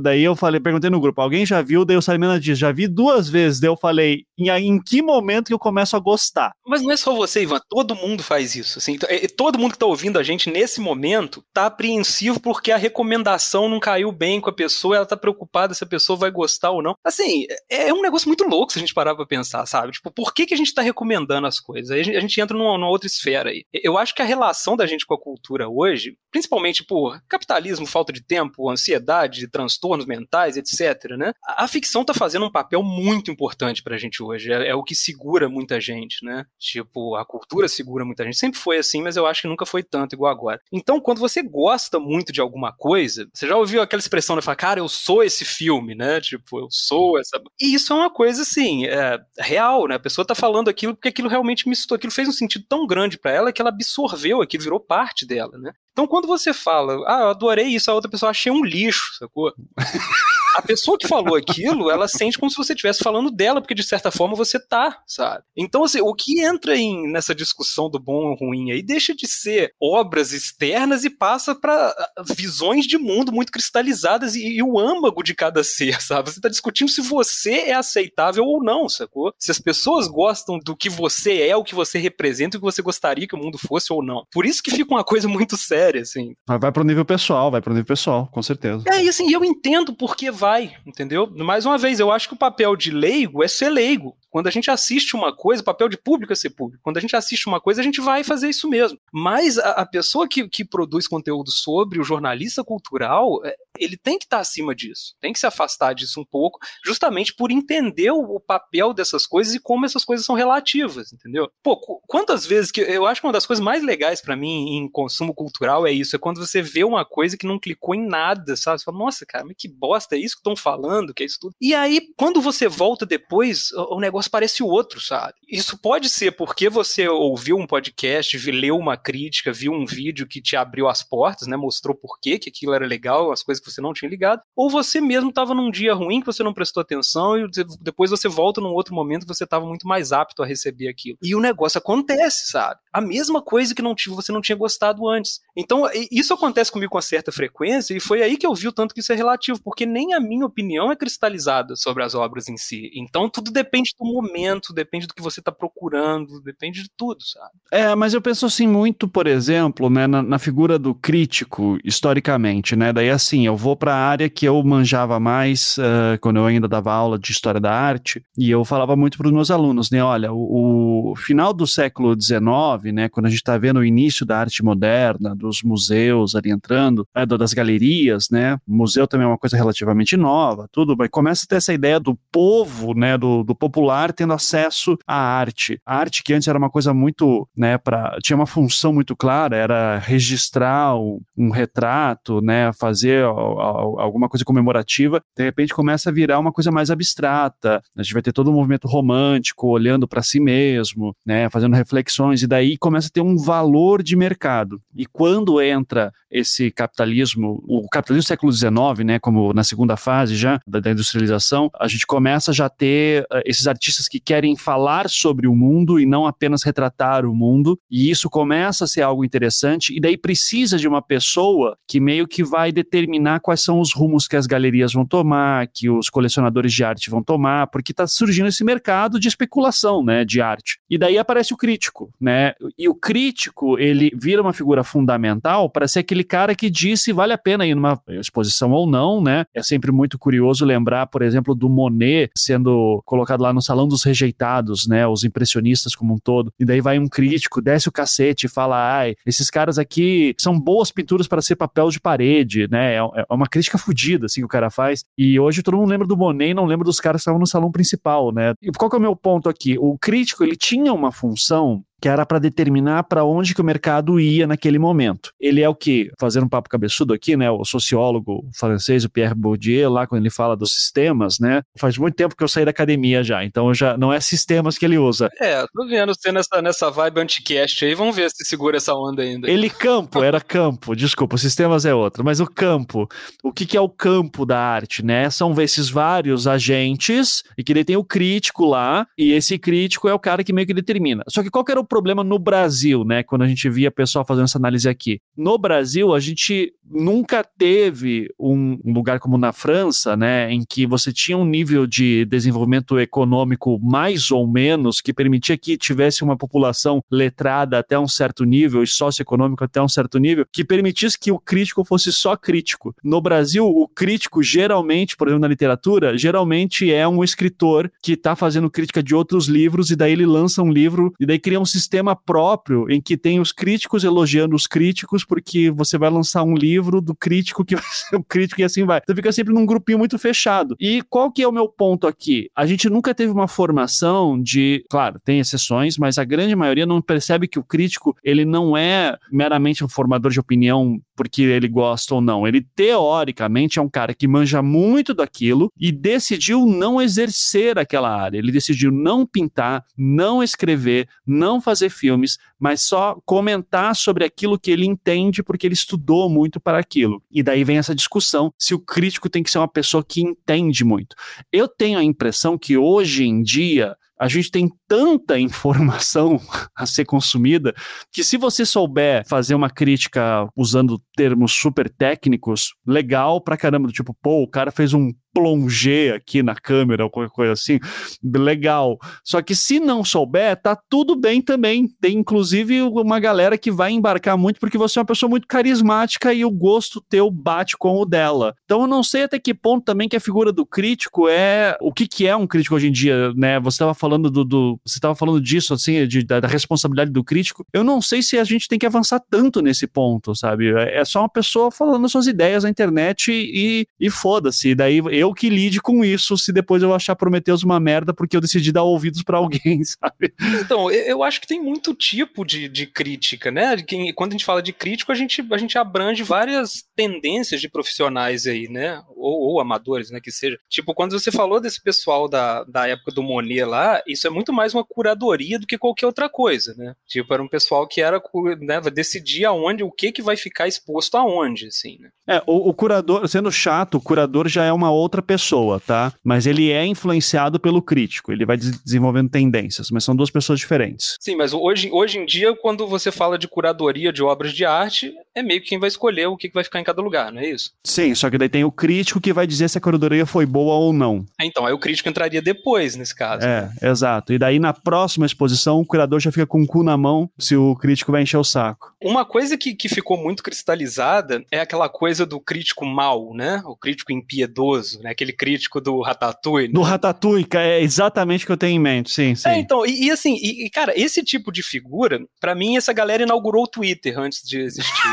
daí 0.01 0.23
eu 0.23 0.35
falei, 0.35 0.59
perguntei 0.59 0.89
no 0.89 0.99
grupo: 0.99 1.21
alguém 1.21 1.45
já 1.45 1.61
viu? 1.61 1.85
Daí 1.85 1.97
o 1.97 2.01
Salimena 2.01 2.39
diz: 2.39 2.57
já 2.57 2.71
vi 2.71 2.87
duas 2.87 3.29
vezes. 3.29 3.59
Daí 3.59 3.69
eu 3.69 3.77
falei: 3.77 4.23
em, 4.37 4.49
em 4.49 4.81
que 4.81 5.01
momento 5.01 5.47
que 5.47 5.53
eu 5.53 5.59
começo 5.59 5.95
a 5.95 5.99
gostar? 5.99 6.51
Mas 6.65 6.81
não 6.81 6.91
é 6.91 6.97
só 6.97 7.13
você, 7.15 7.43
Ivan, 7.43 7.59
todo 7.69 7.95
mundo 7.95 8.23
faz 8.23 8.55
isso. 8.55 8.79
Assim, 8.79 8.97
é, 9.07 9.27
todo 9.27 9.57
mundo 9.57 9.73
que 9.73 9.79
tá 9.79 9.85
ouvindo 9.85 10.19
a 10.19 10.23
gente 10.23 10.49
nesse 10.49 10.81
momento 10.81 11.43
tá 11.53 11.65
apreensivo 11.65 12.39
porque 12.39 12.71
a 12.71 12.77
recomendação 12.77 13.69
não 13.69 13.79
caiu 13.79 14.11
bem 14.11 14.41
com 14.41 14.49
a 14.49 14.53
pessoa, 14.53 14.97
ela 14.97 15.05
tá 15.05 15.17
preocupada 15.17 15.73
se 15.73 15.83
a 15.83 15.87
pessoa 15.89 16.17
vai 16.17 16.31
gostar 16.31 16.71
ou 16.71 16.81
não. 16.81 16.95
Assim, 17.03 17.45
é, 17.69 17.89
é 17.89 17.93
um 17.93 18.01
negócio 18.01 18.27
muito 18.27 18.43
louco 18.43 18.71
se 18.71 18.79
a 18.79 18.81
gente 18.81 18.93
parar 18.93 19.15
pra 19.15 19.25
pensar, 19.25 19.65
sabe? 19.65 19.91
Tipo, 19.91 20.11
por 20.11 20.33
que, 20.33 20.45
que 20.45 20.53
a 20.53 20.57
gente 20.57 20.67
está 20.67 20.81
recomendando 20.81 21.47
as 21.47 21.59
coisas? 21.59 21.91
Aí 21.91 22.01
a 22.01 22.19
gente, 22.19 22.39
entra 22.39 22.57
numa, 22.57 22.77
numa, 22.77 22.89
outra 22.89 23.07
esfera 23.07 23.49
aí. 23.49 23.63
Eu 23.73 23.97
acho 23.97 24.13
que 24.13 24.21
a 24.21 24.25
relação 24.25 24.75
da 24.75 24.85
gente 24.85 25.05
com 25.05 25.13
a 25.13 25.19
cultura 25.19 25.67
hoje, 25.69 26.17
principalmente 26.31 26.83
por 26.83 27.19
capitalismo, 27.27 27.85
falta 27.85 28.13
de 28.13 28.23
tempo, 28.23 28.69
ansiedade, 28.69 29.49
transtornos 29.49 30.05
mentais, 30.05 30.57
etc., 30.57 31.17
né? 31.17 31.33
A, 31.45 31.67
ficção 31.67 32.01
está 32.01 32.13
fazendo 32.13 32.45
um 32.45 32.51
papel 32.51 32.83
muito 32.83 33.31
importante 33.31 33.83
para 33.83 33.95
a 33.95 33.97
gente 33.97 34.21
hoje. 34.21 34.51
É, 34.51 34.69
é, 34.69 34.75
o 34.75 34.83
que 34.83 34.95
segura 34.95 35.49
muita 35.49 35.79
gente, 35.79 36.23
né? 36.23 36.45
Tipo, 36.57 37.15
a 37.15 37.25
cultura 37.25 37.67
segura 37.67 38.05
muita 38.05 38.23
gente. 38.23 38.37
Sempre 38.37 38.59
foi 38.59 38.77
assim, 38.77 39.01
mas 39.01 39.15
eu 39.15 39.25
acho 39.25 39.41
que 39.43 39.47
nunca 39.47 39.65
foi 39.65 39.83
tanto 39.83 40.15
igual 40.15 40.31
agora. 40.31 40.59
Então, 40.71 40.99
quando 40.99 41.19
você 41.19 41.41
gosta 41.41 41.99
muito 41.99 42.31
de 42.31 42.41
alguma 42.41 42.71
coisa, 42.71 43.27
você 43.33 43.47
já 43.47 43.55
ouviu 43.55 43.81
aquela 43.81 43.99
expressão, 43.99 44.35
né? 44.35 44.41
Falar, 44.41 44.55
cara, 44.55 44.79
eu 44.79 44.89
sou 44.89 45.23
esse 45.23 45.45
filme, 45.45 45.68
né? 45.95 46.19
Tipo, 46.19 46.59
eu 46.59 46.67
sou 46.71 47.19
essa. 47.19 47.41
E 47.61 47.73
isso 47.73 47.93
é 47.93 47.95
uma 47.95 48.09
coisa 48.09 48.41
assim, 48.41 48.85
é, 48.85 49.19
real, 49.37 49.87
né? 49.87 49.95
A 49.95 49.99
pessoa 49.99 50.25
tá 50.25 50.33
falando 50.33 50.69
aquilo 50.69 50.95
porque 50.95 51.09
aquilo 51.09 51.29
realmente 51.29 51.69
misturou, 51.69 51.97
aquilo 51.97 52.11
fez 52.11 52.27
um 52.27 52.31
sentido 52.31 52.65
tão 52.67 52.87
grande 52.87 53.17
para 53.17 53.31
ela 53.31 53.53
que 53.53 53.61
ela 53.61 53.69
absorveu 53.69 54.41
aquilo, 54.41 54.63
virou 54.63 54.79
parte 54.79 55.25
dela, 55.25 55.57
né? 55.57 55.71
Então 55.91 56.07
quando 56.07 56.27
você 56.27 56.53
fala, 56.53 56.93
ah, 57.07 57.21
eu 57.21 57.29
adorei 57.29 57.67
isso, 57.67 57.91
a 57.91 57.93
outra 57.93 58.09
pessoa 58.09 58.31
achei 58.31 58.51
um 58.51 58.63
lixo, 58.63 59.17
sacou? 59.19 59.53
a 60.55 60.61
pessoa 60.61 60.97
que 60.97 61.07
falou 61.07 61.35
aquilo, 61.35 61.89
ela 61.89 62.07
sente 62.07 62.37
como 62.37 62.49
se 62.49 62.57
você 62.57 62.73
estivesse 62.73 63.03
falando 63.03 63.31
dela, 63.31 63.61
porque 63.61 63.75
de 63.75 63.83
certa 63.83 64.11
forma 64.11 64.35
você 64.35 64.59
tá, 64.59 65.01
sabe? 65.07 65.43
Então, 65.55 65.83
assim, 65.83 66.01
o 66.01 66.13
que 66.13 66.41
entra 66.41 66.75
em, 66.75 67.11
nessa 67.11 67.35
discussão 67.35 67.89
do 67.89 67.99
bom 67.99 68.29
ou 68.29 68.35
ruim 68.35 68.71
aí 68.71 68.81
deixa 68.81 69.15
de 69.15 69.27
ser 69.27 69.73
obras 69.81 70.31
externas 70.31 71.03
e 71.03 71.09
passa 71.09 71.53
para 71.53 71.89
ah, 71.89 72.23
visões 72.35 72.85
de 72.85 72.97
mundo 72.97 73.31
muito 73.31 73.51
cristalizadas 73.51 74.35
e, 74.35 74.57
e, 74.57 74.63
o 74.63 74.79
âmago 74.79 75.23
de 75.23 75.33
cada 75.33 75.63
ser, 75.63 75.99
sabe? 76.01 76.31
Você 76.31 76.41
tá 76.41 76.49
discutindo 76.49 76.89
se 76.89 77.01
você 77.01 77.51
é 77.51 77.73
aceitável 77.73 78.43
ou 78.43 78.63
não, 78.63 78.89
sacou? 78.89 79.33
Se 79.37 79.51
as 79.51 79.59
pessoas 79.59 80.07
gostam 80.07 80.59
do 80.59 80.75
que 80.75 80.89
você 80.89 81.41
é, 81.41 81.55
o 81.55 81.63
que 81.63 81.75
você 81.75 81.99
representa, 81.99 82.57
o 82.57 82.59
que 82.59 82.65
você 82.65 82.81
gostaria 82.81 83.27
que 83.27 83.35
o 83.35 83.39
mundo 83.39 83.57
fosse 83.57 83.91
ou 83.93 84.03
não. 84.03 84.25
Por 84.31 84.45
isso 84.45 84.63
que 84.63 84.71
fica 84.71 84.93
uma 84.93 85.03
coisa 85.03 85.27
muito 85.27 85.57
séria, 85.57 86.01
assim. 86.01 86.33
Vai 86.47 86.71
pro 86.71 86.83
nível 86.83 87.05
pessoal, 87.05 87.51
vai 87.51 87.61
pro 87.61 87.73
nível 87.73 87.85
pessoal, 87.85 88.27
com 88.31 88.41
certeza. 88.41 88.83
É, 88.87 89.03
e 89.03 89.09
assim, 89.09 89.31
eu 89.31 89.43
entendo 89.43 89.93
porque 89.93 90.31
vai, 90.39 90.75
entendeu? 90.85 91.29
Mais 91.35 91.65
uma 91.65 91.77
vez, 91.77 91.99
eu 91.99 92.11
acho 92.11 92.27
que 92.27 92.33
o 92.33 92.37
papel 92.37 92.75
de 92.75 92.89
leigo 92.89 93.43
é 93.43 93.47
ser 93.47 93.69
leigo. 93.69 94.17
Quando 94.29 94.47
a 94.47 94.51
gente 94.51 94.71
assiste 94.71 95.15
uma 95.15 95.35
coisa, 95.35 95.61
o 95.61 95.65
papel 95.65 95.89
de 95.89 95.97
público 95.97 96.31
é 96.31 96.35
ser 96.35 96.51
público. 96.51 96.81
Quando 96.83 96.97
a 96.97 97.01
gente 97.01 97.15
assiste 97.15 97.47
uma 97.47 97.59
coisa, 97.59 97.81
a 97.81 97.83
gente 97.83 97.99
vai 97.99 98.23
fazer 98.23 98.47
isso 98.47 98.69
mesmo. 98.69 98.97
Mas 99.11 99.57
a, 99.57 99.71
a 99.71 99.85
pessoa 99.85 100.27
que, 100.27 100.47
que 100.47 100.63
produz 100.63 101.07
conteúdo 101.07 101.51
sobre 101.51 101.99
o 101.99 102.03
jornalista 102.03 102.63
cultural, 102.63 103.41
é, 103.43 103.55
ele 103.79 103.97
tem 103.97 104.17
que 104.17 104.25
estar 104.25 104.37
tá 104.37 104.41
acima 104.41 104.75
disso, 104.75 105.15
tem 105.19 105.33
que 105.33 105.39
se 105.39 105.47
afastar 105.47 105.93
disso 105.93 106.19
um 106.21 106.25
pouco, 106.25 106.59
justamente 106.83 107.33
por 107.33 107.51
entender 107.51 108.11
o, 108.11 108.35
o, 108.35 108.39
papel 108.39 108.93
dessas 108.93 109.25
coisas 109.25 109.53
e 109.53 109.59
como 109.59 109.85
essas 109.85 110.03
coisas 110.03 110.25
são 110.25 110.35
relativas, 110.35 111.13
entendeu? 111.13 111.49
Pô, 111.63 111.77
quantas 112.07 112.45
vezes 112.45 112.71
que 112.71 112.81
eu 112.81 113.05
acho 113.05 113.21
que 113.21 113.27
uma 113.27 113.33
das 113.33 113.45
coisas 113.45 113.63
mais 113.63 113.83
legais 113.83 114.21
para 114.21 114.35
mim 114.35 114.77
em 114.77 114.89
consumo 114.89 115.33
cultural 115.33 115.85
é 115.85 115.91
isso, 115.91 116.15
é 116.15 116.19
quando 116.19 116.45
você 116.45 116.61
vê 116.61 116.83
uma 116.83 117.05
coisa 117.05 117.37
que 117.37 117.47
não 117.47 117.59
clicou 117.59 117.95
em 117.95 118.05
nada, 118.05 118.55
sabe? 118.55 118.79
Você 118.79 118.85
fala, 118.85 118.97
nossa, 118.97 119.25
cara, 119.25 119.45
mas 119.45 119.55
que 119.57 119.67
bosta, 119.67 120.15
é 120.15 120.19
isso 120.19 120.35
que 120.35 120.39
estão 120.39 120.55
falando, 120.55 121.13
que 121.13 121.23
é 121.23 121.25
isso 121.25 121.39
tudo. 121.39 121.55
E 121.61 121.73
aí, 121.73 122.01
quando 122.17 122.41
você 122.41 122.67
volta 122.67 123.05
depois, 123.05 123.71
o 123.71 123.99
negócio 123.99 124.31
parece 124.31 124.63
outro, 124.63 124.99
sabe? 124.99 125.33
Isso 125.47 125.77
pode 125.77 126.09
ser 126.09 126.31
porque 126.31 126.69
você 126.69 127.07
ouviu 127.07 127.57
um 127.57 127.67
podcast, 127.67 128.37
leu 128.51 128.77
uma 128.77 128.97
crítica, 128.97 129.51
viu 129.51 129.71
um 129.71 129.85
vídeo 129.85 130.27
que 130.27 130.41
te 130.41 130.55
abriu 130.55 130.87
as 130.87 131.03
portas, 131.03 131.47
né? 131.47 131.55
Mostrou 131.55 131.95
por 131.95 132.19
que 132.19 132.39
aquilo 132.47 132.73
era 132.73 132.85
legal, 132.85 133.31
as 133.31 133.43
coisas 133.43 133.59
que 133.59 133.68
você 133.69 133.81
não 133.81 133.93
tinha 133.93 134.09
ligado, 134.09 134.41
ou 134.55 134.69
você 134.69 134.99
mesmo 135.01 135.29
estava 135.29 135.53
num 135.53 135.71
dia 135.71 135.93
ruim 135.93 136.19
que 136.19 136.25
você 136.25 136.43
não 136.43 136.53
prestou 136.53 136.81
atenção 136.81 137.37
e 137.37 137.47
depois 137.81 138.11
você 138.11 138.27
volta 138.27 138.61
num 138.61 138.73
outro 138.73 138.93
momento 138.93 139.25
que 139.25 139.33
você 139.33 139.43
estava 139.43 139.65
muito 139.65 139.87
mais 139.87 140.11
apto 140.11 140.43
a 140.43 140.45
receber 140.45 140.87
aquilo. 140.87 141.17
E 141.21 141.35
o 141.35 141.39
negócio 141.39 141.77
acontece, 141.77 142.51
sabe? 142.51 142.79
A 142.91 143.01
mesma 143.01 143.41
coisa 143.41 143.75
que 143.75 143.81
não 143.81 143.95
você 144.07 144.31
não 144.31 144.41
tinha 144.41 144.55
gostado 144.55 145.07
antes. 145.07 145.41
Então, 145.55 145.85
isso 146.11 146.33
acontece 146.33 146.71
comigo 146.71 146.91
com 146.91 147.01
certa 147.01 147.31
frequência 147.31 147.95
e 147.95 147.99
foi 147.99 148.21
aí 148.21 148.37
que 148.37 148.45
eu 148.45 148.53
vi 148.53 148.67
o 148.67 148.71
tanto 148.71 148.93
que 148.93 149.01
isso 149.01 149.11
é 149.11 149.15
relativo, 149.15 149.61
porque 149.63 149.85
nem 149.85 150.13
a 150.13 150.19
minha 150.19 150.45
opinião 150.45 150.91
é 150.91 150.95
cristalizada 150.95 151.75
sobre 151.75 152.03
as 152.03 152.15
obras 152.15 152.47
em 152.47 152.57
si. 152.57 152.89
Então, 152.93 153.29
tudo 153.29 153.51
depende 153.51 153.91
do 153.99 154.05
momento, 154.05 154.73
depende 154.73 155.07
do 155.07 155.13
que 155.13 155.21
você 155.21 155.39
está 155.39 155.51
procurando, 155.51 156.41
depende 156.41 156.83
de 156.83 156.89
tudo, 156.95 157.23
sabe? 157.23 157.51
É, 157.71 157.95
mas 157.95 158.13
eu 158.13 158.21
penso 158.21 158.45
assim 158.45 158.67
muito, 158.67 159.07
por 159.07 159.27
exemplo, 159.27 159.89
né, 159.89 160.07
na, 160.07 160.21
na 160.21 160.39
figura 160.39 160.79
do 160.79 160.93
crítico, 160.93 161.77
historicamente, 161.83 162.75
né? 162.75 162.93
Daí 162.93 163.09
assim, 163.09 163.45
eu 163.45 163.55
vou 163.59 163.75
para 163.75 163.93
a 163.93 163.97
área 163.97 164.29
que 164.29 164.45
eu 164.45 164.63
manjava 164.63 165.19
mais 165.19 165.77
uh, 165.77 166.17
quando 166.21 166.37
eu 166.37 166.45
ainda 166.45 166.67
dava 166.67 166.93
aula 166.93 167.19
de 167.19 167.31
história 167.31 167.59
da 167.59 167.71
arte, 167.71 168.23
e 168.37 168.49
eu 168.49 168.63
falava 168.63 168.95
muito 168.95 169.17
para 169.17 169.27
os 169.27 169.33
meus 169.33 169.51
alunos, 169.51 169.91
né? 169.91 170.01
Olha, 170.01 170.31
o, 170.31 171.11
o 171.11 171.15
final 171.15 171.53
do 171.53 171.67
século 171.67 172.15
XIX, 172.19 172.93
né? 172.93 173.09
Quando 173.09 173.25
a 173.25 173.29
gente 173.29 173.39
está 173.39 173.57
vendo 173.57 173.81
o 173.81 173.85
início 173.85 174.25
da 174.25 174.39
arte 174.39 174.63
moderna, 174.63 175.35
dos 175.35 175.61
museus 175.61 176.35
ali 176.35 176.49
entrando, 176.49 177.05
né, 177.13 177.25
das 177.25 177.53
galerias, 177.53 178.29
né? 178.31 178.57
O 178.67 178.73
museu 178.73 179.05
também 179.05 179.25
é 179.25 179.29
uma 179.29 179.37
coisa 179.37 179.57
relativamente 179.57 180.15
nova, 180.15 180.67
tudo, 180.71 180.95
mas 180.97 181.09
começa 181.09 181.43
a 181.43 181.47
ter 181.47 181.55
essa 181.55 181.73
ideia 181.73 181.99
do 181.99 182.17
povo, 182.31 182.93
né? 182.93 183.17
Do, 183.17 183.43
do 183.43 183.53
popular 183.53 184.13
tendo 184.13 184.33
acesso 184.33 184.97
à 185.05 185.15
arte. 185.15 185.79
A 185.85 185.97
arte 185.97 186.23
que 186.23 186.33
antes 186.33 186.47
era 186.47 186.57
uma 186.57 186.69
coisa 186.69 186.93
muito, 186.93 187.47
né, 187.57 187.77
para 187.77 188.17
tinha 188.23 188.37
uma 188.37 188.45
função 188.45 188.93
muito 188.93 189.15
clara, 189.15 189.55
era 189.55 189.97
registrar 189.97 190.95
um, 190.95 191.19
um 191.37 191.49
retrato, 191.49 192.41
né, 192.41 192.71
fazer 192.73 193.25
alguma 193.59 194.29
coisa 194.29 194.45
comemorativa, 194.45 195.21
de 195.35 195.43
repente 195.43 195.73
começa 195.73 196.09
a 196.09 196.13
virar 196.13 196.39
uma 196.39 196.51
coisa 196.51 196.71
mais 196.71 196.89
abstrata. 196.89 197.81
A 197.97 198.03
gente 198.03 198.13
vai 198.13 198.21
ter 198.21 198.31
todo 198.31 198.49
um 198.49 198.53
movimento 198.53 198.87
romântico, 198.87 199.67
olhando 199.67 200.07
para 200.07 200.21
si 200.21 200.39
mesmo, 200.39 201.15
né, 201.25 201.49
fazendo 201.49 201.75
reflexões 201.75 202.41
e 202.41 202.47
daí 202.47 202.69
aí 202.69 202.77
começa 202.77 203.07
a 203.07 203.11
ter 203.11 203.21
um 203.21 203.35
valor 203.35 204.03
de 204.03 204.15
mercado. 204.15 204.81
E 204.95 205.05
quando 205.05 205.61
entra 205.61 206.11
esse 206.29 206.69
capitalismo, 206.71 207.63
o 207.67 207.87
capitalismo 207.89 208.23
do 208.23 208.27
século 208.27 208.51
XIX, 208.51 209.05
né, 209.05 209.19
como 209.19 209.51
na 209.53 209.63
segunda 209.63 209.97
fase 209.97 210.35
já 210.35 210.59
da, 210.67 210.91
industrialização, 210.91 211.69
a 211.79 211.87
gente 211.87 212.05
começa 212.05 212.53
já 212.53 212.67
a 212.67 212.69
ter 212.69 213.23
uh, 213.23 213.41
esses 213.45 213.65
artistas 213.65 214.07
que 214.07 214.19
querem 214.19 214.55
falar 214.55 215.09
sobre 215.09 215.47
o 215.47 215.55
mundo 215.55 215.99
e 215.99 216.05
não 216.05 216.27
apenas 216.27 216.63
retratar 216.63 217.25
o 217.25 217.33
mundo, 217.33 217.79
e 217.89 218.09
isso 218.09 218.29
começa 218.29 218.83
a 218.83 218.87
ser 218.87 219.01
algo 219.01 219.25
interessante, 219.25 219.95
e 219.95 219.99
daí 219.99 220.17
precisa 220.17 220.77
de 220.77 220.87
uma 220.87 221.01
pessoa 221.01 221.75
que 221.87 221.99
meio 221.99 222.27
que 222.27 222.43
vai 222.43 222.71
determinar 222.71 223.28
quais 223.37 223.61
são 223.61 223.81
os 223.81 223.93
rumos 223.93 224.27
que 224.27 224.37
as 224.37 224.47
galerias 224.47 224.93
vão 224.93 225.05
tomar, 225.05 225.67
que 225.67 225.89
os 225.89 226.09
colecionadores 226.09 226.71
de 226.71 226.83
arte 226.85 227.09
vão 227.09 227.21
tomar, 227.21 227.67
porque 227.67 227.91
está 227.91 228.07
surgindo 228.07 228.47
esse 228.47 228.63
mercado 228.63 229.19
de 229.19 229.27
especulação, 229.27 230.01
né, 230.01 230.23
de 230.23 230.39
arte. 230.39 230.79
E 230.89 230.97
daí 230.97 231.17
aparece 231.17 231.53
o 231.53 231.57
crítico, 231.57 232.09
né? 232.19 232.53
E 232.77 232.87
o 232.87 232.95
crítico, 232.95 233.77
ele 233.77 234.09
vira 234.15 234.41
uma 234.41 234.53
figura 234.53 234.83
fundamental 234.83 235.69
para 235.69 235.87
ser 235.87 235.99
aquele 235.99 236.23
cara 236.23 236.55
que 236.55 236.69
diz 236.69 237.01
se 237.01 237.11
vale 237.11 237.33
a 237.33 237.37
pena 237.37 237.65
ir 237.65 237.75
numa 237.75 237.99
exposição 238.07 238.71
ou 238.71 238.89
não, 238.89 239.21
né? 239.21 239.45
É 239.53 239.61
sempre 239.61 239.91
muito 239.91 240.17
curioso 240.17 240.63
lembrar, 240.63 241.07
por 241.07 241.21
exemplo, 241.21 241.53
do 241.53 241.69
Monet 241.69 242.29
sendo 242.35 243.01
colocado 243.05 243.41
lá 243.41 243.51
no 243.51 243.61
Salão 243.61 243.87
dos 243.87 244.03
Rejeitados, 244.03 244.87
né? 244.87 245.05
Os 245.07 245.23
impressionistas 245.23 245.95
como 245.95 246.13
um 246.13 246.17
todo. 246.17 246.53
E 246.59 246.65
daí 246.65 246.81
vai 246.81 246.99
um 246.99 247.07
crítico, 247.07 247.61
desce 247.61 247.89
o 247.89 247.91
cacete 247.91 248.45
e 248.45 248.49
fala: 248.49 248.97
ai, 248.97 249.15
esses 249.25 249.49
caras 249.49 249.77
aqui 249.77 250.35
são 250.39 250.59
boas 250.59 250.91
pinturas 250.91 251.27
para 251.27 251.41
ser 251.41 251.55
papel 251.55 251.89
de 251.89 251.99
parede, 251.99 252.67
né? 252.69 252.95
É, 252.95 253.18
é 253.29 253.33
uma 253.33 253.47
crítica 253.47 253.77
fodida, 253.77 254.25
assim, 254.25 254.41
que 254.41 254.45
o 254.45 254.49
cara 254.49 254.69
faz. 254.69 255.03
E 255.17 255.39
hoje 255.39 255.63
todo 255.63 255.77
mundo 255.77 255.89
lembra 255.89 256.07
do 256.07 256.17
Monet 256.17 256.51
e 256.51 256.53
não 256.53 256.65
lembra 256.65 256.85
dos 256.85 256.99
caras 256.99 257.19
que 257.19 257.23
estavam 257.23 257.39
no 257.39 257.47
salão 257.47 257.71
principal, 257.71 258.31
né? 258.31 258.53
E 258.61 258.71
qual 258.71 258.89
que 258.89 258.95
é 258.95 258.99
o 258.99 259.01
meu 259.01 259.15
ponto 259.15 259.49
aqui? 259.49 259.77
O 259.79 259.97
crítico, 259.97 260.43
ele 260.43 260.55
tinha 260.55 260.93
uma 260.93 261.11
função 261.11 261.83
que 262.01 262.07
era 262.07 262.25
para 262.25 262.39
determinar 262.39 263.03
para 263.03 263.23
onde 263.23 263.53
que 263.53 263.61
o 263.61 263.63
mercado 263.63 264.19
ia 264.19 264.47
naquele 264.47 264.79
momento. 264.79 265.31
Ele 265.39 265.61
é 265.61 265.69
o 265.69 265.75
que, 265.75 266.11
fazendo 266.19 266.45
um 266.45 266.49
papo 266.49 266.69
cabeçudo 266.69 267.13
aqui, 267.13 267.35
né, 267.35 267.49
o 267.49 267.63
sociólogo 267.65 268.47
francês, 268.53 269.03
o 269.03 269.09
Pierre 269.09 269.35
Bourdieu, 269.35 269.89
lá 269.89 270.07
quando 270.07 270.21
ele 270.21 270.29
fala 270.29 270.55
dos 270.55 270.73
sistemas, 270.73 271.39
né, 271.39 271.61
faz 271.77 271.97
muito 271.97 272.15
tempo 272.15 272.35
que 272.35 272.43
eu 272.43 272.47
saí 272.47 272.65
da 272.65 272.71
academia 272.71 273.23
já, 273.23 273.43
então 273.43 273.73
já 273.73 273.97
não 273.97 274.11
é 274.13 274.19
sistemas 274.19 274.77
que 274.77 274.85
ele 274.85 274.97
usa. 274.97 275.29
É, 275.39 275.65
tô 275.73 275.87
vendo 275.87 276.13
você 276.13 276.31
nessa, 276.31 276.61
nessa 276.61 276.89
vibe 276.89 277.19
anticast 277.19 277.85
aí, 277.85 277.93
vamos 277.93 278.15
ver 278.15 278.29
se 278.29 278.45
segura 278.45 278.77
essa 278.77 278.93
onda 278.93 279.21
ainda. 279.21 279.49
Ele 279.49 279.69
campo, 279.69 280.23
era 280.23 280.41
campo, 280.41 280.95
desculpa, 280.95 281.37
sistemas 281.37 281.85
é 281.85 281.93
outro, 281.93 282.23
mas 282.23 282.39
o 282.39 282.47
campo, 282.47 283.07
o 283.43 283.51
que 283.51 283.65
que 283.65 283.77
é 283.77 283.81
o 283.81 283.89
campo 283.89 284.45
da 284.45 284.59
arte, 284.59 285.03
né, 285.03 285.29
são 285.29 285.53
esses 285.61 285.89
vários 285.89 286.47
agentes, 286.47 287.43
e 287.57 287.63
que 287.63 287.71
ele 287.71 287.83
tem 287.83 287.97
o 287.97 288.03
crítico 288.03 288.65
lá, 288.65 289.07
e 289.17 289.31
esse 289.31 289.57
crítico 289.57 290.07
é 290.07 290.13
o 290.13 290.19
cara 290.19 290.43
que 290.43 290.53
meio 290.53 290.67
que 290.67 290.73
determina. 290.73 291.23
Só 291.27 291.43
que 291.43 291.49
qual 291.49 291.63
que 291.63 291.71
era 291.71 291.79
o 291.79 291.88
problema 291.89 292.23
no 292.23 292.39
Brasil, 292.39 293.03
né? 293.03 293.23
Quando 293.23 293.41
a 293.41 293.47
gente 293.47 293.67
via 293.69 293.91
pessoal 293.91 294.23
fazendo 294.23 294.45
essa 294.45 294.57
análise 294.57 294.87
aqui. 294.87 295.19
No 295.35 295.57
Brasil, 295.57 296.13
a 296.13 296.19
gente 296.19 296.71
nunca 296.89 297.43
teve 297.43 298.29
um 298.39 298.79
lugar 298.85 299.19
como 299.19 299.37
na 299.37 299.51
França, 299.51 300.15
né? 300.15 300.51
Em 300.51 300.63
que 300.67 300.85
você 300.85 301.11
tinha 301.11 301.37
um 301.37 301.45
nível 301.45 301.85
de 301.85 302.25
desenvolvimento 302.25 302.99
econômico 302.99 303.79
mais 303.81 304.31
ou 304.31 304.47
menos 304.47 305.01
que 305.01 305.13
permitia 305.13 305.57
que 305.57 305.77
tivesse 305.77 306.23
uma 306.23 306.37
população 306.37 307.01
letrada 307.11 307.79
até 307.79 307.97
um 307.97 308.07
certo 308.07 308.43
nível 308.43 308.83
e 308.83 308.87
socioeconômico 308.87 309.63
até 309.63 309.81
um 309.81 309.87
certo 309.87 310.19
nível, 310.19 310.45
que 310.51 310.63
permitisse 310.63 311.17
que 311.19 311.31
o 311.31 311.39
crítico 311.39 311.83
fosse 311.83 312.11
só 312.11 312.35
crítico. 312.35 312.95
No 313.03 313.21
Brasil, 313.21 313.65
o 313.65 313.87
crítico 313.87 314.43
geralmente, 314.43 315.17
por 315.17 315.27
exemplo, 315.27 315.41
na 315.41 315.47
literatura, 315.47 316.17
geralmente 316.17 316.91
é 316.91 317.07
um 317.07 317.23
escritor 317.23 317.91
que 318.01 318.13
está 318.13 318.35
fazendo 318.35 318.69
crítica 318.69 319.01
de 319.01 319.15
outros 319.15 319.47
livros 319.47 319.89
e 319.89 319.95
daí 319.95 320.11
ele 320.11 320.25
lança 320.25 320.61
um 320.61 320.71
livro 320.71 321.13
e 321.19 321.25
daí 321.25 321.39
cria 321.39 321.59
um 321.59 321.65
sistema 321.65 321.78
próprio 322.15 322.89
em 322.89 323.01
que 323.01 323.17
tem 323.17 323.39
os 323.39 323.51
críticos 323.51 324.03
elogiando 324.03 324.55
os 324.55 324.67
críticos, 324.67 325.23
porque 325.23 325.69
você 325.71 325.97
vai 325.97 326.09
lançar 326.09 326.43
um 326.43 326.53
livro 326.53 327.01
do 327.01 327.15
crítico 327.15 327.63
que 327.63 327.75
vai 327.77 327.83
ser 327.83 328.17
um 328.17 328.23
crítico 328.23 328.61
e 328.61 328.63
assim 328.63 328.85
vai. 328.85 328.99
Então 329.03 329.15
fica 329.15 329.31
sempre 329.31 329.53
num 329.53 329.65
grupinho 329.65 329.97
muito 329.97 330.17
fechado. 330.17 330.75
E 330.79 331.01
qual 331.09 331.31
que 331.31 331.41
é 331.41 331.47
o 331.47 331.51
meu 331.51 331.67
ponto 331.67 332.07
aqui? 332.07 332.49
A 332.55 332.65
gente 332.65 332.89
nunca 332.89 333.13
teve 333.13 333.31
uma 333.31 333.47
formação 333.47 334.41
de, 334.41 334.83
claro, 334.89 335.19
tem 335.23 335.39
exceções, 335.39 335.97
mas 335.97 336.17
a 336.17 336.23
grande 336.23 336.55
maioria 336.55 336.85
não 336.85 337.01
percebe 337.01 337.47
que 337.47 337.59
o 337.59 337.63
crítico, 337.63 338.15
ele 338.23 338.45
não 338.45 338.75
é 338.75 339.17
meramente 339.31 339.83
um 339.83 339.89
formador 339.89 340.31
de 340.31 340.39
opinião 340.39 340.99
porque 341.19 341.41
ele 341.41 341.67
gosta 341.67 342.15
ou 342.15 342.21
não. 342.21 342.47
Ele 342.47 342.65
teoricamente 342.73 343.77
é 343.77 343.81
um 343.81 343.89
cara 343.89 344.13
que 344.13 344.25
manja 344.25 344.61
muito 344.61 345.13
daquilo 345.13 345.69
e 345.77 345.91
decidiu 345.91 346.65
não 346.65 347.01
exercer 347.01 347.77
aquela 347.77 348.09
área. 348.09 348.37
Ele 348.37 348.53
decidiu 348.53 348.89
não 348.89 349.25
pintar, 349.25 349.83
não 349.97 350.41
escrever, 350.41 351.09
não 351.27 351.59
fazer 351.59 351.89
filmes, 351.89 352.37
mas 352.57 352.83
só 352.83 353.19
comentar 353.25 353.97
sobre 353.97 354.23
aquilo 354.23 354.57
que 354.57 354.71
ele 354.71 354.85
entende 354.85 355.43
porque 355.43 355.67
ele 355.67 355.73
estudou 355.73 356.29
muito 356.29 356.57
para 356.57 356.79
aquilo. 356.79 357.21
E 357.29 357.43
daí 357.43 357.65
vem 357.65 357.77
essa 357.77 357.93
discussão 357.93 358.53
se 358.57 358.73
o 358.73 358.79
crítico 358.79 359.29
tem 359.29 359.43
que 359.43 359.51
ser 359.51 359.57
uma 359.57 359.67
pessoa 359.67 360.01
que 360.01 360.21
entende 360.21 360.85
muito. 360.85 361.17
Eu 361.51 361.67
tenho 361.67 361.99
a 361.99 362.03
impressão 362.03 362.57
que 362.57 362.77
hoje 362.77 363.25
em 363.25 363.43
dia 363.43 363.93
a 364.19 364.27
gente 364.27 364.51
tem 364.51 364.69
tanta 364.87 365.39
informação 365.39 366.39
a 366.75 366.85
ser 366.85 367.05
consumida 367.05 367.73
que 368.11 368.23
se 368.23 368.35
você 368.37 368.65
souber 368.65 369.25
fazer 369.27 369.55
uma 369.55 369.69
crítica 369.69 370.47
usando 370.55 371.01
termos 371.15 371.53
super 371.53 371.89
técnicos, 371.89 372.73
legal 372.85 373.39
pra 373.39 373.57
caramba, 373.57 373.87
do 373.87 373.93
tipo, 373.93 374.13
pô, 374.21 374.43
o 374.43 374.47
cara 374.47 374.71
fez 374.71 374.93
um 374.93 375.11
plongé 375.33 376.11
aqui 376.11 376.41
na 376.41 376.55
câmera 376.55 377.03
ou 377.03 377.09
qualquer 377.09 377.31
coisa 377.31 377.53
assim, 377.53 377.79
legal. 378.23 378.97
Só 379.23 379.41
que 379.41 379.55
se 379.55 379.79
não 379.79 380.03
souber, 380.03 380.59
tá 380.61 380.77
tudo 380.89 381.15
bem 381.15 381.41
também. 381.41 381.87
Tem 382.01 382.17
inclusive 382.17 382.81
uma 382.81 383.19
galera 383.19 383.57
que 383.57 383.71
vai 383.71 383.91
embarcar 383.91 384.37
muito 384.37 384.59
porque 384.59 384.77
você 384.77 384.99
é 384.99 385.01
uma 385.01 385.05
pessoa 385.05 385.29
muito 385.29 385.47
carismática 385.47 386.33
e 386.33 386.43
o 386.43 386.51
gosto 386.51 387.01
teu 387.09 387.29
bate 387.29 387.77
com 387.77 387.97
o 387.97 388.05
dela. 388.05 388.55
Então 388.65 388.81
eu 388.81 388.87
não 388.87 389.03
sei 389.03 389.23
até 389.23 389.39
que 389.39 389.53
ponto 389.53 389.85
também 389.85 390.09
que 390.09 390.15
a 390.15 390.21
figura 390.21 390.51
do 390.51 390.65
crítico 390.65 391.27
é 391.29 391.77
o 391.79 391.93
que 391.93 392.07
que 392.07 392.27
é 392.27 392.35
um 392.35 392.47
crítico 392.47 392.75
hoje 392.75 392.87
em 392.87 392.91
dia, 392.91 393.33
né? 393.35 393.59
Você 393.59 393.75
estava 393.75 393.93
falando 393.93 394.08
do, 394.17 394.45
do 394.45 394.79
você 394.85 394.97
estava 394.97 395.15
falando 395.15 395.41
disso 395.41 395.73
assim, 395.73 396.07
de, 396.07 396.23
da, 396.23 396.39
da, 396.39 396.47
responsabilidade 396.47 397.11
do 397.11 397.23
crítico. 397.23 397.65
Eu 397.73 397.83
não 397.83 398.01
sei 398.01 398.21
se 398.21 398.37
a 398.37 398.43
gente 398.43 398.67
tem 398.67 398.79
que 398.79 398.85
avançar 398.85 399.21
tanto 399.29 399.61
nesse 399.61 399.85
ponto, 399.85 400.35
sabe? 400.35 400.73
É, 400.73 400.99
é 400.99 401.05
só 401.05 401.19
uma 401.21 401.29
pessoa 401.29 401.71
falando 401.71 402.07
suas 402.09 402.27
ideias 402.27 402.63
na 402.63 402.69
internet 402.69 403.31
e, 403.31 403.85
e 403.99 404.09
foda-se. 404.09 404.73
Daí 404.73 405.01
eu 405.11 405.33
que 405.33 405.49
lide 405.49 405.81
com 405.81 406.03
isso 406.03 406.37
se 406.37 406.51
depois 406.51 406.81
eu 406.81 406.93
achar 406.93 407.15
Prometheus 407.15 407.63
uma 407.63 407.79
merda 407.79 408.13
porque 408.13 408.35
eu 408.35 408.41
decidi 408.41 408.71
dar 408.71 408.83
ouvidos 408.83 409.23
para 409.23 409.37
alguém, 409.37 409.83
sabe? 409.83 410.33
Então, 410.61 410.89
eu 410.89 411.23
acho 411.23 411.41
que 411.41 411.47
tem 411.47 411.61
muito 411.61 411.93
tipo 411.93 412.45
de, 412.45 412.67
de 412.69 412.85
crítica, 412.85 413.51
né? 413.51 413.75
Quando 414.15 414.31
a 414.31 414.33
gente 414.33 414.45
fala 414.45 414.61
de 414.61 414.73
crítico, 414.73 415.11
a 415.11 415.15
gente, 415.15 415.45
a 415.51 415.57
gente 415.57 415.77
abrange 415.77 416.23
várias 416.23 416.83
tendências 416.95 417.61
de 417.61 417.69
profissionais 417.69 418.45
aí, 418.47 418.67
né? 418.67 419.01
Ou, 419.09 419.53
ou 419.53 419.59
amadores, 419.59 420.09
né? 420.09 420.19
Que 420.21 420.31
seja. 420.31 420.57
Tipo, 420.69 420.93
quando 420.93 421.11
você 421.11 421.31
falou 421.31 421.59
desse 421.59 421.81
pessoal 421.81 422.27
da, 422.27 422.63
da 422.63 422.87
época 422.87 423.11
do 423.11 423.23
Monet 423.23 423.63
lá, 423.63 423.98
isso 424.07 424.27
é 424.27 424.29
muito 424.29 424.51
mais 424.53 424.73
uma 424.73 424.83
curadoria 424.83 425.59
do 425.59 425.67
que 425.67 425.77
qualquer 425.77 426.05
outra 426.05 426.29
coisa, 426.29 426.73
né? 426.77 426.95
Tipo, 427.07 427.33
era 427.33 427.43
um 427.43 427.47
pessoal 427.47 427.87
que 427.87 428.01
era, 428.01 428.21
né, 428.59 428.81
decidir 428.91 429.45
aonde, 429.45 429.83
o 429.83 429.91
que 429.91 430.11
que 430.11 430.21
vai 430.21 430.35
ficar 430.35 430.67
exposto 430.67 431.15
aonde, 431.15 431.67
assim, 431.67 431.97
né? 431.99 432.09
É, 432.27 432.43
o, 432.45 432.69
o 432.69 432.73
curador, 432.73 433.27
sendo 433.27 433.51
chato, 433.51 433.95
o 433.95 434.01
curador 434.01 434.47
já 434.47 434.63
é 434.63 434.71
uma 434.71 434.91
outra 434.91 435.21
pessoa, 435.21 435.79
tá? 435.79 436.13
Mas 436.23 436.45
ele 436.45 436.69
é 436.69 436.85
influenciado 436.85 437.59
pelo 437.59 437.81
crítico, 437.81 438.31
ele 438.31 438.45
vai 438.45 438.55
desenvolvendo 438.55 439.29
tendências, 439.29 439.89
mas 439.89 440.03
são 440.03 440.15
duas 440.15 440.29
pessoas 440.29 440.59
diferentes. 440.59 441.17
Sim, 441.19 441.35
mas 441.35 441.53
hoje, 441.53 441.89
hoje 441.91 442.19
em 442.19 442.25
dia, 442.25 442.55
quando 442.55 442.87
você 442.87 443.11
fala 443.11 443.37
de 443.37 443.47
curadoria 443.47 444.13
de 444.13 444.21
obras 444.21 444.53
de 444.53 444.63
arte, 444.63 445.11
é 445.35 445.41
meio 445.41 445.61
que 445.61 445.69
quem 445.69 445.79
vai 445.79 445.87
escolher 445.87 446.27
o 446.27 446.37
que 446.37 446.51
vai 446.53 446.63
ficar 446.63 446.79
em 446.79 446.83
cada 446.83 447.01
lugar, 447.01 447.31
não 447.31 447.41
é 447.41 447.49
isso? 447.49 447.71
Sim, 447.83 448.13
só 448.13 448.29
que 448.29 448.37
daí 448.37 448.49
tem 448.49 448.63
o 448.63 448.71
crítico 448.71 449.19
que 449.19 449.33
vai 449.33 449.47
dizer 449.47 449.67
se 449.69 449.77
a 449.77 449.81
curadoria 449.81 450.25
foi 450.25 450.45
boa 450.45 450.75
ou 450.75 450.93
não. 450.93 451.25
É, 451.39 451.45
então, 451.45 451.65
aí 451.65 451.73
o 451.73 451.79
crítico 451.79 452.09
entraria 452.09 452.41
depois 452.41 452.95
nesse 452.95 453.15
caso. 453.15 453.45
É, 453.45 453.61
né? 453.61 453.73
Exato. 453.89 454.33
E 454.33 454.37
daí 454.37 454.59
na 454.59 454.73
próxima 454.73 455.25
exposição, 455.25 455.79
o 455.79 455.85
curador 455.85 456.19
já 456.19 456.31
fica 456.31 456.45
com 456.45 456.61
o 456.61 456.67
cu 456.67 456.83
na 456.83 456.97
mão 456.97 457.29
se 457.37 457.55
o 457.55 457.75
crítico 457.75 458.11
vai 458.11 458.23
encher 458.23 458.37
o 458.37 458.43
saco. 458.43 458.93
Uma 459.01 459.25
coisa 459.25 459.57
que, 459.57 459.73
que 459.73 459.89
ficou 459.89 460.17
muito 460.17 460.43
cristalizada 460.43 461.43
é 461.51 461.59
aquela 461.59 461.89
coisa 461.89 462.25
do 462.25 462.39
crítico 462.39 462.85
mal, 462.85 463.33
né? 463.33 463.61
O 463.65 463.75
crítico 463.75 464.11
impiedoso, 464.11 465.01
né? 465.01 465.11
Aquele 465.11 465.33
crítico 465.33 465.79
do 465.79 466.01
Ratatouille. 466.01 466.67
Né? 466.67 466.73
Do 466.73 466.81
Ratatouille, 466.81 467.47
é 467.55 467.81
exatamente 467.81 468.43
o 468.43 468.47
que 468.47 468.51
eu 468.51 468.57
tenho 468.57 468.75
em 468.75 468.79
mente, 468.79 469.11
sim, 469.11 469.35
sim. 469.35 469.49
É, 469.49 469.57
então, 469.57 469.85
e, 469.85 470.05
e 470.05 470.11
assim, 470.11 470.35
e, 470.35 470.69
cara, 470.69 470.93
esse 470.95 471.23
tipo 471.23 471.51
de 471.51 471.63
figura, 471.63 472.19
para 472.39 472.55
mim, 472.55 472.77
essa 472.77 472.93
galera 472.93 473.23
inaugurou 473.23 473.63
o 473.63 473.67
Twitter 473.67 474.17
antes 474.19 474.41
de 474.43 474.59
existir. 474.59 475.09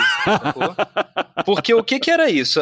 Porque 1.45 1.73
o 1.75 1.85
que 1.85 2.01
que 2.01 2.11
era 2.11 2.29
isso? 2.31 2.61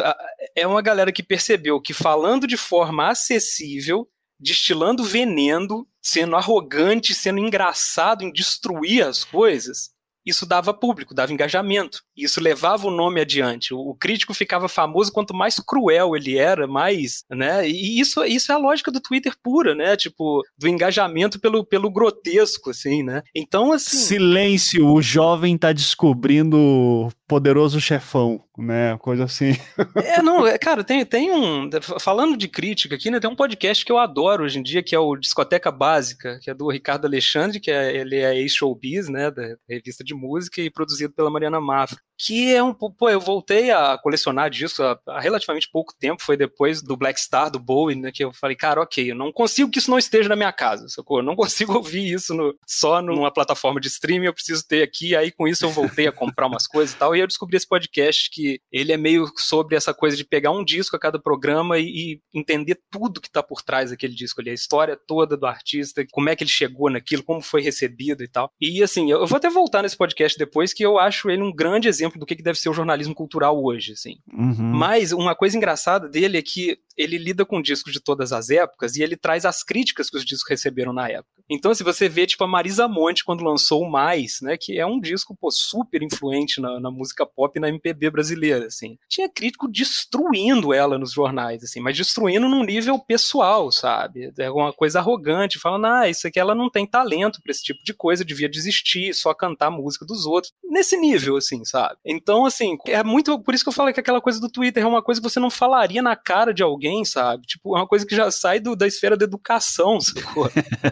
É 0.55 0.67
uma 0.67 0.81
galera 0.81 1.11
que 1.11 1.23
percebeu 1.23 1.81
que 1.81 1.93
falando 1.93 2.45
de 2.45 2.57
forma 2.57 3.09
acessível, 3.09 4.07
destilando 4.39 5.03
veneno, 5.03 5.87
sendo 6.01 6.35
arrogante, 6.35 7.13
sendo 7.13 7.39
engraçado 7.39 8.23
em 8.23 8.31
destruir 8.31 9.03
as 9.03 9.23
coisas, 9.23 9.91
isso 10.25 10.45
dava 10.45 10.73
público, 10.73 11.13
dava 11.13 11.31
engajamento. 11.31 12.01
Isso 12.15 12.41
levava 12.41 12.87
o 12.87 12.91
nome 12.91 13.21
adiante. 13.21 13.73
O, 13.73 13.79
o 13.79 13.95
crítico 13.95 14.33
ficava 14.33 14.67
famoso 14.67 15.11
quanto 15.11 15.33
mais 15.33 15.59
cruel 15.59 16.15
ele 16.15 16.37
era, 16.37 16.67
mais, 16.67 17.23
né? 17.29 17.67
E 17.67 17.99
isso, 17.99 18.23
isso 18.25 18.51
é 18.51 18.55
a 18.55 18.59
lógica 18.59 18.91
do 18.91 19.01
Twitter 19.01 19.33
pura, 19.43 19.75
né? 19.75 19.95
Tipo, 19.95 20.41
do 20.57 20.67
engajamento 20.67 21.39
pelo, 21.39 21.63
pelo 21.65 21.91
grotesco, 21.91 22.71
assim, 22.71 23.03
né? 23.03 23.21
Então, 23.35 23.71
assim. 23.71 23.97
Silêncio, 23.97 24.87
o 24.87 25.01
jovem 25.01 25.57
tá 25.57 25.71
descobrindo 25.71 27.09
poderoso 27.27 27.81
chefão, 27.81 28.43
né? 28.57 28.97
Coisa 28.99 29.25
assim. 29.25 29.55
É, 29.95 30.21
não, 30.21 30.45
é, 30.45 30.57
cara, 30.57 30.83
tem, 30.83 31.05
tem 31.05 31.31
um. 31.31 31.69
Falando 31.99 32.37
de 32.37 32.47
crítica 32.47 32.95
aqui, 32.95 33.09
né? 33.09 33.19
Tem 33.19 33.29
um 33.29 33.35
podcast 33.35 33.83
que 33.83 33.91
eu 33.91 33.97
adoro 33.97 34.43
hoje 34.43 34.59
em 34.59 34.63
dia, 34.63 34.83
que 34.83 34.95
é 34.95 34.99
o 34.99 35.15
Discoteca 35.15 35.71
Básica, 35.71 36.39
que 36.41 36.49
é 36.49 36.53
do 36.53 36.69
Ricardo 36.69 37.05
Alexandre, 37.05 37.59
que 37.59 37.71
é, 37.71 37.95
ele 37.95 38.17
é 38.17 38.35
ex-showbiz, 38.35 39.09
né? 39.09 39.31
Da 39.31 39.55
revista 39.69 40.03
de 40.03 40.13
música 40.15 40.61
e 40.61 40.71
produzido 40.71 41.13
pela 41.13 41.29
Mariana 41.29 41.59
Mafra 41.61 41.99
que 42.17 42.53
é 42.53 42.61
um 42.63 42.73
pô, 42.73 43.09
eu 43.09 43.19
voltei 43.19 43.71
a 43.71 43.97
colecionar 43.97 44.49
discos 44.49 44.79
há, 44.79 45.19
relativamente 45.19 45.69
pouco 45.71 45.93
tempo, 45.97 46.21
foi 46.21 46.37
depois 46.37 46.81
do 46.81 46.95
Black 46.95 47.19
Star, 47.19 47.49
do 47.49 47.59
Bowie, 47.59 47.95
né, 47.95 48.11
que 48.11 48.23
eu 48.23 48.31
falei, 48.31 48.55
cara, 48.55 48.81
ok, 48.81 49.11
eu 49.11 49.15
não 49.15 49.31
consigo 49.31 49.69
que 49.69 49.79
isso 49.79 49.91
não 49.91 49.97
esteja 49.97 50.29
na 50.29 50.35
minha 50.35 50.51
casa, 50.51 50.87
socorro, 50.87 51.19
eu 51.19 51.25
não 51.25 51.35
consigo 51.37 51.73
ouvir 51.73 52.11
isso 52.11 52.33
no, 52.33 52.55
só 52.65 53.01
numa 53.01 53.31
plataforma 53.31 53.79
de 53.79 53.87
streaming, 53.87 54.27
eu 54.27 54.33
preciso 54.33 54.65
ter 54.67 54.81
aqui, 54.81 55.15
aí 55.15 55.31
com 55.31 55.47
isso 55.47 55.65
eu 55.65 55.69
voltei 55.69 56.07
a 56.07 56.11
comprar 56.11 56.47
umas 56.47 56.67
coisas 56.67 56.95
e 56.95 56.97
tal, 56.97 57.15
e 57.15 57.19
eu 57.19 57.27
descobri 57.27 57.57
esse 57.57 57.67
podcast 57.67 58.29
que 58.31 58.59
ele 58.71 58.91
é 58.91 58.97
meio 58.97 59.25
sobre 59.37 59.75
essa 59.75 59.93
coisa 59.93 60.15
de 60.15 60.23
pegar 60.23 60.51
um 60.51 60.63
disco 60.63 60.95
a 60.95 60.99
cada 60.99 61.19
programa 61.19 61.77
e, 61.77 61.85
e 61.85 62.21
entender 62.33 62.79
tudo 62.89 63.21
que 63.21 63.29
tá 63.29 63.43
por 63.43 63.61
trás 63.61 63.91
daquele 63.91 64.13
disco 64.13 64.41
ali, 64.41 64.49
a 64.49 64.53
história 64.53 64.97
toda 65.07 65.37
do 65.37 65.45
artista, 65.45 66.05
como 66.11 66.29
é 66.29 66.35
que 66.35 66.43
ele 66.43 66.51
chegou 66.51 66.89
naquilo, 66.89 67.23
como 67.23 67.41
foi 67.41 67.61
recebido 67.61 68.23
e 68.23 68.27
tal. 68.27 68.51
E 68.59 68.81
assim, 68.83 69.11
eu, 69.11 69.19
eu 69.19 69.27
vou 69.27 69.37
até 69.37 69.49
voltar 69.49 69.81
nesse 69.81 69.97
podcast 69.97 70.37
depois, 70.37 70.73
que 70.73 70.83
eu 70.83 70.97
acho 70.97 71.29
ele 71.29 71.41
um 71.41 71.53
grande 71.53 71.87
exemplo 71.87 72.04
exemplo 72.05 72.19
do 72.19 72.25
que 72.25 72.35
deve 72.35 72.59
ser 72.59 72.69
o 72.69 72.73
jornalismo 72.73 73.13
cultural 73.13 73.61
hoje, 73.61 73.93
assim. 73.93 74.17
Uhum. 74.31 74.71
Mas 74.73 75.11
uma 75.11 75.35
coisa 75.35 75.57
engraçada 75.57 76.07
dele 76.07 76.37
é 76.37 76.41
que 76.41 76.77
ele 76.97 77.17
lida 77.17 77.45
com 77.45 77.61
discos 77.61 77.93
de 77.93 77.99
todas 77.99 78.31
as 78.31 78.49
épocas 78.49 78.95
e 78.95 79.03
ele 79.03 79.17
traz 79.17 79.45
as 79.45 79.63
críticas 79.63 80.09
que 80.09 80.17
os 80.17 80.25
discos 80.25 80.49
receberam 80.49 80.93
na 80.93 81.09
época. 81.09 81.35
Então, 81.49 81.73
se 81.75 81.83
você 81.83 82.09
vê, 82.09 82.25
tipo, 82.25 82.43
a 82.43 82.47
Marisa 82.47 82.87
Monte, 82.87 83.23
quando 83.23 83.43
lançou 83.43 83.83
o 83.83 83.89
Mais, 83.89 84.39
né, 84.41 84.57
que 84.57 84.79
é 84.79 84.85
um 84.85 84.99
disco, 84.99 85.35
pô, 85.39 85.51
super 85.51 86.01
influente 86.01 86.59
na, 86.59 86.79
na 86.79 86.89
música 86.89 87.25
pop 87.25 87.55
e 87.55 87.61
na 87.61 87.69
MPB 87.69 88.09
brasileira, 88.09 88.65
assim. 88.65 88.97
Tinha 89.07 89.29
crítico 89.29 89.67
destruindo 89.67 90.73
ela 90.73 90.97
nos 90.97 91.11
jornais, 91.11 91.63
assim, 91.63 91.79
mas 91.79 91.95
destruindo 91.95 92.49
num 92.49 92.63
nível 92.63 92.97
pessoal, 92.97 93.71
sabe? 93.71 94.33
É 94.39 94.49
uma 94.49 94.73
coisa 94.73 94.99
arrogante, 94.99 95.59
falando, 95.59 95.85
ah, 95.85 96.09
isso 96.09 96.27
aqui 96.27 96.39
ela 96.39 96.55
não 96.55 96.69
tem 96.69 96.87
talento 96.87 97.39
para 97.41 97.51
esse 97.51 97.63
tipo 97.63 97.83
de 97.83 97.93
coisa, 97.93 98.25
devia 98.25 98.49
desistir, 98.49 99.13
só 99.13 99.33
cantar 99.33 99.67
a 99.67 99.71
música 99.71 100.05
dos 100.05 100.25
outros. 100.25 100.51
Nesse 100.63 100.97
nível, 100.97 101.37
assim, 101.37 101.63
sabe? 101.63 101.97
Então, 102.03 102.45
assim, 102.45 102.75
é 102.87 103.03
muito, 103.03 103.39
por 103.39 103.53
isso 103.53 103.63
que 103.63 103.69
eu 103.69 103.73
falei 103.73 103.93
que 103.93 103.99
aquela 103.99 104.21
coisa 104.21 104.39
do 104.39 104.49
Twitter 104.49 104.81
é 104.81 104.87
uma 104.87 105.03
coisa 105.03 105.21
que 105.21 105.29
você 105.29 105.39
não 105.39 105.51
falaria 105.51 106.01
na 106.01 106.15
cara 106.15 106.53
de 106.53 106.63
alguém 106.63 106.84
alguém, 106.85 107.03
sabe? 107.03 107.45
Tipo, 107.47 107.75
é 107.75 107.79
uma 107.79 107.87
coisa 107.87 108.05
que 108.05 108.15
já 108.15 108.29
sai 108.29 108.59
do, 108.59 108.75
da 108.75 108.87
esfera 108.87 109.17
da 109.17 109.25
educação, 109.25 109.99
sacou? 109.99 110.49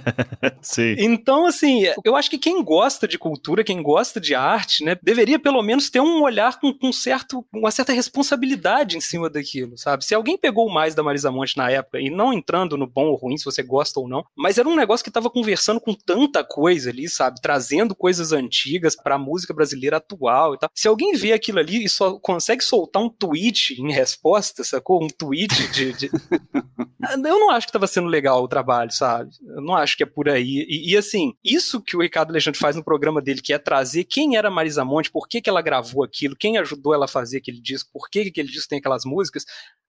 Sim. 0.61 0.95
Então, 0.97 1.45
assim, 1.45 1.83
eu 2.03 2.15
acho 2.15 2.29
que 2.29 2.37
quem 2.37 2.63
gosta 2.63 3.07
de 3.07 3.17
cultura, 3.17 3.63
quem 3.63 3.81
gosta 3.81 4.19
de 4.19 4.33
arte, 4.33 4.83
né, 4.83 4.97
deveria 5.01 5.39
pelo 5.39 5.61
menos 5.61 5.89
ter 5.89 5.99
um 5.99 6.21
olhar 6.21 6.59
com, 6.59 6.73
com 6.73 6.91
certo, 6.91 7.45
uma 7.53 7.71
certa 7.71 7.93
responsabilidade 7.93 8.97
em 8.97 9.01
cima 9.01 9.29
daquilo, 9.29 9.77
sabe? 9.77 10.03
Se 10.05 10.15
alguém 10.15 10.37
pegou 10.37 10.71
mais 10.71 10.95
da 10.95 11.03
Marisa 11.03 11.31
Monte 11.31 11.57
na 11.57 11.69
época, 11.69 11.99
e 11.99 12.09
não 12.09 12.33
entrando 12.33 12.77
no 12.77 12.87
bom 12.87 13.07
ou 13.07 13.15
ruim, 13.15 13.37
se 13.37 13.45
você 13.45 13.61
gosta 13.61 13.99
ou 13.99 14.07
não, 14.07 14.25
mas 14.35 14.57
era 14.57 14.67
um 14.67 14.75
negócio 14.75 15.03
que 15.03 15.11
tava 15.11 15.29
conversando 15.29 15.79
com 15.79 15.93
tanta 15.93 16.43
coisa 16.43 16.89
ali, 16.89 17.07
sabe? 17.07 17.41
Trazendo 17.41 17.95
coisas 17.95 18.31
antigas 18.31 18.95
pra 18.95 19.17
música 19.17 19.53
brasileira 19.53 19.97
atual 19.97 20.55
e 20.55 20.57
tal. 20.57 20.69
Se 20.73 20.87
alguém 20.87 21.13
vê 21.13 21.33
aquilo 21.33 21.59
ali 21.59 21.83
e 21.83 21.89
só 21.89 22.17
consegue 22.19 22.63
soltar 22.63 23.01
um 23.01 23.09
tweet 23.09 23.81
em 23.81 23.91
resposta, 23.91 24.63
sacou? 24.63 25.03
Um 25.03 25.07
tweet 25.07 25.71
de 25.71 25.82
de, 25.91 25.93
de... 25.93 26.09
eu 27.25 27.39
não 27.39 27.51
acho 27.51 27.67
que 27.67 27.69
estava 27.69 27.87
sendo 27.87 28.07
legal 28.07 28.43
o 28.43 28.47
trabalho, 28.47 28.91
sabe? 28.91 29.31
Eu 29.45 29.61
não 29.61 29.75
acho 29.75 29.97
que 29.97 30.03
é 30.03 30.05
por 30.05 30.29
aí. 30.29 30.65
E, 30.67 30.91
e, 30.91 30.97
assim, 30.97 31.33
isso 31.43 31.81
que 31.81 31.97
o 31.97 32.01
Ricardo 32.01 32.29
Alexandre 32.29 32.59
faz 32.59 32.75
no 32.75 32.83
programa 32.83 33.21
dele, 33.21 33.41
que 33.41 33.53
é 33.53 33.57
trazer 33.57 34.03
quem 34.03 34.37
era 34.37 34.49
Marisa 34.49 34.85
Monte, 34.85 35.11
por 35.11 35.27
que, 35.27 35.41
que 35.41 35.49
ela 35.49 35.61
gravou 35.61 36.03
aquilo, 36.03 36.35
quem 36.35 36.57
ajudou 36.57 36.93
ela 36.93 37.05
a 37.05 37.07
fazer 37.07 37.37
aquele 37.37 37.59
disco, 37.61 37.89
por 37.91 38.09
que, 38.09 38.23
que 38.23 38.29
aquele 38.29 38.49
disco 38.49 38.69
tem 38.69 38.79
aquelas 38.79 39.05
músicas, 39.05 39.45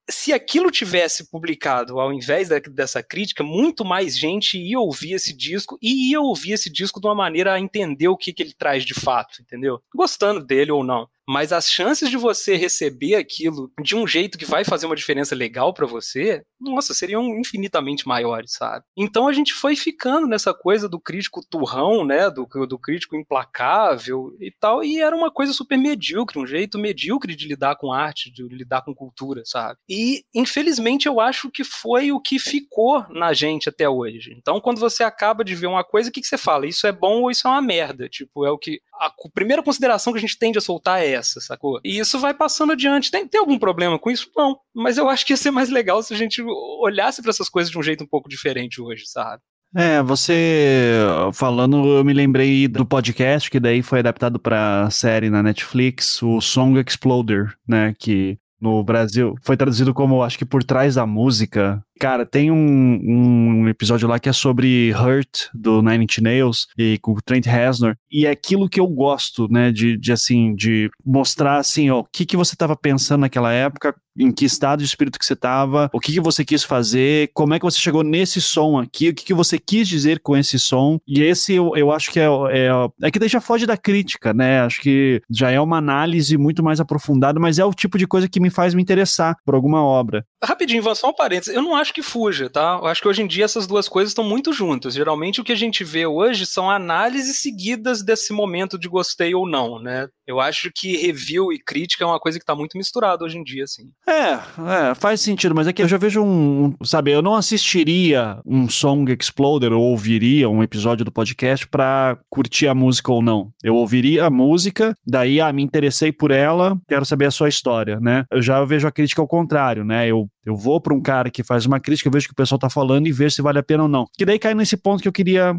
se 0.09 0.32
aquilo 0.32 0.70
tivesse 0.70 1.30
publicado 1.30 1.99
ao 1.99 2.12
invés 2.12 2.49
da, 2.49 2.59
dessa 2.59 3.03
crítica, 3.03 3.42
muito 3.42 3.84
mais 3.84 4.16
gente 4.18 4.59
ia 4.59 4.78
ouvir 4.78 5.14
esse 5.14 5.34
disco 5.34 5.78
e 5.80 6.11
ia 6.11 6.20
ouvir 6.20 6.53
esse 6.53 6.70
disco 6.70 7.01
de 7.01 7.07
uma 7.07 7.14
maneira 7.14 7.55
a 7.55 7.61
entender 7.61 8.09
o 8.09 8.16
que, 8.16 8.32
que 8.32 8.42
ele 8.42 8.53
traz 8.53 8.84
de 8.84 8.95
fato, 8.95 9.40
entendeu? 9.40 9.80
Gostando 9.95 10.45
dele 10.45 10.72
ou 10.72 10.84
não 10.84 11.09
mas 11.29 11.53
as 11.53 11.70
chances 11.70 12.11
de 12.11 12.16
você 12.16 12.57
receber 12.57 13.14
aquilo 13.14 13.70
de 13.83 13.97
um 13.97 14.07
jeito 14.07 14.39
que 14.39 14.45
vai 14.45 14.64
fazer 14.64 14.87
uma 14.87 14.97
diferença 14.97 15.35
legal 15.35 15.72
para 15.72 15.87
você, 15.87 16.43
nossa, 16.61 16.95
seriam 16.95 17.39
infinitamente 17.39 18.07
maiores, 18.07 18.53
sabe? 18.53 18.85
Então 18.97 19.27
a 19.29 19.33
gente 19.33 19.53
foi 19.53 19.77
ficando 19.77 20.27
nessa 20.27 20.53
coisa 20.53 20.89
do 20.89 21.01
crítico 21.01 21.45
turrão, 21.49 22.05
né, 22.05 22.31
do, 22.31 22.47
do 22.66 22.79
crítico 22.79 23.16
implacável 23.16 24.37
e 24.41 24.51
tal, 24.51 24.83
e 24.83 25.01
era 25.01 25.16
uma 25.16 25.31
coisa 25.31 25.53
super 25.53 25.79
medíocre, 25.79 26.39
um 26.39 26.47
jeito 26.47 26.79
medíocre 26.79 27.35
de 27.35 27.49
lidar 27.49 27.77
com 27.77 27.93
arte, 27.93 28.33
de 28.33 28.43
lidar 28.49 28.83
com 28.83 28.95
cultura, 28.95 29.43
sabe? 29.45 29.79
E 29.89 30.25
infelizmente 30.35 31.07
eu 31.07 31.20
acho 31.20 31.51
que 31.51 31.64
foi 31.64 32.12
o 32.12 32.20
que 32.20 32.39
ficou 32.39 33.05
na 33.11 33.33
gente 33.33 33.68
até 33.68 33.89
hoje. 33.89 34.35
Então 34.37 34.61
quando 34.61 34.79
você 34.79 35.03
acaba 35.03 35.45
de 35.45 35.55
ver 35.55 35.66
uma 35.66 35.85
coisa, 35.85 36.09
o 36.09 36.12
que, 36.12 36.20
que 36.20 36.27
você 36.27 36.39
fala? 36.39 36.66
Isso 36.66 36.87
é 36.87 36.93
bom 36.93 37.22
ou 37.22 37.31
isso 37.31 37.47
é 37.47 37.51
uma 37.51 37.62
merda? 37.62 38.09
Tipo, 38.09 38.45
é 38.45 38.51
o 38.51 38.59
que 38.59 38.81
a 39.01 39.11
primeira 39.35 39.62
consideração 39.62 40.12
que 40.12 40.18
a 40.18 40.22
gente 40.22 40.39
tende 40.39 40.59
a 40.59 40.61
soltar 40.61 41.03
é 41.03 41.14
essa, 41.15 41.41
sacou? 41.41 41.81
E 41.85 41.99
isso 41.99 42.19
vai 42.19 42.35
passando 42.35 42.73
adiante. 42.73 43.11
Tem, 43.11 43.27
tem 43.27 43.41
algum 43.41 43.59
problema 43.59 43.99
com 43.99 44.11
isso? 44.11 44.31
Não. 44.37 44.59
Mas 44.75 44.99
eu 44.99 45.09
acho 45.09 45.25
que 45.25 45.33
ia 45.33 45.37
ser 45.37 45.51
mais 45.51 45.71
legal 45.71 46.03
se 46.03 46.12
a 46.12 46.17
gente 46.17 46.43
olhasse 46.81 47.23
para 47.23 47.31
essas 47.31 47.49
coisas 47.49 47.71
de 47.71 47.79
um 47.79 47.83
jeito 47.83 48.05
um 48.05 48.09
pouco 48.09 48.29
diferente 48.29 48.81
hoje, 48.81 49.05
sabe? 49.07 49.43
É, 49.77 50.01
você 50.01 51.01
falando, 51.33 51.85
eu 51.99 52.05
me 52.05 52.12
lembrei 52.12 52.69
do 52.69 52.87
podcast 52.87 53.51
que 53.51 53.59
daí 53.59 53.83
foi 53.83 53.99
adaptado 53.99 54.39
para 54.39 54.89
série 54.89 55.29
na 55.29 55.43
Netflix, 55.43 56.23
o 56.23 56.41
Song 56.41 56.79
Exploder, 56.79 57.57
né, 57.67 57.93
que 57.99 58.39
no 58.65 58.83
Brasil 58.83 59.35
foi 59.43 59.59
traduzido 59.59 59.93
como 59.93 60.23
acho 60.23 60.39
que 60.39 60.45
por 60.45 60.65
trás 60.65 60.95
da 60.95 61.05
música. 61.05 61.85
Cara, 62.01 62.25
tem 62.25 62.51
um, 62.51 62.57
um 62.57 63.69
episódio 63.69 64.09
lá 64.09 64.19
que 64.19 64.29
é 64.29 64.33
sobre 64.33 64.93
Hurt, 64.95 65.49
do 65.55 65.83
Nine 65.83 66.05
Inch 66.05 66.19
Nails, 66.19 66.67
e 66.77 66.99
com 66.99 67.12
o 67.12 67.23
Trent 67.23 67.47
Reznor, 67.47 67.95
e 68.11 68.27
é 68.27 68.31
aquilo 68.31 68.69
que 68.69 68.81
eu 68.81 68.87
gosto, 68.87 69.47
né, 69.49 69.71
de, 69.71 69.97
de 69.97 70.12
assim, 70.12 70.55
de 70.57 70.91
mostrar, 71.05 71.59
assim, 71.59 71.91
ó, 71.91 72.01
o 72.01 72.05
que 72.05 72.27
que 72.27 72.37
você 72.37 72.55
estava 72.55 72.75
pensando 72.75 73.21
naquela 73.21 73.53
época, 73.53 73.95
em 74.17 74.31
que 74.31 74.45
estado 74.45 74.81
de 74.81 74.87
espírito 74.87 75.19
que 75.19 75.27
você 75.27 75.33
estava, 75.33 75.91
o 75.93 76.01
que, 76.01 76.12
que 76.12 76.21
você 76.21 76.45
quis 76.45 76.62
fazer, 76.62 77.31
como 77.35 77.55
é 77.55 77.59
que 77.59 77.65
você 77.65 77.79
chegou 77.79 78.03
nesse 78.03 78.41
som 78.41 78.79
aqui, 78.79 79.09
o 79.09 79.15
que, 79.15 79.25
que 79.25 79.35
você 79.35 79.59
quis 79.59 79.89
dizer 79.89 80.21
com 80.21 80.37
esse 80.37 80.59
som. 80.59 80.99
E 81.07 81.23
esse 81.23 81.55
eu, 81.55 81.73
eu 81.77 81.91
acho 81.91 82.11
que 82.11 82.21
é, 82.21 82.27
é, 82.27 82.71
é 83.03 83.11
que 83.11 83.19
daí 83.19 83.29
já 83.29 83.41
foge 83.41 83.67
da 83.67 83.77
crítica, 83.77 84.33
né? 84.33 84.61
Acho 84.61 84.81
que 84.81 85.21
já 85.31 85.51
é 85.51 85.61
uma 85.61 85.79
análise 85.79 86.37
muito 86.37 86.62
mais 86.62 86.81
aprofundada, 86.81 87.41
mas 87.41 87.59
é 87.59 87.65
o 87.65 87.73
tipo 87.73 87.99
de 87.99 88.07
coisa 88.07 88.29
que 88.29 88.41
me 88.41 88.51
faz 88.51 88.75
me 88.75 88.83
interessar 88.83 89.37
por 89.45 89.55
alguma 89.55 89.83
obra. 89.83 90.25
Rapidinho, 90.45 90.78
Ivan, 90.78 90.95
só 90.95 91.11
um 91.11 91.14
parênteses. 91.14 91.55
Eu 91.55 91.62
não 91.62 91.74
acho 91.74 91.92
que 91.92 92.03
fuja, 92.03 92.49
tá? 92.49 92.78
Eu 92.80 92.86
acho 92.86 93.01
que 93.01 93.09
hoje 93.09 93.22
em 93.22 93.26
dia 93.26 93.45
essas 93.45 93.66
duas 93.66 93.88
coisas 93.88 94.11
estão 94.11 94.24
muito 94.24 94.53
juntas. 94.53 94.95
Geralmente 94.95 95.40
o 95.40 95.45
que 95.45 95.53
a 95.53 95.57
gente 95.57 95.84
vê 95.84 96.07
hoje 96.07 96.47
são 96.47 96.70
análises 96.70 97.38
seguidas 97.38 98.03
desse 98.03 98.32
momento 98.32 98.78
de 98.78 98.88
gostei 98.88 99.34
ou 99.34 99.49
não, 99.49 99.78
né? 99.78 100.09
Eu 100.26 100.40
acho 100.40 100.70
que 100.74 100.97
review 100.97 101.53
e 101.53 101.59
crítica 101.59 102.05
é 102.05 102.07
uma 102.07 102.18
coisa 102.18 102.38
que 102.38 102.45
tá 102.45 102.55
muito 102.55 102.78
misturada 102.78 103.24
hoje 103.24 103.38
em 103.38 103.45
dia, 103.45 103.64
assim. 103.64 103.90
É, 104.07 104.90
é, 104.90 104.95
faz 104.95 105.20
sentido, 105.20 105.55
mas 105.55 105.66
é 105.66 105.72
que 105.72 105.82
eu 105.82 105.88
já 105.88 105.99
vejo 105.99 106.22
um, 106.22 106.74
sabe, 106.82 107.11
eu 107.11 107.20
não 107.20 107.34
assistiria 107.34 108.40
um 108.47 108.68
Song 108.68 109.12
Exploder 109.12 109.72
ou 109.72 109.82
ouviria 109.82 110.49
um 110.49 110.62
episódio 110.62 111.05
do 111.05 111.12
podcast 111.12 111.66
pra 111.68 112.18
curtir 112.30 112.68
a 112.68 112.74
música 112.74 113.12
ou 113.12 113.22
não. 113.22 113.53
Eu 113.62 113.74
ouviria 113.74 114.24
a 114.24 114.30
música, 114.30 114.97
daí, 115.07 115.40
ah, 115.40 115.53
me 115.53 115.62
interessei 115.62 116.11
por 116.11 116.30
ela, 116.30 116.78
quero 116.88 117.05
saber 117.05 117.26
a 117.26 117.30
sua 117.30 117.49
história, 117.49 118.01
né? 118.01 118.24
Eu 118.30 118.40
já 118.40 118.64
vejo 118.64 118.86
a 118.88 118.92
crítica 118.92 119.20
ao 119.20 119.28
contrário, 119.28 119.84
né? 119.84 120.09
Eu 120.09 120.28
eu 120.45 120.57
vou 120.57 120.80
para 120.80 120.95
um 120.95 121.01
cara 121.01 121.30
que 121.30 121.42
faz 121.42 121.66
uma 121.66 121.80
crítica, 121.80 122.09
eu 122.09 122.12
vejo 122.12 122.26
o 122.26 122.28
que 122.28 122.32
o 122.32 122.36
pessoal 122.36 122.59
tá 122.59 122.70
falando 122.70 123.07
e 123.07 123.12
vejo 123.12 123.34
se 123.34 123.42
vale 123.42 123.59
a 123.59 123.62
pena 123.62 123.84
ou 123.84 123.88
não. 123.88 124.07
Que 124.16 124.24
daí 124.24 124.38
cai 124.38 124.55
nesse 124.55 124.76
ponto 124.76 125.03
que 125.03 125.09
eu 125.09 125.12
queria 125.12 125.57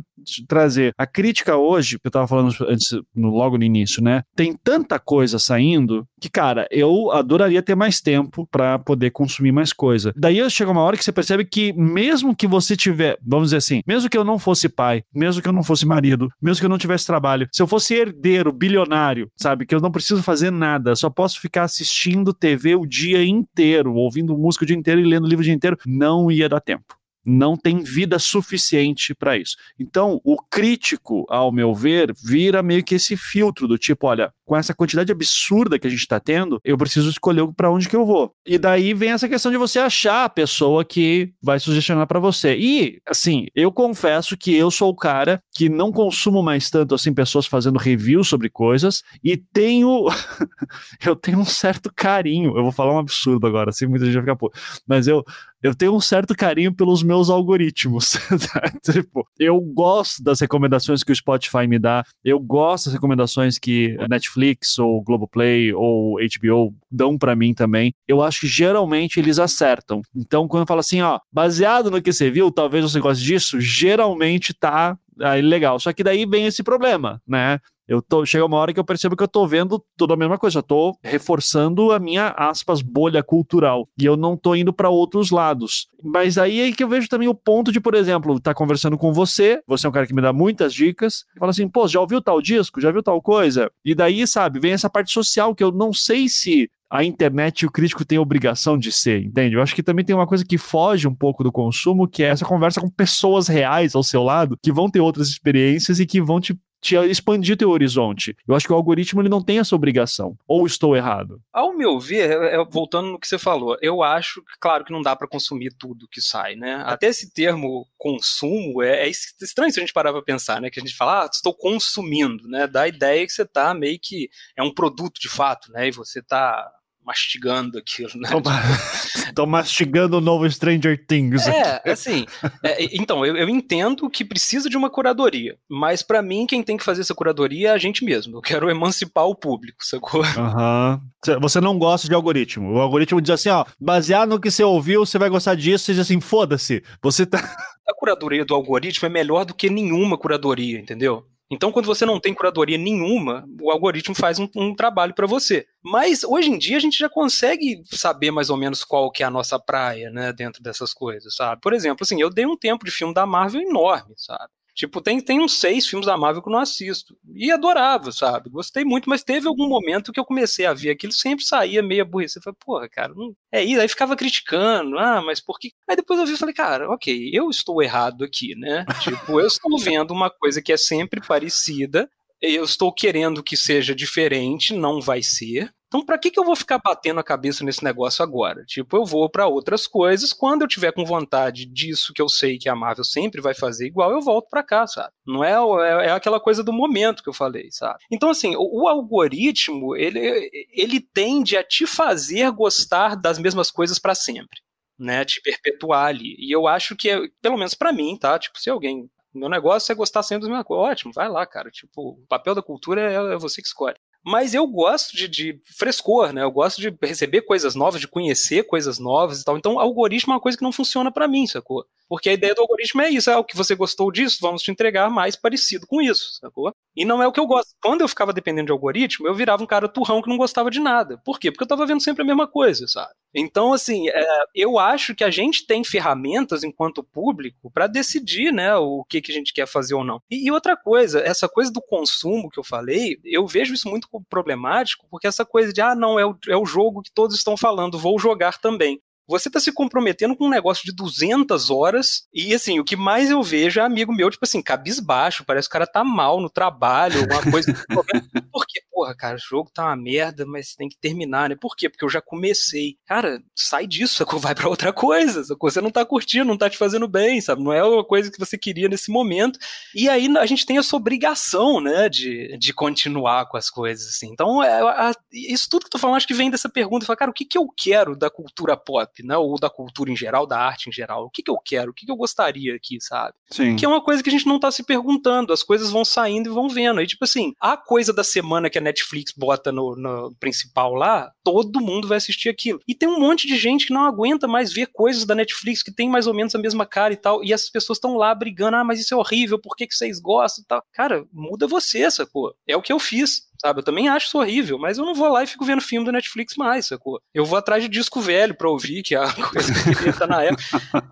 trazer. 0.47 0.93
A 0.97 1.05
crítica 1.05 1.55
hoje, 1.55 1.99
que 1.99 2.07
eu 2.07 2.11
tava 2.11 2.27
falando 2.27 2.55
antes, 2.67 2.91
no, 3.15 3.29
logo 3.29 3.57
no 3.57 3.63
início, 3.63 4.03
né? 4.03 4.23
Tem 4.36 4.55
tanta 4.55 4.99
coisa 4.99 5.38
saindo 5.38 6.07
que, 6.19 6.29
cara, 6.29 6.67
eu 6.71 7.11
adoraria 7.11 7.61
ter 7.61 7.75
mais 7.75 8.01
tempo 8.01 8.47
para 8.51 8.79
poder 8.79 9.11
consumir 9.11 9.51
mais 9.51 9.71
coisa. 9.71 10.13
Daí 10.15 10.49
chega 10.49 10.71
uma 10.71 10.81
hora 10.81 10.97
que 10.97 11.03
você 11.03 11.11
percebe 11.11 11.45
que, 11.45 11.73
mesmo 11.73 12.36
que 12.36 12.47
você 12.47 12.75
tiver, 12.75 13.17
vamos 13.25 13.47
dizer 13.47 13.57
assim, 13.57 13.81
mesmo 13.86 14.09
que 14.09 14.17
eu 14.17 14.23
não 14.23 14.39
fosse 14.39 14.67
pai, 14.67 15.03
mesmo 15.13 15.41
que 15.41 15.47
eu 15.47 15.53
não 15.53 15.63
fosse 15.63 15.86
marido, 15.86 16.29
mesmo 16.41 16.59
que 16.59 16.65
eu 16.65 16.69
não 16.69 16.77
tivesse 16.77 17.05
trabalho, 17.05 17.47
se 17.51 17.61
eu 17.61 17.67
fosse 17.67 17.93
herdeiro, 17.93 18.51
bilionário, 18.51 19.29
sabe, 19.38 19.65
que 19.65 19.73
eu 19.73 19.79
não 19.79 19.91
preciso 19.91 20.23
fazer 20.23 20.51
nada, 20.51 20.95
só 20.95 21.09
posso 21.09 21.39
ficar 21.39 21.63
assistindo 21.63 22.33
TV 22.33 22.75
o 22.75 22.86
dia 22.86 23.23
inteiro, 23.23 23.93
ouvindo 23.93 24.38
música 24.38 24.63
o 24.63 24.67
dia 24.67 24.74
inteiro 24.76 25.01
e 25.01 25.05
lendo 25.05 25.28
livro 25.28 25.41
o 25.41 25.45
dia 25.45 25.53
inteiro, 25.53 25.78
não 25.86 26.30
ia 26.30 26.49
dar 26.49 26.59
tempo 26.59 26.97
não 27.26 27.57
tem 27.57 27.80
vida 27.80 28.19
suficiente 28.19 29.13
para 29.15 29.38
isso. 29.38 29.55
Então, 29.80 30.19
o 30.23 30.38
crítico, 30.38 31.26
ao 31.30 31.51
meu 31.51 31.73
ver, 31.73 32.13
vira 32.23 32.61
meio 32.61 32.84
que 32.84 32.95
esse 32.95 33.17
filtro 33.17 33.67
do 33.67 33.78
tipo, 33.78 34.07
olha, 34.07 34.32
com 34.45 34.55
essa 34.55 34.73
quantidade 34.73 35.11
absurda 35.11 35.80
que 35.80 35.88
a 35.88 35.89
gente 35.89 36.01
está 36.01 36.19
tendo, 36.19 36.59
eu 36.63 36.78
preciso 36.78 37.09
escolher 37.09 37.47
para 37.55 37.71
onde 37.71 37.89
que 37.89 37.95
eu 37.95 38.05
vou. 38.05 38.32
E 38.45 38.57
daí 38.57 38.93
vem 38.93 39.11
essa 39.11 39.28
questão 39.28 39.51
de 39.51 39.57
você 39.57 39.80
achar 39.80 40.26
a 40.26 40.30
pessoa 40.30 40.86
que 40.86 41.32
vai 41.41 41.59
sugestionar 41.59 42.05
para 42.05 42.19
você. 42.19 42.55
E, 42.55 42.99
assim, 43.07 43.47
eu 43.55 43.71
confesso 43.71 44.38
que 44.38 44.55
eu 44.55 44.69
sou 44.69 44.89
o 44.89 44.95
cara 44.95 45.41
que 45.55 45.67
não 45.67 45.91
consumo 45.91 46.43
mais 46.43 46.69
tanto 46.69 46.93
assim 46.93 47.13
pessoas 47.13 47.47
fazendo 47.47 47.80
review 47.80 48.23
sobre 48.23 48.49
coisas 48.49 49.01
e 49.23 49.38
tenho 49.38 50.05
eu 51.05 51.15
tenho 51.15 51.39
um 51.39 51.45
certo 51.45 51.91
carinho. 51.95 52.55
Eu 52.55 52.63
vou 52.63 52.71
falar 52.71 52.93
um 52.93 52.99
absurdo 52.99 53.47
agora, 53.47 53.69
assim 53.69 53.88
muita 53.88 54.05
gente 54.05 54.15
vai 54.15 54.23
ficar 54.23 54.36
pô, 54.36 54.51
mas 54.88 55.07
eu 55.07 55.23
eu 55.66 55.74
tenho 55.74 55.95
um 55.95 55.99
certo 55.99 56.36
carinho 56.36 56.72
pelos 56.72 57.01
meus 57.01 57.28
algoritmos. 57.28 58.20
tipo, 58.86 59.28
eu 59.39 59.59
gosto 59.59 60.24
das 60.24 60.39
recomendações 60.39 61.03
que 61.03 61.11
o 61.11 61.16
Spotify 61.16 61.66
me 61.68 61.80
dá, 61.80 62.03
eu 62.24 62.39
gosto 62.39 62.86
das 62.86 62.93
recomendações 62.93 63.57
que 63.57 63.97
Netflix 64.07 64.78
ou 64.78 65.01
Globoplay 65.01 65.74
ou 65.74 66.18
HBO 66.18 66.72
dão 66.91 67.18
para 67.18 67.36
mim 67.36 67.51
também. 67.51 67.91
Eu 68.07 68.22
acho 68.22 68.41
que 68.41 68.47
geralmente 68.47 69.20
eles 69.20 69.39
acertam. 69.39 70.03
Então, 70.16 70.47
quando 70.47 70.61
eu 70.61 70.68
falo 70.68 70.82
assim, 70.82 71.01
ó, 71.01 71.20
baseado 71.34 71.89
no 71.89 71.99
que 71.99 72.13
você 72.13 72.30
viu, 72.30 72.51
talvez 72.51 72.84
você 72.84 72.99
goste 72.99 73.24
disso, 73.24 73.59
geralmente 73.59 74.53
tá 74.53 74.95
aí 75.22 75.41
legal. 75.41 75.80
Só 75.80 75.93
que 75.93 76.03
daí 76.03 76.26
vem 76.26 76.45
esse 76.45 76.63
problema, 76.63 77.22
né? 77.28 77.59
Eu 77.88 78.01
tô, 78.01 78.26
chega 78.26 78.45
uma 78.45 78.57
hora 78.57 78.74
que 78.74 78.80
eu 78.80 78.84
percebo 78.84 79.16
que 79.16 79.22
eu 79.22 79.28
tô 79.28 79.45
vendo 79.47 79.84
tudo 79.95 80.13
a 80.13 80.18
mesma 80.18 80.39
coisa, 80.39 80.57
eu 80.59 80.63
tô 80.63 80.97
reforçando 81.03 81.91
a 81.91 81.99
minha 81.99 82.30
aspas 82.30 82.82
bolha 82.82 83.22
cultural 83.22 83.88
e 83.99 84.05
eu 84.05 84.18
não 84.18 84.36
tô 84.36 84.55
indo 84.55 84.74
para 84.74 84.89
outros 84.89 85.30
lados. 85.30 85.88
Mas 86.03 86.38
aí 86.38 86.61
é 86.61 86.72
que 86.72 86.84
eu 86.84 86.89
vejo 86.89 87.07
também 87.07 87.28
o 87.28 87.36
ponto 87.36 87.72
de, 87.72 87.80
por 87.80 87.93
exemplo, 87.93 88.38
estar 88.38 88.51
tá 88.51 88.55
conversando 88.55 88.97
com 88.97 89.13
você, 89.13 89.61
você 89.68 89.86
é 89.86 89.89
um 89.89 89.93
cara 89.93 90.07
que 90.07 90.16
me 90.16 90.22
dá 90.22 90.34
muitas 90.34 90.74
dicas, 90.74 91.26
fala 91.38 91.51
assim, 91.51 91.70
pô, 91.70 91.88
já 91.88 91.99
ouviu 92.01 92.22
tal 92.22 92.41
disco? 92.41 92.82
Já 92.82 92.91
viu 92.91 93.03
tal 93.03 93.22
coisa? 93.22 93.70
E 93.84 93.93
daí, 93.93 94.26
sabe, 94.26 94.59
vem 94.59 94.72
essa 94.72 94.89
parte 94.89 95.11
social 95.11 95.53
que 95.53 95.63
eu 95.63 95.72
não 95.72 95.93
sei 95.93 96.28
se 96.28 96.70
a 96.89 97.03
internet 97.03 97.61
e 97.61 97.65
o 97.65 97.71
crítico 97.71 98.05
têm 98.05 98.19
obrigação 98.19 98.77
de 98.77 98.91
ser, 98.91 99.23
entende? 99.23 99.55
Eu 99.55 99.61
acho 99.61 99.75
que 99.75 99.83
também 99.83 100.05
tem 100.05 100.15
uma 100.15 100.27
coisa 100.27 100.45
que 100.45 100.57
foge 100.57 101.07
um 101.07 101.15
pouco 101.15 101.43
do 101.43 101.51
consumo, 101.51 102.07
que 102.07 102.23
é 102.23 102.27
essa 102.27 102.45
conversa 102.45 102.79
com 102.79 102.89
pessoas 102.89 103.47
reais 103.47 103.95
ao 103.95 104.03
seu 104.03 104.23
lado, 104.23 104.57
que 104.61 104.71
vão 104.71 104.89
ter 104.89 104.99
outras 104.99 105.27
experiências 105.27 105.99
e 105.99 106.05
que 106.05 106.21
vão 106.21 106.39
te 106.39 106.57
te 106.86 106.95
expandir 107.09 107.57
teu 107.57 107.71
horizonte. 107.71 108.38
Eu 108.47 108.53
acho 108.53 108.67
que 108.67 108.71
o 108.71 108.75
algoritmo 108.75 109.19
ele 109.19 109.29
não 109.29 109.43
tem 109.43 109.57
essa 109.57 109.75
obrigação. 109.75 110.38
Ou 110.47 110.67
estou 110.67 110.95
errado? 110.95 111.41
Ao 111.51 111.75
meu 111.75 111.99
ver, 111.99 112.29
é, 112.29 112.55
é, 112.55 112.65
voltando 112.65 113.09
no 113.09 113.19
que 113.19 113.27
você 113.27 113.39
falou, 113.39 113.75
eu 113.81 114.03
acho 114.03 114.41
que, 114.43 114.59
claro, 114.59 114.86
que 114.86 114.93
não 114.93 115.01
dá 115.01 115.15
para 115.15 115.27
consumir 115.27 115.73
tudo 115.79 116.07
que 116.11 116.21
sai, 116.21 116.55
né? 116.55 116.83
Até 116.86 117.07
esse 117.07 117.33
termo 117.33 117.88
consumo 117.97 118.83
é, 118.83 119.07
é 119.07 119.09
estranho 119.09 119.71
se 119.71 119.79
a 119.79 119.83
gente 119.83 119.93
parar 119.93 120.11
pra 120.11 120.21
pensar, 120.21 120.61
né? 120.61 120.69
Que 120.69 120.79
a 120.79 120.83
gente 120.83 120.95
fala, 120.95 121.23
ah, 121.23 121.29
estou 121.31 121.55
consumindo, 121.55 122.47
né? 122.47 122.67
Dá 122.67 122.83
a 122.83 122.88
ideia 122.88 123.25
que 123.25 123.33
você 123.33 123.45
tá 123.45 123.73
meio 123.73 123.97
que 123.99 124.29
é 124.55 124.61
um 124.61 124.73
produto 124.73 125.19
de 125.19 125.27
fato, 125.27 125.71
né? 125.71 125.88
E 125.88 125.91
você 125.91 126.21
tá 126.21 126.71
mastigando 127.06 127.78
aquilo, 127.78 128.12
né? 128.16 128.30
Tô, 129.36 129.45
mastigando 129.45 130.18
o 130.18 130.22
novo 130.22 130.49
Stranger 130.49 131.06
Things. 131.06 131.45
É, 131.47 131.76
aqui. 131.76 131.89
assim. 131.89 132.26
É, 132.64 132.95
então, 132.95 133.26
eu, 133.26 133.36
eu, 133.38 133.49
entendo 133.49 134.10
que 134.10 134.26
precisa 134.26 134.70
de 134.70 134.78
uma 134.78 134.89
curadoria, 134.89 135.58
mas 135.70 136.01
para 136.01 136.22
mim, 136.22 136.45
quem 136.47 136.64
tem 136.64 136.78
que 136.78 136.84
fazer 136.84 137.01
essa 137.01 137.14
curadoria 137.14 137.70
é 137.70 137.72
a 137.72 137.78
gente 137.78 138.03
mesmo. 138.03 138.38
Eu 138.38 138.41
quero 138.41 138.70
emancipar 138.70 139.26
o 139.26 139.36
público, 139.36 139.78
sacou? 139.82 140.24
Aham. 140.24 141.01
Uhum. 141.28 141.39
Você 141.41 141.60
não 141.60 141.78
gosta 141.78 142.08
de 142.08 142.14
algoritmo. 142.14 142.74
O 142.74 142.80
algoritmo 142.80 143.22
diz 143.22 143.32
assim, 143.32 143.49
ó, 143.49 143.66
baseado 143.80 144.30
no 144.30 144.39
que 144.39 144.51
você 144.51 144.64
ouviu, 144.64 145.06
você 145.06 145.18
vai 145.18 145.30
gostar 145.30 145.56
disso, 145.56 145.86
você 145.86 145.93
diz 145.93 146.01
assim, 146.01 146.22
foda-se. 146.22 146.84
Você 147.01 147.26
tá. 147.26 147.39
A 147.88 147.93
curadoria 147.95 148.45
do 148.45 148.56
algoritmo 148.56 149.06
é 149.06 149.10
melhor 149.10 149.45
do 149.45 149.53
que 149.53 149.70
nenhuma 149.70 150.18
curadoria, 150.18 150.80
entendeu? 150.80 151.26
Então, 151.50 151.72
quando 151.72 151.86
você 151.86 152.06
não 152.06 152.20
tem 152.20 152.34
curadoria 152.34 152.78
nenhuma, 152.78 153.48
o 153.62 153.70
algoritmo 153.70 154.16
faz 154.16 154.39
um, 154.39 154.50
um 154.56 154.76
trabalho 154.76 155.14
para 155.14 155.28
você. 155.28 155.68
Mas 155.84 156.24
hoje 156.24 156.50
em 156.50 156.58
dia 156.58 156.78
a 156.78 156.80
gente 156.80 156.98
já 156.98 157.08
consegue 157.08 157.84
saber 157.86 158.32
mais 158.32 158.50
ou 158.50 158.58
menos 158.58 158.84
qual 158.84 159.12
que 159.12 159.22
é 159.22 159.26
a 159.26 159.30
nossa 159.32 159.60
praia, 159.60 160.10
né, 160.10 160.34
dentro 160.34 160.64
dessas 160.64 160.93
coisas, 160.93 161.36
sabe? 161.36 161.62
Por 161.62 161.74
exemplo, 161.74 162.00
assim, 162.02 162.20
eu 162.20 162.30
dei 162.32 162.46
um 162.46 162.58
tempo 162.58 162.84
de 162.84 162.91
filme 162.91 163.14
da 163.14 163.26
Marvel 163.26 163.62
enorme, 163.62 164.14
sabe? 164.18 164.50
Tipo, 164.76 164.99
tem, 164.99 165.21
tem 165.21 165.39
uns 165.39 165.57
seis 165.57 165.88
filmes 165.88 166.05
da 166.05 166.17
Marvel 166.17 166.43
que 166.43 166.49
eu 166.49 166.51
não 166.51 166.59
assisto. 166.59 167.17
E 167.34 167.49
adorava, 167.49 168.11
sabe? 168.11 168.49
Gostei 168.49 168.84
muito, 168.84 169.09
mas 169.09 169.23
teve 169.23 169.47
algum 169.47 169.69
momento 169.69 170.11
que 170.11 170.19
eu 170.19 170.26
comecei 170.26 170.65
a 170.65 170.73
ver 170.73 170.89
aquilo, 170.89 171.13
sempre 171.13 171.45
saía 171.45 171.82
meio 171.82 172.01
aborrecido. 172.01 172.43
Falei, 172.43 172.57
porra, 172.59 172.89
cara, 172.89 173.13
não... 173.15 173.34
é 173.53 173.63
isso. 173.63 173.80
Aí 173.80 173.88
ficava 173.88 174.17
criticando, 174.17 174.99
ah, 174.99 175.21
mas 175.21 175.39
por 175.39 175.57
que. 175.57 175.71
Aí 175.89 175.95
depois 175.95 176.19
eu 176.19 176.26
vi 176.26 176.34
e 176.34 176.38
falei, 176.38 176.53
cara, 176.53 176.89
ok, 176.91 177.32
eu 177.34 177.49
estou 177.49 177.82
errado 177.82 178.26
aqui, 178.26 178.53
né? 178.55 178.86
tipo, 179.01 179.39
eu 179.39 179.47
estou 179.47 179.78
vendo 179.80 180.11
uma 180.11 180.30
coisa 180.30 180.61
que 180.61 180.73
é 180.73 180.78
sempre 180.78 181.26
parecida, 181.26 182.09
eu 182.41 182.65
estou 182.65 182.91
querendo 182.91 183.41
que 183.41 183.55
seja 183.55 183.95
diferente, 183.95 184.73
não 184.73 184.99
vai 184.99 185.23
ser. 185.23 185.73
Então, 185.96 186.06
para 186.06 186.18
que, 186.18 186.30
que 186.30 186.38
eu 186.38 186.43
vou 186.43 186.58
ficar 186.58 186.78
batendo 186.78 187.22
a 187.22 187.24
cabeça 187.24 187.64
nesse 187.64 187.82
negócio 187.82 188.22
agora? 188.22 188.66
Tipo, 188.66 188.98
eu 188.98 189.06
vou 189.06 189.30
para 189.30 189.48
outras 189.48 189.88
coisas. 189.88 190.34
Quando 190.34 190.64
eu 190.64 190.68
tiver 190.68 190.91
com 190.91 191.06
vontade 191.06 191.66
disso 191.66 192.12
que 192.14 192.22
eu 192.22 192.28
sei 192.28 192.58
que 192.58 192.68
a 192.68 192.76
Marvel 192.76 193.06
sempre 193.06 193.39
vai 193.39 193.54
fazer 193.54 193.88
igual, 193.88 194.12
eu 194.12 194.20
volto 194.20 194.50
para 194.50 194.62
cá, 194.62 194.86
sabe? 194.86 195.14
Não 195.26 195.41
é, 195.41 195.54
é, 195.54 196.08
é, 196.08 196.12
aquela 196.12 196.38
coisa 196.38 196.62
do 196.62 196.74
momento 196.74 197.24
que 197.24 197.30
eu 197.30 197.34
falei, 197.34 197.72
sabe? 197.72 198.00
Então, 198.12 198.30
assim, 198.30 198.58
o, 198.58 198.84
o, 198.84 198.88
algoritmo, 198.89 199.96
ele, 199.96 200.68
ele 200.74 201.00
tende 201.00 201.56
a 201.56 201.64
te 201.64 201.88
fazer 201.88 202.52
gostar 202.52 203.16
das 203.16 203.39
mesmas 203.39 203.72
coisas 203.72 203.98
para 203.98 204.14
sempre, 204.14 204.60
né? 205.00 205.24
Te 205.24 205.41
perpetuar 205.41 206.08
ali. 206.08 206.36
E 206.38 206.54
eu 206.54 206.68
acho 206.68 206.93
que, 206.98 207.10
é, 207.10 207.22
pelo 207.41 207.58
menos 207.58 207.74
para 207.74 207.93
mim, 207.93 208.18
tá? 208.18 208.38
Tipo, 208.38 208.60
se 208.60 208.70
alguém 208.70 209.10
meu 209.34 209.50
negócio 209.50 209.91
é 209.91 209.96
gostar 209.96 210.24
sempre 210.24 210.41
das 210.41 210.50
mesmas 210.50 210.66
coisas. 210.66 210.91
Ótimo, 210.91 211.14
vai 211.14 211.28
lá, 211.28 211.46
cara. 211.46 211.70
Tipo, 211.70 212.12
o 212.12 212.28
papel 212.28 212.56
da 212.56 212.62
cultura 212.62 213.02
é, 213.02 213.34
é 213.34 213.38
você 213.38 213.62
que 213.62 213.68
escolhe. 213.68 213.98
Mas 214.26 214.55
eu 214.55 214.65
gosto 214.65 215.15
de, 215.15 215.28
de, 215.28 215.59
frescor, 215.78 216.34
né? 216.34 216.41
Eu 216.41 216.51
gosto 216.51 216.82
de 216.82 216.91
receber 217.03 217.43
coisas 217.43 217.76
novas, 217.76 218.01
de 218.01 218.07
conhecer 218.07 218.63
coisas 218.63 218.97
novas 218.97 219.39
e 219.39 219.45
tal. 219.45 219.55
Então, 219.55 219.80
algoritmo 219.80 220.34
é 220.34 220.36
uma 220.36 220.41
coisa 220.41 220.57
que 220.57 220.63
não 220.63 220.71
funciona 220.71 221.11
para 221.11 221.28
mim, 221.28 221.45
sacou? 221.45 221.86
Porque 222.07 222.30
a 222.30 222.34
ideia 222.34 222.53
do 222.53 222.61
algoritmo 222.61 223.01
é 223.01 223.09
isso, 223.09 223.30
é 223.30 223.38
o 223.38 223.43
que 223.43 223.57
você 223.57 223.76
gostou 223.76 224.11
disso, 224.11 224.38
vamos 224.41 224.61
te 224.61 224.71
entregar 224.71 225.09
mais 225.09 225.36
parecido 225.36 225.88
com 225.88 226.01
isso, 226.01 226.34
sacou? 226.39 226.71
E 226.95 227.03
não 227.03 227.21
é 227.21 227.28
o 227.28 227.32
que 227.32 227.39
eu 227.39 227.47
gosto. 227.47 227.73
Quando 227.82 228.01
eu 228.01 228.07
ficava 228.07 228.32
dependendo 228.32 228.67
de 228.67 228.71
algoritmo, 228.71 229.28
eu 229.28 229.36
virava 229.36 229.63
um 229.63 229.67
cara 229.67 229.89
turrão 229.89 230.21
que 230.21 230.30
não 230.30 230.38
gostava 230.38 230.71
de 230.71 230.80
nada. 230.80 231.19
Por 231.26 231.39
quê? 231.39 231.51
Porque 231.51 231.63
eu 231.63 231.67
tava 231.67 231.86
vendo 231.86 232.01
sempre 232.01 232.23
a 232.23 232.26
mesma 232.26 232.47
coisa, 232.47 232.88
sabe? 232.88 233.11
Então, 233.34 233.73
assim, 233.73 234.07
é, 234.07 234.26
eu 234.55 234.80
acho 234.80 235.13
que 235.13 235.23
a 235.23 235.30
gente 235.30 235.67
tem 235.67 235.84
ferramentas 235.84 236.63
enquanto 236.63 237.03
público 237.03 237.69
para 237.69 237.88
decidir, 237.88 238.53
né, 238.53 238.76
o 238.78 239.03
que, 239.03 239.21
que 239.21 239.32
a 239.32 239.36
gente 239.36 239.51
quer 239.51 239.67
fazer 239.67 239.93
ou 239.93 240.05
não. 240.05 240.21
E, 240.32 240.47
e, 240.47 240.51
outra 240.51 240.78
coisa, 240.78 241.19
essa 241.19 241.49
coisa 241.49 241.71
do 241.71 241.82
consumo 241.82 242.49
que 242.49 242.57
eu 242.57 242.63
falei, 242.63 243.19
eu 243.26 243.45
vejo 243.45 243.73
isso 243.73 243.89
muito 243.89 244.07
problemático, 244.30 245.07
porque 245.09 245.28
essa 245.28 245.45
coisa 245.45 245.72
de, 245.72 245.82
ah, 245.82 245.95
não, 245.95 246.20
é 246.20 246.26
o, 246.26 246.38
é 246.47 246.57
o 246.57 246.66
jogo 246.66 247.01
que 247.01 247.11
todos 247.11 247.36
estão 247.36 247.55
falando, 247.55 247.99
vou 247.99 248.20
jogar 248.20 248.59
também 248.59 249.01
você 249.28 249.49
está 249.49 249.59
se 249.59 249.72
comprometendo 249.72 250.36
com 250.36 250.45
um 250.45 250.49
negócio 250.49 250.86
de 250.86 250.95
200 250.95 251.70
horas 251.72 252.28
e, 252.34 252.53
assim, 252.53 252.80
o 252.80 252.84
que 252.84 252.95
mais 252.95 253.32
eu 253.32 253.41
vejo 253.41 253.80
é 253.80 253.84
amigo 253.84 254.13
meu, 254.13 254.30
tipo 254.30 254.45
assim, 254.45 254.61
cabisbaixo, 254.61 255.43
parece 255.45 255.68
que 255.68 255.72
o 255.72 255.74
cara 255.74 255.88
tá 255.88 256.03
mal 256.03 256.39
no 256.39 256.49
trabalho, 256.49 257.22
alguma 257.22 257.51
coisa. 257.51 257.74
Por 258.51 258.66
quê? 258.68 258.82
Porra, 258.96 259.14
cara, 259.14 259.36
o 259.36 259.39
jogo 259.39 259.70
tá 259.74 259.88
uma 259.88 259.96
merda, 259.98 260.46
mas 260.46 260.74
tem 260.74 260.88
que 260.88 260.98
terminar, 260.98 261.50
né? 261.50 261.56
Por 261.60 261.76
quê? 261.76 261.89
Porque 261.89 262.06
eu 262.06 262.10
já 262.10 262.22
comecei. 262.22 262.98
Cara, 263.06 263.41
sai 263.54 263.86
disso, 263.86 264.26
vai 264.39 264.56
para 264.56 264.70
outra 264.70 264.93
coisa. 264.93 265.43
Você 265.60 265.82
não 265.82 265.91
tá 265.91 266.06
curtindo, 266.06 266.46
não 266.46 266.58
tá 266.58 266.70
te 266.70 266.78
fazendo 266.78 267.08
bem, 267.08 267.41
sabe? 267.41 267.62
Não 267.62 267.74
é 267.74 267.84
uma 267.84 268.06
coisa 268.06 268.32
que 268.32 268.39
você 268.39 268.58
queria 268.58 268.88
nesse 268.88 269.12
momento. 269.12 269.60
E 269.93 270.08
aí 270.08 270.30
a 270.38 270.46
gente 270.46 270.66
tem 270.66 270.78
essa 270.78 270.96
obrigação, 270.96 271.82
né, 271.82 272.08
de, 272.08 272.58
de 272.58 272.74
continuar 272.74 273.48
com 273.48 273.58
as 273.58 273.70
coisas, 273.70 274.08
assim. 274.08 274.30
Então, 274.32 274.64
é, 274.64 274.82
a, 274.82 275.12
isso 275.34 275.68
tudo 275.70 275.82
que 275.82 275.88
eu 275.88 275.91
tô 275.91 276.00
falando, 276.00 276.16
acho 276.16 276.28
que 276.28 276.34
vem 276.34 276.50
dessa 276.50 276.70
pergunta. 276.70 277.06
Fala, 277.06 277.18
cara, 277.18 277.32
o 277.32 277.34
que, 277.34 277.43
que 277.43 277.58
eu 277.58 277.68
quero 277.76 278.16
da 278.16 278.30
cultura 278.30 278.78
pop? 278.78 279.06
né? 279.24 279.38
Ou 279.38 279.60
da 279.60 279.70
cultura 279.70 280.12
em 280.12 280.16
geral, 280.16 280.48
da 280.48 280.60
arte 280.60 280.89
em 280.89 280.91
geral. 280.91 281.26
O 281.26 281.30
que, 281.30 281.43
que 281.43 281.52
eu 281.52 281.58
quero? 281.58 281.91
O 281.91 281.93
que, 281.93 282.06
que 282.06 282.12
eu 282.12 282.16
gostaria 282.16 282.76
aqui, 282.76 282.98
sabe? 283.02 283.34
Sim. 283.50 283.76
Que 283.76 283.86
é 283.86 283.88
uma 283.88 284.02
coisa 284.02 284.24
que 284.24 284.30
a 284.30 284.32
gente 284.32 284.48
não 284.48 284.60
tá 284.60 284.72
se 284.72 284.84
perguntando. 284.84 285.54
As 285.54 285.64
coisas 285.64 285.91
vão 285.91 286.06
saindo 286.06 286.50
e 286.50 286.54
vão 286.54 286.70
vendo. 286.70 287.00
Aí, 287.00 287.08
tipo 287.08 287.24
assim, 287.24 287.54
a 287.60 287.78
coisa 287.78 288.14
da 288.14 288.24
semana 288.24 288.70
que 288.70 288.78
a 288.78 288.82
Netflix 288.86 289.33
bota 289.36 289.71
no, 289.71 289.95
no 289.95 290.36
principal 290.39 290.93
lá, 290.93 291.31
todo 291.43 291.81
mundo 291.81 292.07
vai 292.07 292.17
assistir 292.17 292.49
aquilo. 292.49 292.79
E 292.88 292.95
tem 292.95 293.09
um 293.09 293.19
monte 293.19 293.47
de 293.47 293.57
gente 293.57 293.88
que 293.88 293.93
não 293.93 294.05
aguenta 294.05 294.47
mais 294.47 294.71
ver 294.71 294.88
coisas 294.88 295.25
da 295.25 295.36
Netflix 295.36 295.83
que 295.83 295.93
tem 295.93 296.09
mais 296.09 296.27
ou 296.27 296.33
menos 296.33 296.55
a 296.55 296.59
mesma 296.59 296.86
cara 296.86 297.13
e 297.13 297.17
tal. 297.17 297.43
E 297.43 297.51
essas 297.51 297.69
pessoas 297.69 297.97
estão 297.97 298.15
lá 298.15 298.33
brigando. 298.33 298.77
Ah, 298.77 298.83
mas 298.83 298.99
isso 298.99 299.13
é 299.13 299.17
horrível, 299.17 299.59
por 299.59 299.75
que, 299.75 299.88
que 299.88 299.95
vocês 299.95 300.19
gostam 300.19 300.63
e 300.63 300.67
tal? 300.67 300.83
Cara, 300.93 301.25
muda 301.31 301.67
você, 301.67 302.09
sacou? 302.09 302.53
É 302.67 302.75
o 302.75 302.81
que 302.81 302.93
eu 302.93 302.99
fiz 302.99 303.45
sabe? 303.66 303.80
Eu 303.80 303.84
também 303.84 304.07
acho 304.07 304.28
isso 304.28 304.38
horrível, 304.38 304.78
mas 304.78 304.97
eu 304.97 305.05
não 305.05 305.16
vou 305.16 305.28
lá 305.28 305.43
e 305.43 305.47
fico 305.47 305.66
vendo 305.66 305.82
filme 305.82 306.05
do 306.05 306.11
Netflix 306.11 306.55
mais, 306.55 306.88
sacou? 306.88 307.20
Eu 307.34 307.45
vou 307.45 307.57
atrás 307.57 307.82
de 307.82 307.89
disco 307.89 308.22
velho 308.22 308.53
pra 308.53 308.70
ouvir, 308.70 309.01
que 309.01 309.16
é 309.16 309.18
a 309.18 309.34
coisa 309.34 309.74
que 309.74 310.09
estar 310.09 310.28
na 310.28 310.43
época. 310.43 310.63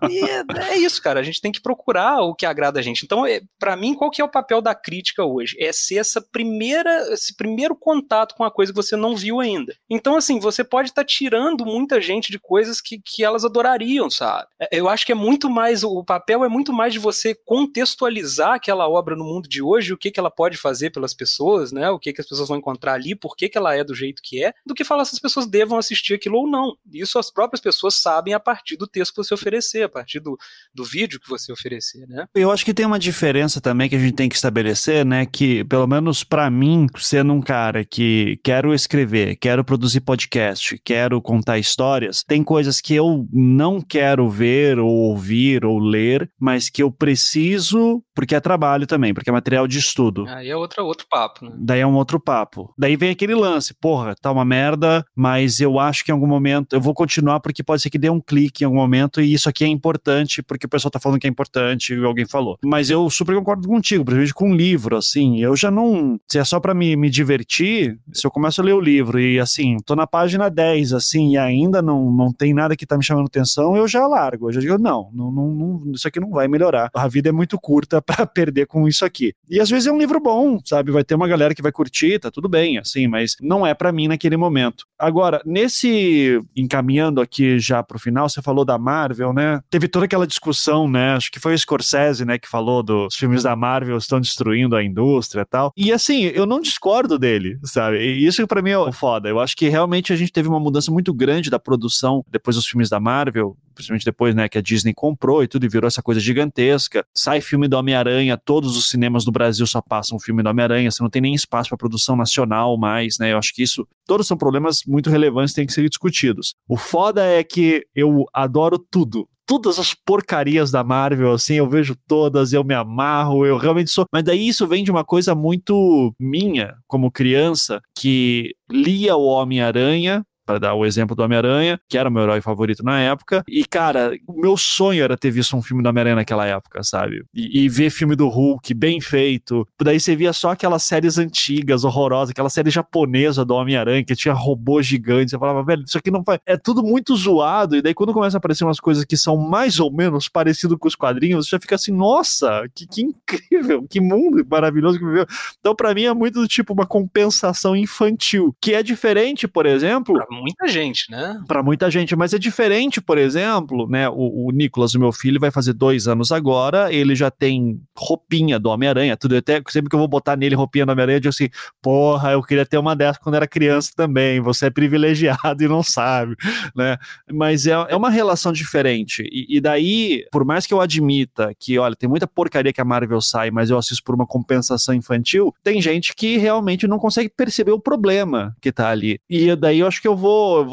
E 0.08 0.20
é, 0.20 0.44
é, 0.70 0.76
isso, 0.76 1.02
cara, 1.02 1.18
a 1.18 1.22
gente 1.22 1.40
tem 1.40 1.50
que 1.50 1.60
procurar 1.60 2.20
o 2.20 2.34
que 2.34 2.46
agrada 2.46 2.78
a 2.78 2.82
gente. 2.82 3.04
Então, 3.04 3.26
é, 3.26 3.40
para 3.58 3.76
mim, 3.76 3.94
qual 3.94 4.10
que 4.10 4.22
é 4.22 4.24
o 4.24 4.30
papel 4.30 4.62
da 4.62 4.74
crítica 4.74 5.24
hoje? 5.24 5.56
É 5.58 5.72
ser 5.72 5.96
essa 5.96 6.20
primeira, 6.20 7.12
esse 7.12 7.34
primeiro 7.36 7.74
contato 7.74 8.36
com 8.36 8.44
a 8.44 8.50
coisa 8.50 8.72
que 8.72 8.76
você 8.76 8.94
não 8.94 9.16
viu 9.16 9.40
ainda. 9.40 9.74
Então, 9.90 10.16
assim, 10.16 10.38
você 10.38 10.62
pode 10.62 10.90
estar 10.90 11.02
tá 11.02 11.06
tirando 11.06 11.66
muita 11.66 12.00
gente 12.00 12.30
de 12.30 12.38
coisas 12.38 12.80
que, 12.80 13.00
que 13.04 13.24
elas 13.24 13.44
adorariam, 13.44 14.08
sabe? 14.08 14.46
É, 14.60 14.68
eu 14.70 14.88
acho 14.88 15.04
que 15.04 15.12
é 15.12 15.16
muito 15.16 15.50
mais, 15.50 15.82
o 15.82 16.04
papel 16.04 16.44
é 16.44 16.48
muito 16.48 16.72
mais 16.72 16.92
de 16.92 17.00
você 17.00 17.34
contextualizar 17.44 18.54
aquela 18.54 18.88
obra 18.88 19.16
no 19.16 19.24
mundo 19.24 19.48
de 19.48 19.60
hoje, 19.60 19.92
o 19.92 19.98
que, 19.98 20.10
que 20.10 20.20
ela 20.20 20.30
pode 20.30 20.56
fazer 20.56 20.90
pelas 20.90 21.12
pessoas, 21.14 21.72
né? 21.72 21.90
O 21.90 21.98
que, 21.98 22.12
que 22.12 22.20
as 22.20 22.28
pessoas 22.28 22.43
vão 22.48 22.58
encontrar 22.58 22.94
ali, 22.94 23.14
por 23.14 23.36
que, 23.36 23.48
que 23.48 23.58
ela 23.58 23.74
é 23.74 23.84
do 23.84 23.94
jeito 23.94 24.22
que 24.22 24.44
é, 24.44 24.52
do 24.64 24.74
que 24.74 24.84
falar 24.84 25.04
se 25.04 25.14
as 25.14 25.20
pessoas 25.20 25.46
devam 25.46 25.78
assistir 25.78 26.14
aquilo 26.14 26.38
ou 26.38 26.48
não. 26.48 26.76
Isso 26.92 27.18
as 27.18 27.30
próprias 27.30 27.60
pessoas 27.60 27.94
sabem 27.94 28.34
a 28.34 28.40
partir 28.40 28.76
do 28.76 28.86
texto 28.86 29.12
que 29.12 29.22
você 29.22 29.34
oferecer, 29.34 29.82
a 29.82 29.88
partir 29.88 30.20
do, 30.20 30.38
do 30.74 30.84
vídeo 30.84 31.20
que 31.20 31.28
você 31.28 31.52
oferecer, 31.52 32.06
né? 32.06 32.26
Eu 32.34 32.50
acho 32.50 32.64
que 32.64 32.74
tem 32.74 32.86
uma 32.86 32.98
diferença 32.98 33.60
também 33.60 33.88
que 33.88 33.96
a 33.96 33.98
gente 33.98 34.14
tem 34.14 34.28
que 34.28 34.34
estabelecer, 34.34 35.04
né? 35.04 35.26
Que, 35.26 35.64
pelo 35.64 35.86
menos 35.86 36.24
para 36.24 36.50
mim, 36.50 36.86
sendo 36.98 37.32
um 37.32 37.40
cara 37.40 37.84
que 37.84 38.38
quero 38.42 38.74
escrever, 38.74 39.36
quero 39.36 39.64
produzir 39.64 40.00
podcast, 40.00 40.78
quero 40.84 41.20
contar 41.20 41.58
histórias, 41.58 42.22
tem 42.22 42.42
coisas 42.42 42.80
que 42.80 42.94
eu 42.94 43.26
não 43.32 43.80
quero 43.80 44.28
ver 44.28 44.78
ou 44.78 44.88
ouvir 44.88 45.64
ou 45.64 45.78
ler, 45.78 46.30
mas 46.38 46.68
que 46.68 46.82
eu 46.82 46.90
preciso, 46.90 48.02
porque 48.14 48.34
é 48.34 48.40
trabalho 48.40 48.86
também, 48.86 49.14
porque 49.14 49.30
é 49.30 49.32
material 49.32 49.66
de 49.66 49.78
estudo. 49.78 50.26
Aí 50.28 50.48
é 50.48 50.56
outra, 50.56 50.82
outro 50.82 51.06
papo, 51.08 51.44
né? 51.44 51.52
Daí 51.58 51.80
é 51.80 51.86
um 51.86 51.94
outro 51.94 52.20
papo. 52.24 52.72
Daí 52.78 52.96
vem 52.96 53.10
aquele 53.10 53.34
lance, 53.34 53.74
porra, 53.74 54.14
tá 54.14 54.30
uma 54.30 54.44
merda, 54.44 55.04
mas 55.14 55.60
eu 55.60 55.78
acho 55.78 56.04
que 56.04 56.10
em 56.10 56.14
algum 56.14 56.26
momento 56.26 56.74
eu 56.74 56.80
vou 56.80 56.94
continuar 56.94 57.40
porque 57.40 57.62
pode 57.62 57.82
ser 57.82 57.90
que 57.90 57.98
dê 57.98 58.10
um 58.10 58.20
clique 58.20 58.64
em 58.64 58.66
algum 58.66 58.76
momento 58.76 59.20
e 59.20 59.32
isso 59.32 59.48
aqui 59.48 59.64
é 59.64 59.68
importante 59.68 60.42
porque 60.42 60.66
o 60.66 60.68
pessoal 60.68 60.90
tá 60.90 60.98
falando 60.98 61.20
que 61.20 61.26
é 61.26 61.30
importante 61.30 61.94
e 61.94 62.04
alguém 62.04 62.26
falou. 62.26 62.58
Mas 62.64 62.90
eu 62.90 63.08
super 63.10 63.34
concordo 63.34 63.68
contigo, 63.68 64.04
principalmente 64.04 64.34
com 64.34 64.50
um 64.50 64.54
livro, 64.54 64.96
assim, 64.96 65.40
eu 65.40 65.54
já 65.54 65.70
não, 65.70 66.18
se 66.30 66.38
é 66.38 66.44
só 66.44 66.58
para 66.58 66.74
me, 66.74 66.96
me 66.96 67.10
divertir, 67.10 67.98
se 68.12 68.26
eu 68.26 68.30
começo 68.30 68.60
a 68.60 68.64
ler 68.64 68.72
o 68.72 68.80
livro 68.80 69.20
e 69.20 69.38
assim, 69.38 69.76
tô 69.84 69.94
na 69.94 70.06
página 70.06 70.48
10, 70.48 70.92
assim, 70.92 71.32
e 71.32 71.38
ainda 71.38 71.82
não, 71.82 72.10
não 72.10 72.32
tem 72.32 72.54
nada 72.54 72.76
que 72.76 72.86
tá 72.86 72.96
me 72.96 73.04
chamando 73.04 73.26
atenção, 73.26 73.76
eu 73.76 73.86
já 73.86 74.06
largo, 74.06 74.48
eu 74.48 74.52
já 74.52 74.60
digo, 74.60 74.78
não, 74.78 75.10
não, 75.12 75.30
não, 75.30 75.48
não 75.48 75.92
isso 75.92 76.08
aqui 76.08 76.20
não 76.20 76.30
vai 76.30 76.48
melhorar. 76.48 76.90
A 76.94 77.08
vida 77.08 77.28
é 77.28 77.32
muito 77.32 77.58
curta 77.58 78.00
para 78.02 78.26
perder 78.26 78.66
com 78.66 78.86
isso 78.88 79.04
aqui. 79.04 79.32
E 79.48 79.60
às 79.60 79.70
vezes 79.70 79.86
é 79.86 79.92
um 79.92 79.98
livro 79.98 80.20
bom, 80.20 80.58
sabe? 80.64 80.90
Vai 80.90 81.04
ter 81.04 81.14
uma 81.14 81.28
galera 81.28 81.54
que 81.54 81.62
vai 81.62 81.72
curtir, 81.72 82.13
tá 82.18 82.30
tudo 82.30 82.48
bem, 82.48 82.78
assim, 82.78 83.06
mas 83.06 83.36
não 83.40 83.66
é 83.66 83.74
para 83.74 83.92
mim 83.92 84.08
naquele 84.08 84.36
momento. 84.36 84.84
Agora, 84.98 85.42
nesse 85.44 86.40
encaminhando 86.56 87.20
aqui 87.20 87.58
já 87.58 87.82
pro 87.82 87.98
final, 87.98 88.28
você 88.28 88.40
falou 88.40 88.64
da 88.64 88.78
Marvel, 88.78 89.32
né? 89.32 89.60
Teve 89.70 89.88
toda 89.88 90.04
aquela 90.06 90.26
discussão, 90.26 90.88
né? 90.88 91.14
Acho 91.14 91.30
que 91.30 91.40
foi 91.40 91.54
o 91.54 91.58
Scorsese, 91.58 92.24
né, 92.24 92.38
que 92.38 92.48
falou 92.48 92.82
dos 92.82 93.14
filmes 93.14 93.42
da 93.42 93.56
Marvel 93.56 93.96
estão 93.96 94.20
destruindo 94.20 94.76
a 94.76 94.82
indústria 94.82 95.42
e 95.42 95.44
tal. 95.44 95.72
E 95.76 95.92
assim, 95.92 96.24
eu 96.24 96.46
não 96.46 96.60
discordo 96.60 97.18
dele, 97.18 97.58
sabe? 97.64 97.98
E 97.98 98.26
isso 98.26 98.46
para 98.46 98.62
mim 98.62 98.70
é 98.70 98.92
foda. 98.92 99.28
Eu 99.28 99.40
acho 99.40 99.56
que 99.56 99.68
realmente 99.68 100.12
a 100.12 100.16
gente 100.16 100.32
teve 100.32 100.48
uma 100.48 100.60
mudança 100.60 100.90
muito 100.90 101.12
grande 101.12 101.50
da 101.50 101.58
produção 101.58 102.24
depois 102.30 102.56
dos 102.56 102.66
filmes 102.66 102.88
da 102.88 103.00
Marvel, 103.00 103.56
principalmente 103.74 104.04
depois, 104.04 104.34
né, 104.34 104.48
que 104.48 104.58
a 104.58 104.62
Disney 104.62 104.94
comprou 104.94 105.42
e 105.42 105.48
tudo 105.48 105.66
e 105.66 105.68
virou 105.68 105.88
essa 105.88 106.02
coisa 106.02 106.20
gigantesca. 106.20 107.04
Sai 107.14 107.40
filme 107.40 107.68
do 107.68 107.76
Homem-Aranha, 107.76 108.36
todos 108.36 108.76
os 108.76 108.88
cinemas 108.88 109.24
do 109.24 109.32
Brasil 109.32 109.66
só 109.66 109.80
passam 109.80 110.18
filme 110.18 110.42
do 110.42 110.48
Homem-Aranha, 110.48 110.90
você 110.90 111.02
não 111.02 111.10
tem 111.10 111.22
nem 111.22 111.34
espaço 111.34 111.68
para 111.68 111.78
produção 111.78 112.16
nacional 112.16 112.76
mais, 112.78 113.18
né? 113.18 113.32
Eu 113.32 113.38
acho 113.38 113.52
que 113.54 113.62
isso, 113.62 113.86
todos 114.06 114.26
são 114.26 114.36
problemas 114.36 114.82
muito 114.86 115.10
relevantes 115.10 115.54
têm 115.54 115.66
que 115.66 115.72
ser 115.72 115.88
discutidos. 115.88 116.54
O 116.68 116.76
foda 116.76 117.24
é 117.24 117.42
que 117.42 117.86
eu 117.94 118.24
adoro 118.32 118.78
tudo 118.78 119.28
todas 119.46 119.78
as 119.78 119.94
porcarias 119.94 120.70
da 120.70 120.82
Marvel, 120.82 121.32
assim, 121.32 121.54
eu 121.54 121.68
vejo 121.68 121.94
todas, 122.08 122.52
eu 122.52 122.64
me 122.64 122.74
amarro, 122.74 123.44
eu 123.44 123.56
realmente 123.56 123.90
sou. 123.90 124.06
Mas 124.12 124.24
daí 124.24 124.48
isso 124.48 124.66
vem 124.66 124.82
de 124.82 124.90
uma 124.90 125.04
coisa 125.04 125.34
muito 125.34 126.14
minha, 126.18 126.74
como 126.86 127.10
criança, 127.10 127.80
que 127.96 128.54
lia 128.70 129.16
o 129.16 129.24
Homem-Aranha, 129.24 130.24
para 130.44 130.58
dar 130.58 130.74
o 130.74 130.84
exemplo 130.84 131.16
do 131.16 131.22
Homem-Aranha, 131.22 131.80
que 131.88 131.96
era 131.96 132.08
o 132.08 132.12
meu 132.12 132.22
herói 132.22 132.40
favorito 132.40 132.82
na 132.84 133.00
época. 133.00 133.42
E, 133.48 133.64
cara, 133.64 134.12
o 134.26 134.40
meu 134.40 134.56
sonho 134.56 135.02
era 135.02 135.16
ter 135.16 135.30
visto 135.30 135.56
um 135.56 135.62
filme 135.62 135.82
do 135.82 135.88
Homem-Aranha 135.88 136.16
naquela 136.16 136.46
época, 136.46 136.82
sabe? 136.82 137.24
E, 137.34 137.64
e, 137.64 137.68
ver 137.68 137.90
filme 137.90 138.14
do 138.14 138.28
Hulk 138.28 138.74
bem 138.74 139.00
feito. 139.00 139.66
Daí 139.80 139.98
você 139.98 140.14
via 140.14 140.32
só 140.32 140.50
aquelas 140.50 140.82
séries 140.82 141.18
antigas, 141.18 141.84
horrorosas, 141.84 142.30
aquela 142.30 142.50
série 142.50 142.70
japonesa 142.70 143.44
do 143.44 143.54
Homem-Aranha, 143.54 144.04
que 144.04 144.14
tinha 144.14 144.34
robôs 144.34 144.86
gigantes. 144.86 145.30
Você 145.30 145.38
falava, 145.38 145.62
velho, 145.64 145.84
isso 145.86 145.98
aqui 145.98 146.10
não 146.10 146.22
faz. 146.22 146.38
É 146.46 146.56
tudo 146.56 146.82
muito 146.82 147.16
zoado. 147.16 147.76
E 147.76 147.82
daí 147.82 147.94
quando 147.94 148.12
começa 148.12 148.36
a 148.36 148.38
aparecer 148.38 148.64
umas 148.64 148.80
coisas 148.80 149.04
que 149.04 149.16
são 149.16 149.36
mais 149.36 149.80
ou 149.80 149.92
menos 149.92 150.28
parecido 150.28 150.78
com 150.78 150.88
os 150.88 150.94
quadrinhos, 150.94 151.46
você 151.46 151.56
já 151.56 151.60
fica 151.60 151.74
assim, 151.74 151.92
nossa, 151.92 152.66
que, 152.74 152.86
que 152.86 153.02
incrível, 153.02 153.86
que 153.88 154.00
mundo 154.00 154.44
maravilhoso 154.48 154.98
que 154.98 155.04
viveu. 155.04 155.26
Então, 155.58 155.74
para 155.74 155.94
mim, 155.94 156.04
é 156.04 156.14
muito 156.14 156.40
do 156.40 156.48
tipo 156.48 156.72
uma 156.72 156.86
compensação 156.86 157.74
infantil, 157.74 158.54
que 158.60 158.74
é 158.74 158.82
diferente, 158.82 159.48
por 159.48 159.66
exemplo 159.66 160.14
muita 160.34 160.68
gente, 160.68 161.10
né? 161.10 161.40
Para 161.46 161.62
muita 161.62 161.90
gente, 161.90 162.14
mas 162.16 162.34
é 162.34 162.38
diferente, 162.38 163.00
por 163.00 163.18
exemplo, 163.18 163.88
né? 163.88 164.08
O, 164.08 164.48
o 164.48 164.50
Nicolas, 164.50 164.94
o 164.94 165.00
meu 165.00 165.12
filho, 165.12 165.40
vai 165.40 165.50
fazer 165.50 165.72
dois 165.72 166.08
anos 166.08 166.32
agora, 166.32 166.92
ele 166.92 167.14
já 167.14 167.30
tem 167.30 167.80
roupinha 167.96 168.58
do 168.58 168.68
Homem-Aranha, 168.68 169.16
tudo. 169.16 169.36
Até 169.36 169.62
sempre 169.68 169.88
que 169.88 169.94
eu 169.94 170.00
vou 170.00 170.08
botar 170.08 170.36
nele 170.36 170.54
roupinha 170.54 170.86
do 170.86 170.92
Homem-Aranha, 170.92 171.16
eu 171.16 171.20
digo 171.20 171.30
assim: 171.30 171.48
porra, 171.80 172.32
eu 172.32 172.42
queria 172.42 172.66
ter 172.66 172.78
uma 172.78 172.94
dessa 172.94 173.18
quando 173.18 173.36
era 173.36 173.46
criança 173.46 173.92
também. 173.94 174.40
Você 174.40 174.66
é 174.66 174.70
privilegiado 174.70 175.62
e 175.62 175.68
não 175.68 175.82
sabe, 175.82 176.34
né? 176.74 176.96
Mas 177.32 177.66
é, 177.66 177.72
é 177.72 177.96
uma 177.96 178.10
relação 178.10 178.52
diferente. 178.52 179.22
E, 179.30 179.56
e 179.56 179.60
daí, 179.60 180.24
por 180.30 180.44
mais 180.44 180.66
que 180.66 180.74
eu 180.74 180.80
admita 180.80 181.52
que, 181.58 181.78
olha, 181.78 181.94
tem 181.94 182.08
muita 182.08 182.26
porcaria 182.26 182.72
que 182.72 182.80
a 182.80 182.84
Marvel 182.84 183.20
sai, 183.20 183.50
mas 183.50 183.70
eu 183.70 183.78
assisto 183.78 184.02
por 184.02 184.14
uma 184.14 184.26
compensação 184.26 184.94
infantil, 184.94 185.54
tem 185.62 185.80
gente 185.80 186.14
que 186.14 186.36
realmente 186.36 186.86
não 186.86 186.98
consegue 186.98 187.28
perceber 187.28 187.72
o 187.72 187.80
problema 187.80 188.56
que 188.60 188.72
tá 188.72 188.88
ali. 188.88 189.20
E 189.28 189.54
daí 189.56 189.80
eu 189.80 189.86
acho 189.86 190.00
que 190.00 190.08
eu 190.08 190.16
vou. 190.16 190.23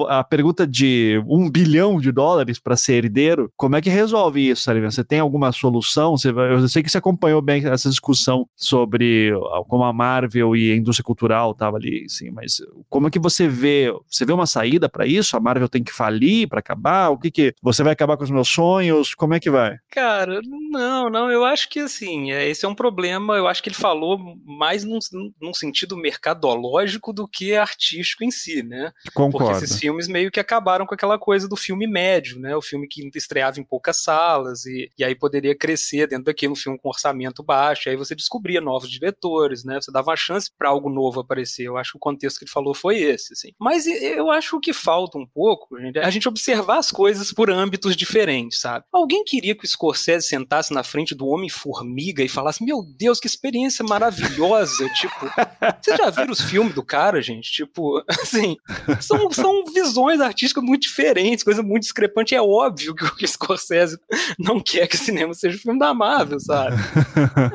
A 0.10 0.24
pergunta 0.24 0.66
de 0.66 1.22
um 1.28 1.50
bilhão 1.50 2.00
de 2.00 2.12
dólares 2.12 2.60
para 2.60 2.76
ser 2.76 3.06
herdeiro, 3.06 3.52
como 3.56 3.76
é 3.76 3.82
que 3.82 3.90
resolve 3.90 4.50
isso, 4.50 4.64
Salim? 4.64 4.82
Você 4.82 5.04
tem 5.04 5.20
alguma 5.20 5.52
solução? 5.52 6.18
Você, 6.18 6.30
eu 6.30 6.68
sei 6.68 6.84
que 6.84 6.90
você 6.90 6.98
acompanhou 6.98 7.42
bem 7.42 7.66
essa 7.66 7.90
discussão 7.90 8.48
sobre 8.56 9.32
como 9.68 9.84
a 9.84 9.94
Marvel 9.94 10.56
e 10.56 10.72
a 10.72 10.76
indústria 10.76 11.04
cultural 11.04 11.54
tava 11.54 11.78
ali, 11.78 12.10
sim, 12.10 12.30
mas 12.32 12.62
como 12.90 13.08
é 13.08 13.12
que 13.12 13.20
você 13.20 13.48
vê? 13.48 13.92
Você 14.10 14.26
vê 14.26 14.34
uma 14.34 14.46
saída 14.46 14.90
para 14.90 15.06
isso? 15.06 15.36
A 15.36 15.40
Marvel 15.40 15.70
tem 15.70 15.84
que 15.84 15.92
falir 15.92 16.48
para 16.48 16.60
acabar? 16.60 17.10
O 17.10 17.18
que 17.18 17.32
que 17.32 17.54
você 17.62 17.84
vai 17.84 17.94
acabar 17.94 18.18
com 18.18 18.24
os 18.24 18.32
meus 18.32 18.48
sonhos? 18.48 19.14
Como 19.14 19.34
é 19.34 19.40
que 19.40 19.50
vai? 19.50 19.78
Cara, 19.92 20.40
não, 20.72 21.10
não, 21.10 21.32
eu 21.32 21.44
acho 21.44 21.70
que 21.70 21.80
assim, 21.80 22.32
é, 22.32 22.48
esse 22.48 22.66
é 22.66 22.70
um 22.70 22.76
problema, 22.76 23.36
eu 23.36 23.48
acho 23.48 23.62
que 23.62 23.70
ele 23.70 23.76
falou 23.76 24.20
mais 24.46 24.84
num, 24.84 25.00
num 25.42 25.54
sentido 25.54 25.98
mercadológico 25.98 27.14
do 27.14 27.28
que 27.28 27.56
artístico 27.56 28.24
em 28.24 28.32
si, 28.32 28.64
né? 28.64 28.92
Concordo. 29.14 29.41
Porque 29.46 29.66
esses 29.66 29.80
filmes 29.80 30.08
meio 30.08 30.32
que 30.32 30.40
acabaram 30.40 30.86
com 30.86 30.94
aquela 30.94 31.18
coisa 31.18 31.48
do 31.48 31.56
filme 31.56 31.88
médio, 31.88 32.40
né? 32.40 32.56
O 32.56 32.62
filme 32.62 32.88
que 32.88 33.10
estreava 33.16 33.60
em 33.60 33.64
poucas 33.64 34.04
salas 34.04 34.66
e, 34.66 34.92
e 34.98 35.04
aí 35.04 35.16
poderia 35.16 35.56
crescer 35.56 36.08
dentro 36.08 36.26
daquele 36.26 36.52
um 36.52 36.56
filme 36.56 36.78
com 36.78 36.90
orçamento 36.90 37.44
baixo, 37.44 37.90
aí 37.90 37.96
você 37.96 38.16
descobria 38.16 38.62
novos 38.62 38.90
diretores, 38.90 39.64
né? 39.64 39.80
Você 39.80 39.92
dava 39.92 40.10
uma 40.10 40.16
chance 40.16 40.50
para 40.58 40.70
algo 40.70 40.90
novo 40.90 41.20
aparecer. 41.20 41.64
Eu 41.64 41.78
acho 41.78 41.92
que 41.92 41.98
o 41.98 42.02
contexto 42.02 42.40
que 42.40 42.46
ele 42.46 42.52
falou 42.52 42.74
foi 42.74 42.98
esse, 42.98 43.34
assim. 43.34 43.52
Mas 43.60 43.86
eu 43.86 44.30
acho 44.30 44.60
que 44.60 44.74
falta 44.74 45.18
um 45.18 45.26
pouco, 45.26 45.80
gente, 45.80 45.98
é 45.98 46.06
a 46.06 46.10
gente 46.10 46.28
observar 46.28 46.78
as 46.78 46.92
coisas 46.92 47.32
por 47.32 47.50
âmbitos 47.50 47.96
diferentes, 47.96 48.60
sabe? 48.60 48.86
Alguém 48.92 49.24
queria 49.24 49.56
que 49.56 49.66
o 49.66 49.68
Scorsese 49.68 50.28
sentasse 50.28 50.74
na 50.74 50.84
frente 50.84 51.16
do 51.16 51.28
Homem-Formiga 51.28 52.24
e 52.24 52.30
falasse: 52.30 52.64
Meu 52.64 52.84
Deus, 52.84 53.20
que 53.20 53.28
experiência 53.28 53.84
maravilhosa! 53.84 54.82
tipo, 54.94 55.14
vocês 55.82 55.98
já 55.98 56.10
viram 56.10 56.32
os 56.32 56.42
filmes 56.42 56.74
do 56.74 56.84
cara, 56.84 57.22
gente? 57.22 57.52
Tipo, 57.52 58.04
assim, 58.22 58.56
são, 59.00 59.31
são 59.34 59.66
visões 59.66 60.20
artísticas 60.20 60.64
muito 60.64 60.84
diferentes, 60.84 61.44
coisa 61.44 61.64
muito 61.64 61.84
discrepante. 61.84 62.36
É 62.36 62.42
óbvio 62.42 62.96
que 62.96 63.26
o 63.26 63.28
Scorsese 63.28 63.98
não 64.40 64.60
quer 64.60 64.88
que 64.88 64.96
o 64.96 65.00
cinema 65.00 65.34
seja 65.34 65.58
o 65.58 65.60
filme 65.60 65.80
da 65.80 65.94
Marvel, 65.94 66.40
sabe? 66.40 66.76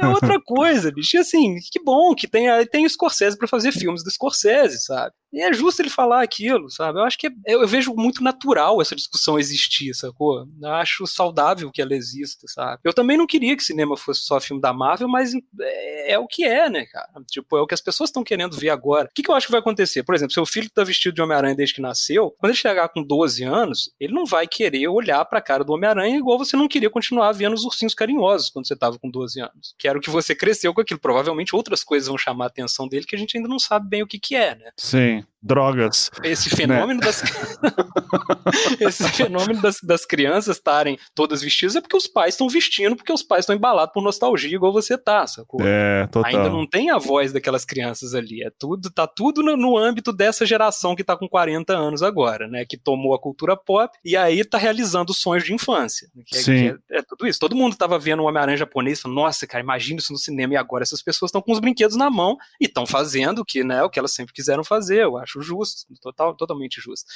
É 0.00 0.06
outra 0.06 0.40
coisa, 0.40 0.90
bicho. 0.90 1.16
E 1.16 1.20
assim, 1.20 1.56
que 1.70 1.82
bom 1.82 2.14
que 2.14 2.28
tem, 2.28 2.46
tem 2.66 2.86
o 2.86 2.90
Scorsese 2.90 3.36
para 3.36 3.48
fazer 3.48 3.72
filmes 3.72 4.02
do 4.02 4.10
Scorsese, 4.10 4.84
sabe? 4.84 5.12
E 5.36 5.42
é 5.42 5.52
justo 5.52 5.82
ele 5.82 5.90
falar 5.90 6.22
aquilo, 6.22 6.70
sabe? 6.70 6.98
Eu 6.98 7.04
acho 7.04 7.18
que 7.18 7.26
é, 7.26 7.52
eu 7.52 7.68
vejo 7.68 7.92
muito 7.94 8.24
natural 8.24 8.80
essa 8.80 8.96
discussão 8.96 9.38
existir, 9.38 9.92
sacou? 9.92 10.48
Eu 10.62 10.72
acho 10.72 11.06
saudável 11.06 11.70
que 11.70 11.82
ela 11.82 11.94
exista, 11.94 12.46
sabe? 12.48 12.80
Eu 12.82 12.94
também 12.94 13.18
não 13.18 13.26
queria 13.26 13.54
que 13.54 13.62
cinema 13.62 13.98
fosse 13.98 14.22
só 14.22 14.40
filme 14.40 14.62
da 14.62 14.72
Marvel, 14.72 15.06
mas 15.06 15.34
é, 15.60 16.12
é 16.14 16.18
o 16.18 16.26
que 16.26 16.42
é, 16.42 16.70
né, 16.70 16.86
cara? 16.86 17.10
Tipo, 17.30 17.58
é 17.58 17.60
o 17.60 17.66
que 17.66 17.74
as 17.74 17.82
pessoas 17.82 18.08
estão 18.08 18.24
querendo 18.24 18.56
ver 18.56 18.70
agora. 18.70 19.08
O 19.10 19.14
que, 19.14 19.22
que 19.22 19.30
eu 19.30 19.34
acho 19.34 19.46
que 19.46 19.52
vai 19.52 19.60
acontecer? 19.60 20.02
Por 20.04 20.14
exemplo, 20.14 20.32
seu 20.32 20.46
filho 20.46 20.70
tá 20.70 20.82
vestido 20.82 21.14
de 21.14 21.20
Homem-Aranha 21.20 21.54
desde 21.54 21.74
que 21.74 21.82
nasceu, 21.82 22.34
quando 22.38 22.52
ele 22.52 22.58
chegar 22.58 22.88
com 22.88 23.02
12 23.02 23.44
anos, 23.44 23.94
ele 24.00 24.14
não 24.14 24.24
vai 24.24 24.46
querer 24.46 24.88
olhar 24.88 25.22
pra 25.26 25.42
cara 25.42 25.62
do 25.62 25.74
Homem-Aranha 25.74 26.16
igual 26.16 26.38
você 26.38 26.56
não 26.56 26.66
queria 26.66 26.88
continuar 26.88 27.32
vendo 27.32 27.52
os 27.52 27.64
ursinhos 27.64 27.92
carinhosos 27.92 28.48
quando 28.48 28.66
você 28.66 28.74
tava 28.74 28.98
com 28.98 29.10
12 29.10 29.38
anos. 29.38 29.74
Que 29.78 29.86
era 29.86 29.98
o 29.98 30.00
que 30.00 30.08
você 30.08 30.34
cresceu 30.34 30.72
com 30.72 30.80
aquilo. 30.80 30.98
Provavelmente 30.98 31.54
outras 31.54 31.84
coisas 31.84 32.08
vão 32.08 32.16
chamar 32.16 32.44
a 32.44 32.48
atenção 32.48 32.88
dele 32.88 33.04
que 33.04 33.14
a 33.14 33.18
gente 33.18 33.36
ainda 33.36 33.50
não 33.50 33.58
sabe 33.58 33.86
bem 33.86 34.02
o 34.02 34.06
que 34.06 34.18
que 34.18 34.34
é, 34.34 34.54
né? 34.54 34.70
Sim 34.78 35.25
drogas. 35.46 36.10
Esse 36.24 36.50
fenômeno 36.50 37.00
né? 37.00 37.06
das 37.06 37.22
esse 38.80 39.08
fenômeno 39.10 39.60
das, 39.62 39.76
das 39.82 40.04
crianças 40.04 40.56
estarem 40.56 40.98
todas 41.14 41.40
vestidas 41.40 41.76
é 41.76 41.80
porque 41.80 41.96
os 41.96 42.06
pais 42.06 42.34
estão 42.34 42.48
vestindo, 42.48 42.96
porque 42.96 43.12
os 43.12 43.22
pais 43.22 43.40
estão 43.40 43.54
embalados 43.54 43.92
por 43.92 44.02
nostalgia, 44.02 44.54
igual 44.54 44.72
você 44.72 44.98
tá, 44.98 45.26
sacou? 45.26 45.60
É, 45.62 46.06
total. 46.08 46.30
Ainda 46.30 46.50
não 46.50 46.66
tem 46.66 46.90
a 46.90 46.98
voz 46.98 47.32
daquelas 47.32 47.64
crianças 47.64 48.14
ali. 48.14 48.42
É 48.42 48.50
tudo, 48.58 48.90
tá 48.90 49.06
tudo 49.06 49.42
no, 49.42 49.56
no 49.56 49.78
âmbito 49.78 50.12
dessa 50.12 50.44
geração 50.44 50.96
que 50.96 51.04
tá 51.04 51.16
com 51.16 51.28
40 51.28 51.72
anos 51.72 52.02
agora, 52.02 52.48
né? 52.48 52.64
Que 52.68 52.76
tomou 52.76 53.14
a 53.14 53.20
cultura 53.20 53.56
pop 53.56 53.96
e 54.04 54.16
aí 54.16 54.44
tá 54.44 54.58
realizando 54.58 55.14
sonhos 55.14 55.44
de 55.44 55.54
infância. 55.54 56.08
Que 56.26 56.36
é, 56.36 56.40
Sim. 56.40 56.52
Que 56.54 56.94
é, 56.94 56.98
é, 56.98 57.02
tudo 57.02 57.26
isso. 57.26 57.38
Todo 57.38 57.54
mundo 57.54 57.76
tava 57.76 57.98
vendo 57.98 58.22
o 58.22 58.26
Homem-Aranha 58.26 58.56
japonês 58.56 59.00
falando, 59.00 59.16
nossa, 59.16 59.46
cara, 59.46 59.62
imagina 59.62 60.00
isso 60.00 60.12
no 60.12 60.18
cinema 60.18 60.54
e 60.54 60.56
agora 60.56 60.82
essas 60.82 61.02
pessoas 61.02 61.28
estão 61.28 61.42
com 61.42 61.52
os 61.52 61.60
brinquedos 61.60 61.96
na 61.96 62.10
mão 62.10 62.36
e 62.60 62.64
estão 62.64 62.86
fazendo 62.86 63.44
que, 63.44 63.62
né, 63.62 63.82
o 63.82 63.90
que 63.90 63.98
elas 63.98 64.12
sempre 64.12 64.34
quiseram 64.34 64.64
fazer. 64.64 65.06
Eu 65.16 65.22
acho 65.22 65.42
justo, 65.42 65.86
total, 66.00 66.36
totalmente 66.36 66.80
justo. 66.80 67.06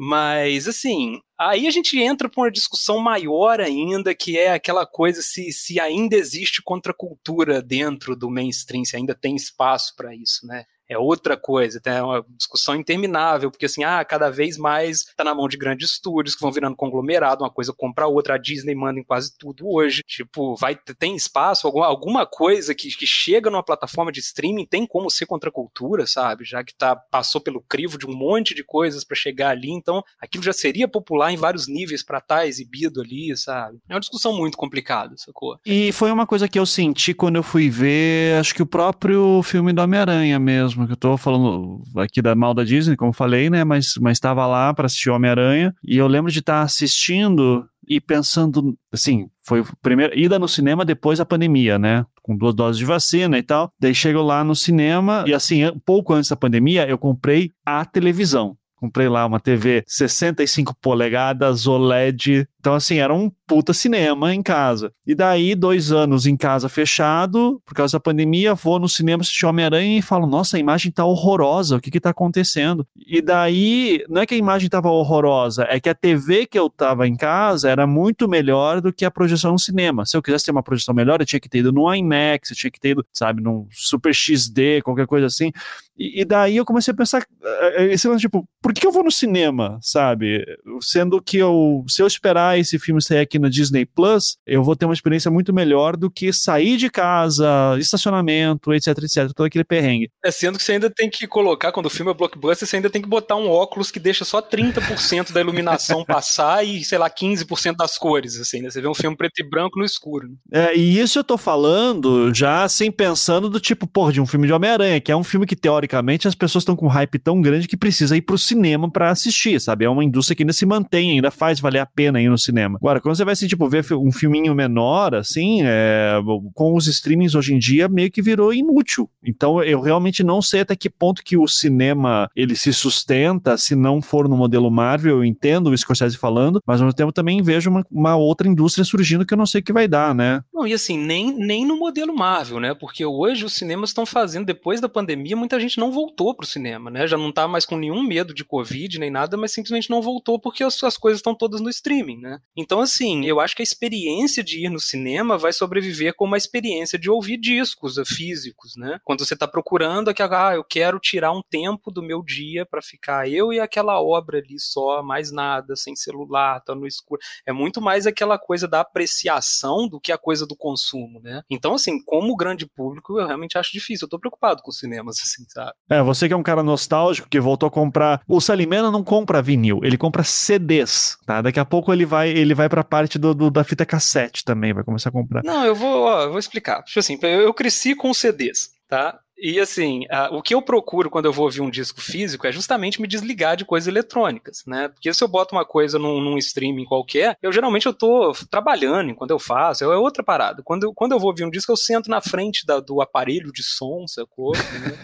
Mas, 0.00 0.68
assim, 0.68 1.20
aí 1.36 1.66
a 1.66 1.70
gente 1.72 1.98
entra 1.98 2.28
para 2.28 2.42
uma 2.42 2.52
discussão 2.52 2.98
maior 3.00 3.60
ainda, 3.60 4.14
que 4.14 4.38
é 4.38 4.52
aquela 4.52 4.86
coisa 4.86 5.20
se, 5.22 5.50
se 5.52 5.80
ainda 5.80 6.14
existe 6.14 6.62
contracultura 6.62 7.60
dentro 7.60 8.14
do 8.14 8.30
mainstream, 8.30 8.84
se 8.84 8.96
ainda 8.96 9.12
tem 9.12 9.34
espaço 9.34 9.96
para 9.96 10.14
isso, 10.14 10.46
né? 10.46 10.64
É 10.88 10.96
outra 10.96 11.36
coisa, 11.36 11.80
tem 11.80 12.00
uma 12.00 12.24
discussão 12.36 12.74
interminável, 12.74 13.50
porque 13.50 13.66
assim, 13.66 13.84
ah, 13.84 14.02
cada 14.04 14.30
vez 14.30 14.56
mais 14.56 15.04
tá 15.16 15.22
na 15.22 15.34
mão 15.34 15.46
de 15.46 15.56
grandes 15.56 15.90
estúdios 15.90 16.34
que 16.34 16.40
vão 16.40 16.50
virando 16.50 16.76
conglomerado, 16.76 17.44
uma 17.44 17.50
coisa 17.50 17.72
compra 17.72 18.06
a 18.06 18.08
outra, 18.08 18.34
a 18.34 18.38
Disney 18.38 18.74
manda 18.74 18.98
em 18.98 19.04
quase 19.04 19.36
tudo 19.36 19.68
hoje. 19.68 20.02
Tipo, 20.06 20.56
vai 20.56 20.78
tem 20.98 21.14
espaço, 21.14 21.66
alguma, 21.66 21.86
alguma 21.86 22.26
coisa 22.26 22.74
que, 22.74 22.88
que 22.88 23.06
chega 23.06 23.50
numa 23.50 23.62
plataforma 23.62 24.10
de 24.10 24.20
streaming 24.20 24.64
tem 24.64 24.86
como 24.86 25.10
ser 25.10 25.26
contra 25.26 25.50
a 25.50 25.52
cultura, 25.52 26.06
sabe? 26.06 26.44
Já 26.44 26.64
que 26.64 26.74
tá, 26.74 26.96
passou 26.96 27.40
pelo 27.40 27.60
crivo 27.60 27.98
de 27.98 28.06
um 28.06 28.14
monte 28.14 28.54
de 28.54 28.64
coisas 28.64 29.04
para 29.04 29.16
chegar 29.16 29.50
ali, 29.50 29.70
então 29.70 30.02
aquilo 30.20 30.42
já 30.42 30.52
seria 30.52 30.88
popular 30.88 31.32
em 31.32 31.36
vários 31.36 31.68
níveis 31.68 32.02
para 32.02 32.18
estar 32.18 32.38
tá 32.38 32.46
exibido 32.46 33.02
ali, 33.02 33.36
sabe? 33.36 33.78
É 33.88 33.94
uma 33.94 34.00
discussão 34.00 34.34
muito 34.34 34.56
complicada, 34.56 35.14
sacou? 35.18 35.58
E 35.66 35.92
foi 35.92 36.10
uma 36.10 36.26
coisa 36.26 36.48
que 36.48 36.58
eu 36.58 36.64
senti 36.64 37.12
quando 37.12 37.36
eu 37.36 37.42
fui 37.42 37.68
ver, 37.68 38.38
acho 38.40 38.54
que 38.54 38.62
o 38.62 38.66
próprio 38.66 39.42
filme 39.42 39.72
do 39.72 39.82
Homem-Aranha 39.82 40.38
mesmo 40.38 40.77
mesmo, 40.78 40.86
que 40.86 40.92
eu 40.92 40.96
tô 40.96 41.16
falando 41.16 41.82
aqui 41.96 42.22
da 42.22 42.34
mal 42.34 42.54
da 42.54 42.64
Disney, 42.64 42.96
como 42.96 43.12
falei, 43.12 43.50
né? 43.50 43.64
Mas, 43.64 43.94
estava 44.10 44.46
lá 44.46 44.72
para 44.72 44.86
assistir 44.86 45.10
Homem-Aranha 45.10 45.74
e 45.84 45.96
eu 45.96 46.06
lembro 46.06 46.30
de 46.30 46.38
estar 46.38 46.60
tá 46.60 46.62
assistindo 46.62 47.66
e 47.88 48.00
pensando, 48.00 48.76
assim, 48.92 49.28
foi 49.44 49.60
a 49.60 49.64
primeira 49.82 50.18
ida 50.18 50.38
no 50.38 50.46
cinema 50.46 50.84
depois 50.84 51.18
da 51.18 51.24
pandemia, 51.24 51.78
né? 51.78 52.04
Com 52.22 52.36
duas 52.36 52.54
doses 52.54 52.78
de 52.78 52.84
vacina 52.84 53.38
e 53.38 53.42
tal. 53.42 53.72
Daí 53.80 53.94
chego 53.94 54.20
lá 54.22 54.44
no 54.44 54.54
cinema 54.54 55.24
e, 55.26 55.32
assim, 55.32 55.62
pouco 55.84 56.12
antes 56.12 56.28
da 56.28 56.36
pandemia, 56.36 56.86
eu 56.86 56.98
comprei 56.98 57.50
a 57.64 57.84
televisão. 57.84 58.56
Comprei 58.76 59.08
lá 59.08 59.26
uma 59.26 59.40
TV 59.40 59.82
65 59.88 60.72
polegadas 60.80 61.66
OLED. 61.66 62.46
Então, 62.68 62.76
assim, 62.76 62.98
era 62.98 63.14
um 63.14 63.30
puta 63.46 63.72
cinema 63.72 64.34
em 64.34 64.42
casa. 64.42 64.92
E 65.06 65.14
daí, 65.14 65.54
dois 65.54 65.90
anos 65.90 66.26
em 66.26 66.36
casa 66.36 66.68
fechado, 66.68 67.62
por 67.64 67.74
causa 67.74 67.96
da 67.96 68.00
pandemia, 68.00 68.54
vou 68.54 68.78
no 68.78 68.86
cinema 68.86 69.22
assistir 69.22 69.46
Homem-Aranha 69.46 69.98
e 69.98 70.02
falo, 70.02 70.26
nossa, 70.26 70.58
a 70.58 70.60
imagem 70.60 70.92
tá 70.92 71.02
horrorosa, 71.02 71.76
o 71.76 71.80
que 71.80 71.90
que 71.90 71.98
tá 71.98 72.10
acontecendo? 72.10 72.86
E 72.94 73.22
daí, 73.22 74.04
não 74.06 74.20
é 74.20 74.26
que 74.26 74.34
a 74.34 74.36
imagem 74.38 74.68
tava 74.68 74.90
horrorosa, 74.90 75.66
é 75.70 75.80
que 75.80 75.88
a 75.88 75.94
TV 75.94 76.44
que 76.44 76.58
eu 76.58 76.68
tava 76.68 77.08
em 77.08 77.16
casa 77.16 77.70
era 77.70 77.86
muito 77.86 78.28
melhor 78.28 78.82
do 78.82 78.92
que 78.92 79.06
a 79.06 79.10
projeção 79.10 79.52
no 79.52 79.58
cinema. 79.58 80.04
Se 80.04 80.14
eu 80.14 80.20
quisesse 80.20 80.44
ter 80.44 80.50
uma 80.50 80.62
projeção 80.62 80.94
melhor, 80.94 81.22
eu 81.22 81.26
tinha 81.26 81.40
que 81.40 81.48
ter 81.48 81.60
ido 81.60 81.72
no 81.72 81.92
IMAX, 81.92 82.50
eu 82.50 82.56
tinha 82.56 82.70
que 82.70 82.78
ter 82.78 82.90
ido, 82.90 83.06
sabe, 83.14 83.42
num 83.42 83.66
Super 83.70 84.14
XD, 84.14 84.82
qualquer 84.82 85.06
coisa 85.06 85.24
assim. 85.24 85.50
E, 85.98 86.20
e 86.20 86.24
daí 86.26 86.56
eu 86.56 86.66
comecei 86.66 86.92
a 86.92 86.96
pensar, 86.96 87.26
eh, 87.42 87.84
eh, 87.84 87.92
esse 87.94 88.14
tipo, 88.18 88.46
por 88.60 88.74
que 88.74 88.86
eu 88.86 88.92
vou 88.92 89.02
no 89.02 89.10
cinema, 89.10 89.78
sabe? 89.80 90.44
Sendo 90.82 91.20
que 91.20 91.38
eu, 91.38 91.84
se 91.88 92.02
eu 92.02 92.06
esperar 92.06 92.57
esse 92.58 92.78
filme 92.78 93.02
sair 93.02 93.20
aqui 93.20 93.38
no 93.38 93.50
Disney 93.50 93.86
Plus, 93.86 94.36
eu 94.46 94.62
vou 94.62 94.76
ter 94.76 94.84
uma 94.84 94.94
experiência 94.94 95.30
muito 95.30 95.52
melhor 95.52 95.96
do 95.96 96.10
que 96.10 96.32
sair 96.32 96.76
de 96.76 96.90
casa, 96.90 97.76
estacionamento, 97.78 98.72
etc, 98.72 98.88
etc, 98.98 99.32
todo 99.34 99.46
aquele 99.46 99.64
perrengue. 99.64 100.10
É, 100.24 100.30
sendo 100.30 100.58
que 100.58 100.64
você 100.64 100.72
ainda 100.72 100.90
tem 100.90 101.08
que 101.08 101.26
colocar, 101.26 101.72
quando 101.72 101.86
o 101.86 101.90
filme 101.90 102.10
é 102.10 102.14
blockbuster, 102.14 102.66
você 102.66 102.76
ainda 102.76 102.90
tem 102.90 103.02
que 103.02 103.08
botar 103.08 103.36
um 103.36 103.48
óculos 103.48 103.90
que 103.90 104.00
deixa 104.00 104.24
só 104.24 104.40
30% 104.40 105.32
da 105.32 105.40
iluminação 105.40 106.04
passar 106.06 106.64
e, 106.64 106.84
sei 106.84 106.98
lá, 106.98 107.10
15% 107.10 107.76
das 107.76 107.98
cores, 107.98 108.38
assim, 108.38 108.60
né? 108.60 108.70
Você 108.70 108.80
vê 108.80 108.88
um 108.88 108.94
filme 108.94 109.16
preto 109.16 109.38
e 109.38 109.48
branco 109.48 109.78
no 109.78 109.84
escuro. 109.84 110.28
Né? 110.28 110.36
É, 110.52 110.76
e 110.76 110.98
isso 110.98 111.18
eu 111.18 111.24
tô 111.24 111.36
falando 111.36 112.32
já 112.34 112.68
sem 112.68 112.90
pensando 112.90 113.48
do 113.48 113.60
tipo, 113.60 113.86
pô, 113.86 114.10
de 114.10 114.20
um 114.20 114.26
filme 114.26 114.46
de 114.46 114.52
Homem-Aranha, 114.52 115.00
que 115.00 115.12
é 115.12 115.16
um 115.16 115.24
filme 115.24 115.46
que, 115.46 115.56
teoricamente, 115.56 116.28
as 116.28 116.34
pessoas 116.34 116.62
estão 116.62 116.76
com 116.76 116.86
hype 116.86 117.18
tão 117.18 117.40
grande 117.40 117.68
que 117.68 117.76
precisa 117.76 118.16
ir 118.16 118.22
pro 118.22 118.38
cinema 118.38 118.90
para 118.90 119.10
assistir, 119.10 119.60
sabe? 119.60 119.84
É 119.84 119.90
uma 119.90 120.04
indústria 120.04 120.36
que 120.36 120.42
ainda 120.42 120.52
se 120.52 120.66
mantém, 120.66 121.12
ainda 121.12 121.30
faz 121.30 121.60
valer 121.60 121.80
a 121.80 121.86
pena 121.86 122.20
ir 122.20 122.28
no 122.28 122.37
cinema. 122.38 122.78
Agora, 122.80 123.00
quando 123.00 123.16
você 123.16 123.24
vai 123.24 123.32
assim, 123.32 123.46
tipo, 123.46 123.68
ver 123.68 123.84
um 123.92 124.12
filminho 124.12 124.54
menor, 124.54 125.14
assim, 125.14 125.60
é, 125.62 126.14
com 126.54 126.76
os 126.76 126.86
streamings 126.86 127.34
hoje 127.34 127.54
em 127.54 127.58
dia, 127.58 127.88
meio 127.88 128.10
que 128.10 128.22
virou 128.22 128.52
inútil. 128.52 129.08
Então, 129.24 129.62
eu 129.62 129.80
realmente 129.80 130.22
não 130.22 130.40
sei 130.40 130.60
até 130.60 130.74
que 130.76 130.90
ponto 130.90 131.22
que 131.22 131.36
o 131.36 131.46
cinema 131.46 132.30
ele 132.34 132.56
se 132.56 132.72
sustenta 132.72 133.56
se 133.56 133.74
não 133.74 134.00
for 134.00 134.28
no 134.28 134.36
modelo 134.36 134.70
Marvel. 134.70 135.18
Eu 135.18 135.24
entendo 135.24 135.68
o 135.70 135.76
Scorsese 135.76 136.16
falando, 136.16 136.60
mas 136.66 136.80
ao 136.80 136.86
mesmo 136.86 136.96
tempo 136.96 137.12
também 137.12 137.42
vejo 137.42 137.70
uma, 137.70 137.86
uma 137.90 138.16
outra 138.16 138.48
indústria 138.48 138.84
surgindo 138.84 139.24
que 139.24 139.34
eu 139.34 139.38
não 139.38 139.46
sei 139.46 139.62
que 139.62 139.72
vai 139.72 139.88
dar, 139.88 140.14
né? 140.14 140.42
Não, 140.52 140.66
e 140.66 140.72
assim, 140.72 140.98
nem, 140.98 141.32
nem 141.36 141.66
no 141.66 141.76
modelo 141.76 142.14
Marvel, 142.14 142.60
né? 142.60 142.74
Porque 142.74 143.04
hoje 143.04 143.44
os 143.44 143.54
cinemas 143.54 143.90
estão 143.90 144.04
fazendo, 144.04 144.46
depois 144.46 144.80
da 144.80 144.88
pandemia, 144.88 145.36
muita 145.36 145.58
gente 145.60 145.78
não 145.78 145.92
voltou 145.92 146.34
pro 146.34 146.46
cinema, 146.46 146.90
né? 146.90 147.06
Já 147.06 147.16
não 147.16 147.32
tá 147.32 147.46
mais 147.46 147.64
com 147.64 147.76
nenhum 147.76 148.02
medo 148.02 148.34
de 148.34 148.44
Covid 148.44 148.98
nem 148.98 149.10
nada, 149.10 149.36
mas 149.36 149.52
simplesmente 149.52 149.90
não 149.90 150.02
voltou 150.02 150.38
porque 150.38 150.64
as, 150.64 150.82
as 150.82 150.96
coisas 150.96 151.18
estão 151.18 151.34
todas 151.34 151.60
no 151.60 151.70
streaming, 151.70 152.18
né? 152.18 152.27
Então, 152.56 152.80
assim, 152.80 153.24
eu 153.24 153.40
acho 153.40 153.54
que 153.54 153.62
a 153.62 153.64
experiência 153.64 154.42
de 154.42 154.64
ir 154.64 154.68
no 154.68 154.80
cinema 154.80 155.38
vai 155.38 155.52
sobreviver 155.52 156.14
como 156.14 156.34
a 156.34 156.38
experiência 156.38 156.98
de 156.98 157.10
ouvir 157.10 157.38
discos 157.38 157.96
físicos, 158.06 158.74
né? 158.76 158.98
Quando 159.04 159.24
você 159.24 159.34
está 159.34 159.46
procurando 159.46 160.08
aquela, 160.08 160.50
ah, 160.50 160.54
eu 160.54 160.64
quero 160.64 160.98
tirar 160.98 161.32
um 161.32 161.42
tempo 161.48 161.90
do 161.90 162.02
meu 162.02 162.22
dia 162.22 162.66
para 162.66 162.82
ficar 162.82 163.28
eu 163.28 163.52
e 163.52 163.60
aquela 163.60 164.00
obra 164.00 164.38
ali 164.38 164.58
só, 164.58 165.02
mais 165.02 165.30
nada, 165.30 165.76
sem 165.76 165.94
celular, 165.94 166.60
tá 166.60 166.74
no 166.74 166.86
escuro. 166.86 167.20
É 167.46 167.52
muito 167.52 167.80
mais 167.80 168.06
aquela 168.06 168.38
coisa 168.38 168.66
da 168.66 168.80
apreciação 168.80 169.88
do 169.88 170.00
que 170.00 170.12
a 170.12 170.18
coisa 170.18 170.46
do 170.46 170.56
consumo, 170.56 171.20
né? 171.20 171.42
Então, 171.50 171.74
assim, 171.74 172.02
como 172.04 172.36
grande 172.36 172.66
público, 172.66 173.18
eu 173.18 173.26
realmente 173.26 173.56
acho 173.58 173.72
difícil. 173.72 174.06
Eu 174.06 174.10
tô 174.10 174.18
preocupado 174.18 174.62
com 174.62 174.70
os 174.70 174.78
cinemas, 174.78 175.16
assim, 175.22 175.44
sabe? 175.48 175.72
É, 175.88 176.02
você 176.02 176.26
que 176.28 176.34
é 176.34 176.36
um 176.36 176.42
cara 176.42 176.62
nostálgico 176.62 177.28
que 177.28 177.40
voltou 177.40 177.66
a 177.66 177.70
comprar. 177.70 178.20
O 178.26 178.40
Salimena 178.40 178.90
não 178.90 179.04
compra 179.04 179.42
vinil, 179.42 179.80
ele 179.82 179.96
compra 179.96 180.24
CDs, 180.24 181.16
tá? 181.26 181.40
Daqui 181.42 181.60
a 181.60 181.64
pouco 181.64 181.92
ele 181.92 182.04
vai, 182.04 182.17
ele 182.26 182.54
vai 182.54 182.68
pra 182.68 182.82
parte 182.82 183.18
do, 183.18 183.34
do, 183.34 183.50
da 183.50 183.64
fita 183.64 183.86
cassete 183.86 184.44
também, 184.44 184.72
vai 184.72 184.84
começar 184.84 185.10
a 185.10 185.12
comprar. 185.12 185.42
Não, 185.44 185.64
eu 185.64 185.74
vou, 185.74 186.04
ó, 186.04 186.22
eu 186.22 186.30
vou 186.30 186.38
explicar. 186.38 186.82
Tipo 186.82 186.98
assim, 186.98 187.18
eu, 187.22 187.28
eu 187.42 187.54
cresci 187.54 187.94
com 187.94 188.12
CDs, 188.12 188.70
tá? 188.88 189.18
E 189.40 189.60
assim, 189.60 190.04
uh, 190.06 190.34
o 190.34 190.42
que 190.42 190.54
eu 190.54 190.60
procuro 190.60 191.08
quando 191.08 191.26
eu 191.26 191.32
vou 191.32 191.44
ouvir 191.44 191.60
um 191.60 191.70
disco 191.70 192.00
físico 192.00 192.46
é 192.46 192.52
justamente 192.52 193.00
me 193.00 193.06
desligar 193.06 193.56
de 193.56 193.64
coisas 193.64 193.86
eletrônicas, 193.86 194.64
né? 194.66 194.88
Porque 194.88 195.12
se 195.14 195.22
eu 195.22 195.28
boto 195.28 195.54
uma 195.54 195.64
coisa 195.64 195.98
num, 195.98 196.20
num 196.20 196.36
streaming 196.38 196.84
qualquer, 196.84 197.36
eu 197.40 197.52
geralmente 197.52 197.86
eu 197.86 197.94
tô 197.94 198.32
trabalhando 198.50 199.10
enquanto 199.10 199.30
eu 199.30 199.38
faço, 199.38 199.84
é 199.84 199.96
outra 199.96 200.24
parada. 200.24 200.62
Quando 200.64 200.84
eu, 200.84 200.92
quando 200.92 201.12
eu 201.12 201.20
vou 201.20 201.30
ouvir 201.30 201.44
um 201.44 201.50
disco, 201.50 201.70
eu 201.70 201.76
sento 201.76 202.10
na 202.10 202.20
frente 202.20 202.66
da, 202.66 202.80
do 202.80 203.00
aparelho 203.00 203.52
de 203.52 203.62
som, 203.62 204.06
sacou? 204.08 204.52
Né? 204.54 204.98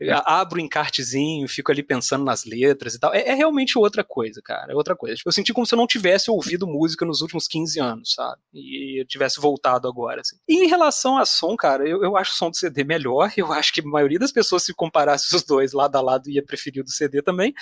Abro 0.24 0.58
o 0.58 0.60
encartezinho, 0.62 1.46
fico 1.46 1.70
ali 1.70 1.82
pensando 1.82 2.24
nas 2.24 2.44
letras 2.44 2.94
e 2.94 3.00
tal. 3.00 3.12
É, 3.12 3.28
é, 3.28 3.34
realmente 3.34 3.78
outra 3.78 4.02
coisa, 4.02 4.40
cara. 4.42 4.72
É 4.72 4.74
outra 4.74 4.96
coisa. 4.96 5.16
Tipo, 5.16 5.28
eu 5.28 5.34
senti 5.34 5.52
como 5.52 5.66
se 5.66 5.74
eu 5.74 5.78
não 5.78 5.86
tivesse 5.86 6.30
ouvido 6.30 6.66
música 6.66 7.04
nos 7.04 7.20
últimos 7.20 7.46
15 7.46 7.78
anos, 7.78 8.14
sabe? 8.14 8.40
E 8.54 9.02
eu 9.02 9.06
tivesse 9.06 9.38
voltado 9.38 9.86
agora, 9.86 10.22
assim. 10.22 10.36
E 10.48 10.64
em 10.64 10.68
relação 10.68 11.18
a 11.18 11.26
som, 11.26 11.54
cara, 11.56 11.86
eu, 11.86 12.02
eu 12.02 12.16
acho 12.16 12.32
o 12.32 12.34
som 12.34 12.50
do 12.50 12.56
CD 12.56 12.84
melhor, 12.84 13.30
eu 13.36 13.49
eu 13.52 13.58
acho 13.58 13.72
que 13.72 13.80
a 13.80 13.84
maioria 13.84 14.18
das 14.18 14.32
pessoas, 14.32 14.64
se 14.64 14.74
comparasse 14.74 15.34
os 15.34 15.42
dois 15.42 15.72
lado 15.72 15.96
a 15.96 16.00
lado, 16.00 16.30
ia 16.30 16.42
preferir 16.42 16.82
o 16.82 16.84
do 16.84 16.90
CD 16.90 17.22
também. 17.22 17.54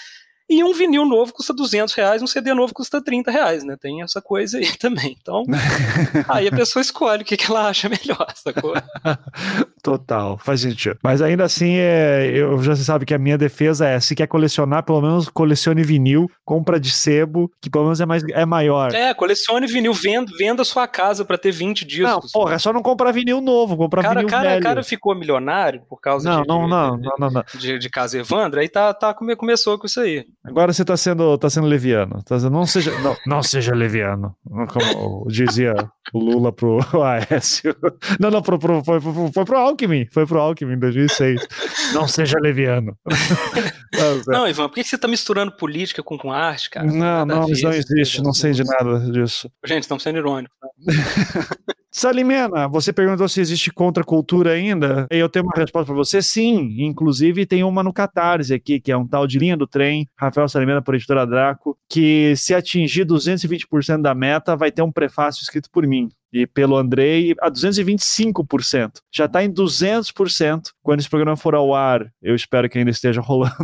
E 0.51 0.65
um 0.65 0.73
vinil 0.73 1.05
novo 1.05 1.35
custa 1.35 1.53
200 1.53 1.93
reais, 1.93 2.23
um 2.23 2.27
CD 2.27 2.55
novo 2.55 2.73
custa 2.73 3.03
30 3.03 3.31
reais, 3.31 3.65
né? 3.65 3.77
Tem 3.79 4.03
essa 4.03 4.23
coisa 4.23 4.57
aí 4.57 4.75
também. 4.79 5.17
Então, 5.21 5.45
aí 6.27 6.49
a 6.49 6.51
pessoa 6.51 6.81
escolhe 6.81 7.23
o 7.23 7.25
que, 7.25 7.37
que 7.37 7.51
ela 7.51 7.69
acha 7.69 7.89
melhor, 7.89 8.27
sacou? 8.35 8.73
Total, 9.83 10.39
faz 10.39 10.61
sentido. 10.61 10.99
Mas 11.03 11.21
ainda 11.23 11.45
assim, 11.45 11.77
é, 11.77 12.31
eu 12.35 12.61
já 12.63 12.75
sabe 12.77 13.05
que 13.07 13.15
a 13.15 13.19
minha 13.19 13.39
defesa 13.39 13.87
é: 13.87 14.01
se 14.01 14.15
quer 14.15 14.27
colecionar, 14.27 14.83
pelo 14.83 15.01
menos 15.01 15.29
colecione 15.29 15.83
vinil, 15.83 16.31
compra 16.45 16.79
de 16.81 16.91
sebo, 16.91 17.51
que 17.61 17.71
pelo 17.71 17.85
menos 17.85 18.01
é, 18.01 18.07
mais, 18.07 18.23
é 18.33 18.45
maior. 18.45 18.95
É, 18.95 19.13
colecione 19.15 19.67
vinil, 19.67 19.93
venda, 19.93 20.31
venda 20.39 20.65
sua 20.65 20.87
casa 20.87 21.25
pra 21.25 21.39
ter 21.39 21.51
20 21.53 21.85
discos. 21.87 22.03
Não, 22.03 22.21
porra, 22.33 22.55
é 22.55 22.59
só 22.59 22.73
não 22.73 22.83
comprar 22.83 23.13
vinil 23.13 23.41
novo, 23.41 23.77
comprar 23.77 24.03
cara, 24.03 24.15
vinil 24.17 24.29
cara, 24.29 24.49
velho. 24.51 24.63
cara 24.63 24.83
ficou 24.83 25.15
milionário 25.15 25.83
por 25.89 26.01
causa 26.01 26.29
não, 26.29 26.43
de, 26.43 26.49
não, 26.49 26.69
não, 26.69 26.97
de, 26.97 27.03
não, 27.07 27.17
não, 27.19 27.31
não. 27.31 27.45
de, 27.59 27.79
de 27.79 27.91
casa 27.91 28.19
Evandro, 28.19 28.61
aí 28.61 28.69
tá, 28.69 28.93
tá, 28.95 29.15
come- 29.15 29.37
começou 29.37 29.79
com 29.79 29.87
isso 29.87 30.01
aí. 30.01 30.25
Agora 30.45 30.73
você 30.73 30.85
tá 30.85 30.97
sendo, 30.97 31.37
tá 31.39 31.49
sendo 31.51 31.67
leviano. 31.67 32.23
Tá 32.25 32.39
sendo, 32.39 32.51
não, 32.53 32.67
seja, 32.67 32.99
não, 33.01 33.17
não 33.27 33.43
seja 33.43 33.75
leviano. 33.75 34.35
Como 34.45 35.27
dizia 35.29 35.75
o 36.13 36.19
Lula 36.19 36.53
pro 36.53 36.79
Aécio. 37.03 37.75
Não, 38.19 38.31
não, 38.31 38.43
pro, 38.43 38.59
pro, 38.59 38.83
foi 38.85 39.45
pro 39.45 39.59
Alckmin. 39.69 40.07
Foi 40.13 40.27
pro 40.27 40.39
Alckmin 40.41 40.75
em 40.75 40.79
2006. 40.79 41.47
Não 41.95 42.07
seja 42.09 42.39
leviano. 42.41 42.97
Não, 43.95 44.23
Não, 44.27 44.49
Ivan, 44.49 44.69
por 44.69 44.75
que 44.75 44.85
você 44.85 44.99
tá 44.99 45.09
misturando 45.09 45.53
política 45.53 46.03
com, 46.03 46.19
com 46.19 46.31
arte, 46.33 46.71
cara? 46.71 46.87
não, 46.87 47.25
não, 47.25 47.49
não 47.49 47.73
existe. 47.73 48.23
Não 48.23 48.33
sei 48.33 48.53
de 48.53 48.63
nada 48.63 49.01
disso. 49.11 49.51
Gente, 49.65 49.83
estamos 49.83 50.03
sendo 50.03 50.19
irônicos. 50.19 50.57
tá? 50.61 50.69
Salimena, 51.91 52.69
você 52.69 52.93
perguntou 52.93 53.29
se 53.29 53.41
existe 53.41 53.73
contracultura 53.73 54.53
ainda. 54.53 55.07
E 55.11 55.17
eu 55.17 55.29
tenho 55.29 55.47
uma 55.47 55.55
resposta 55.57 55.87
para 55.87 55.95
você: 55.95 56.21
sim. 56.21 56.77
Inclusive, 56.85 57.47
tem 57.47 57.65
uma 57.65 57.83
no 57.83 57.93
Catarse 57.93 58.53
aqui, 58.53 58.79
que 58.79 58.93
é 58.93 58.97
um 58.97 59.07
tal 59.07 59.27
de 59.27 59.39
linha 59.39 59.57
do 59.57 59.67
trem, 59.67 60.09
Rafael 60.17 60.49
Salimena, 60.49 60.83
por 60.83 60.95
editora 60.95 61.27
Draco, 61.27 61.78
que 61.89 62.35
se 62.37 62.55
atingir 62.55 63.07
220% 63.07 64.03
da 64.03 64.15
meta, 64.15 64.57
vai 64.57 64.71
ter 64.71 64.83
um 64.83 64.93
prefácio 64.93 65.43
escrito 65.43 65.71
por 65.71 65.87
mim. 65.87 66.11
E 66.31 66.47
pelo 66.47 66.77
Andrei, 66.77 67.35
a 67.41 67.51
225%. 67.51 68.99
Já 69.11 69.25
está 69.25 69.43
em 69.43 69.51
200%. 69.51 70.73
Quando 70.83 71.01
esse 71.01 71.09
programa 71.09 71.37
for 71.37 71.55
ao 71.55 71.75
ar, 71.75 72.13
eu 72.23 72.35
espero 72.35 72.69
que 72.69 72.79
ainda 72.79 72.91
esteja 72.91 73.21
rolando. 73.23 73.55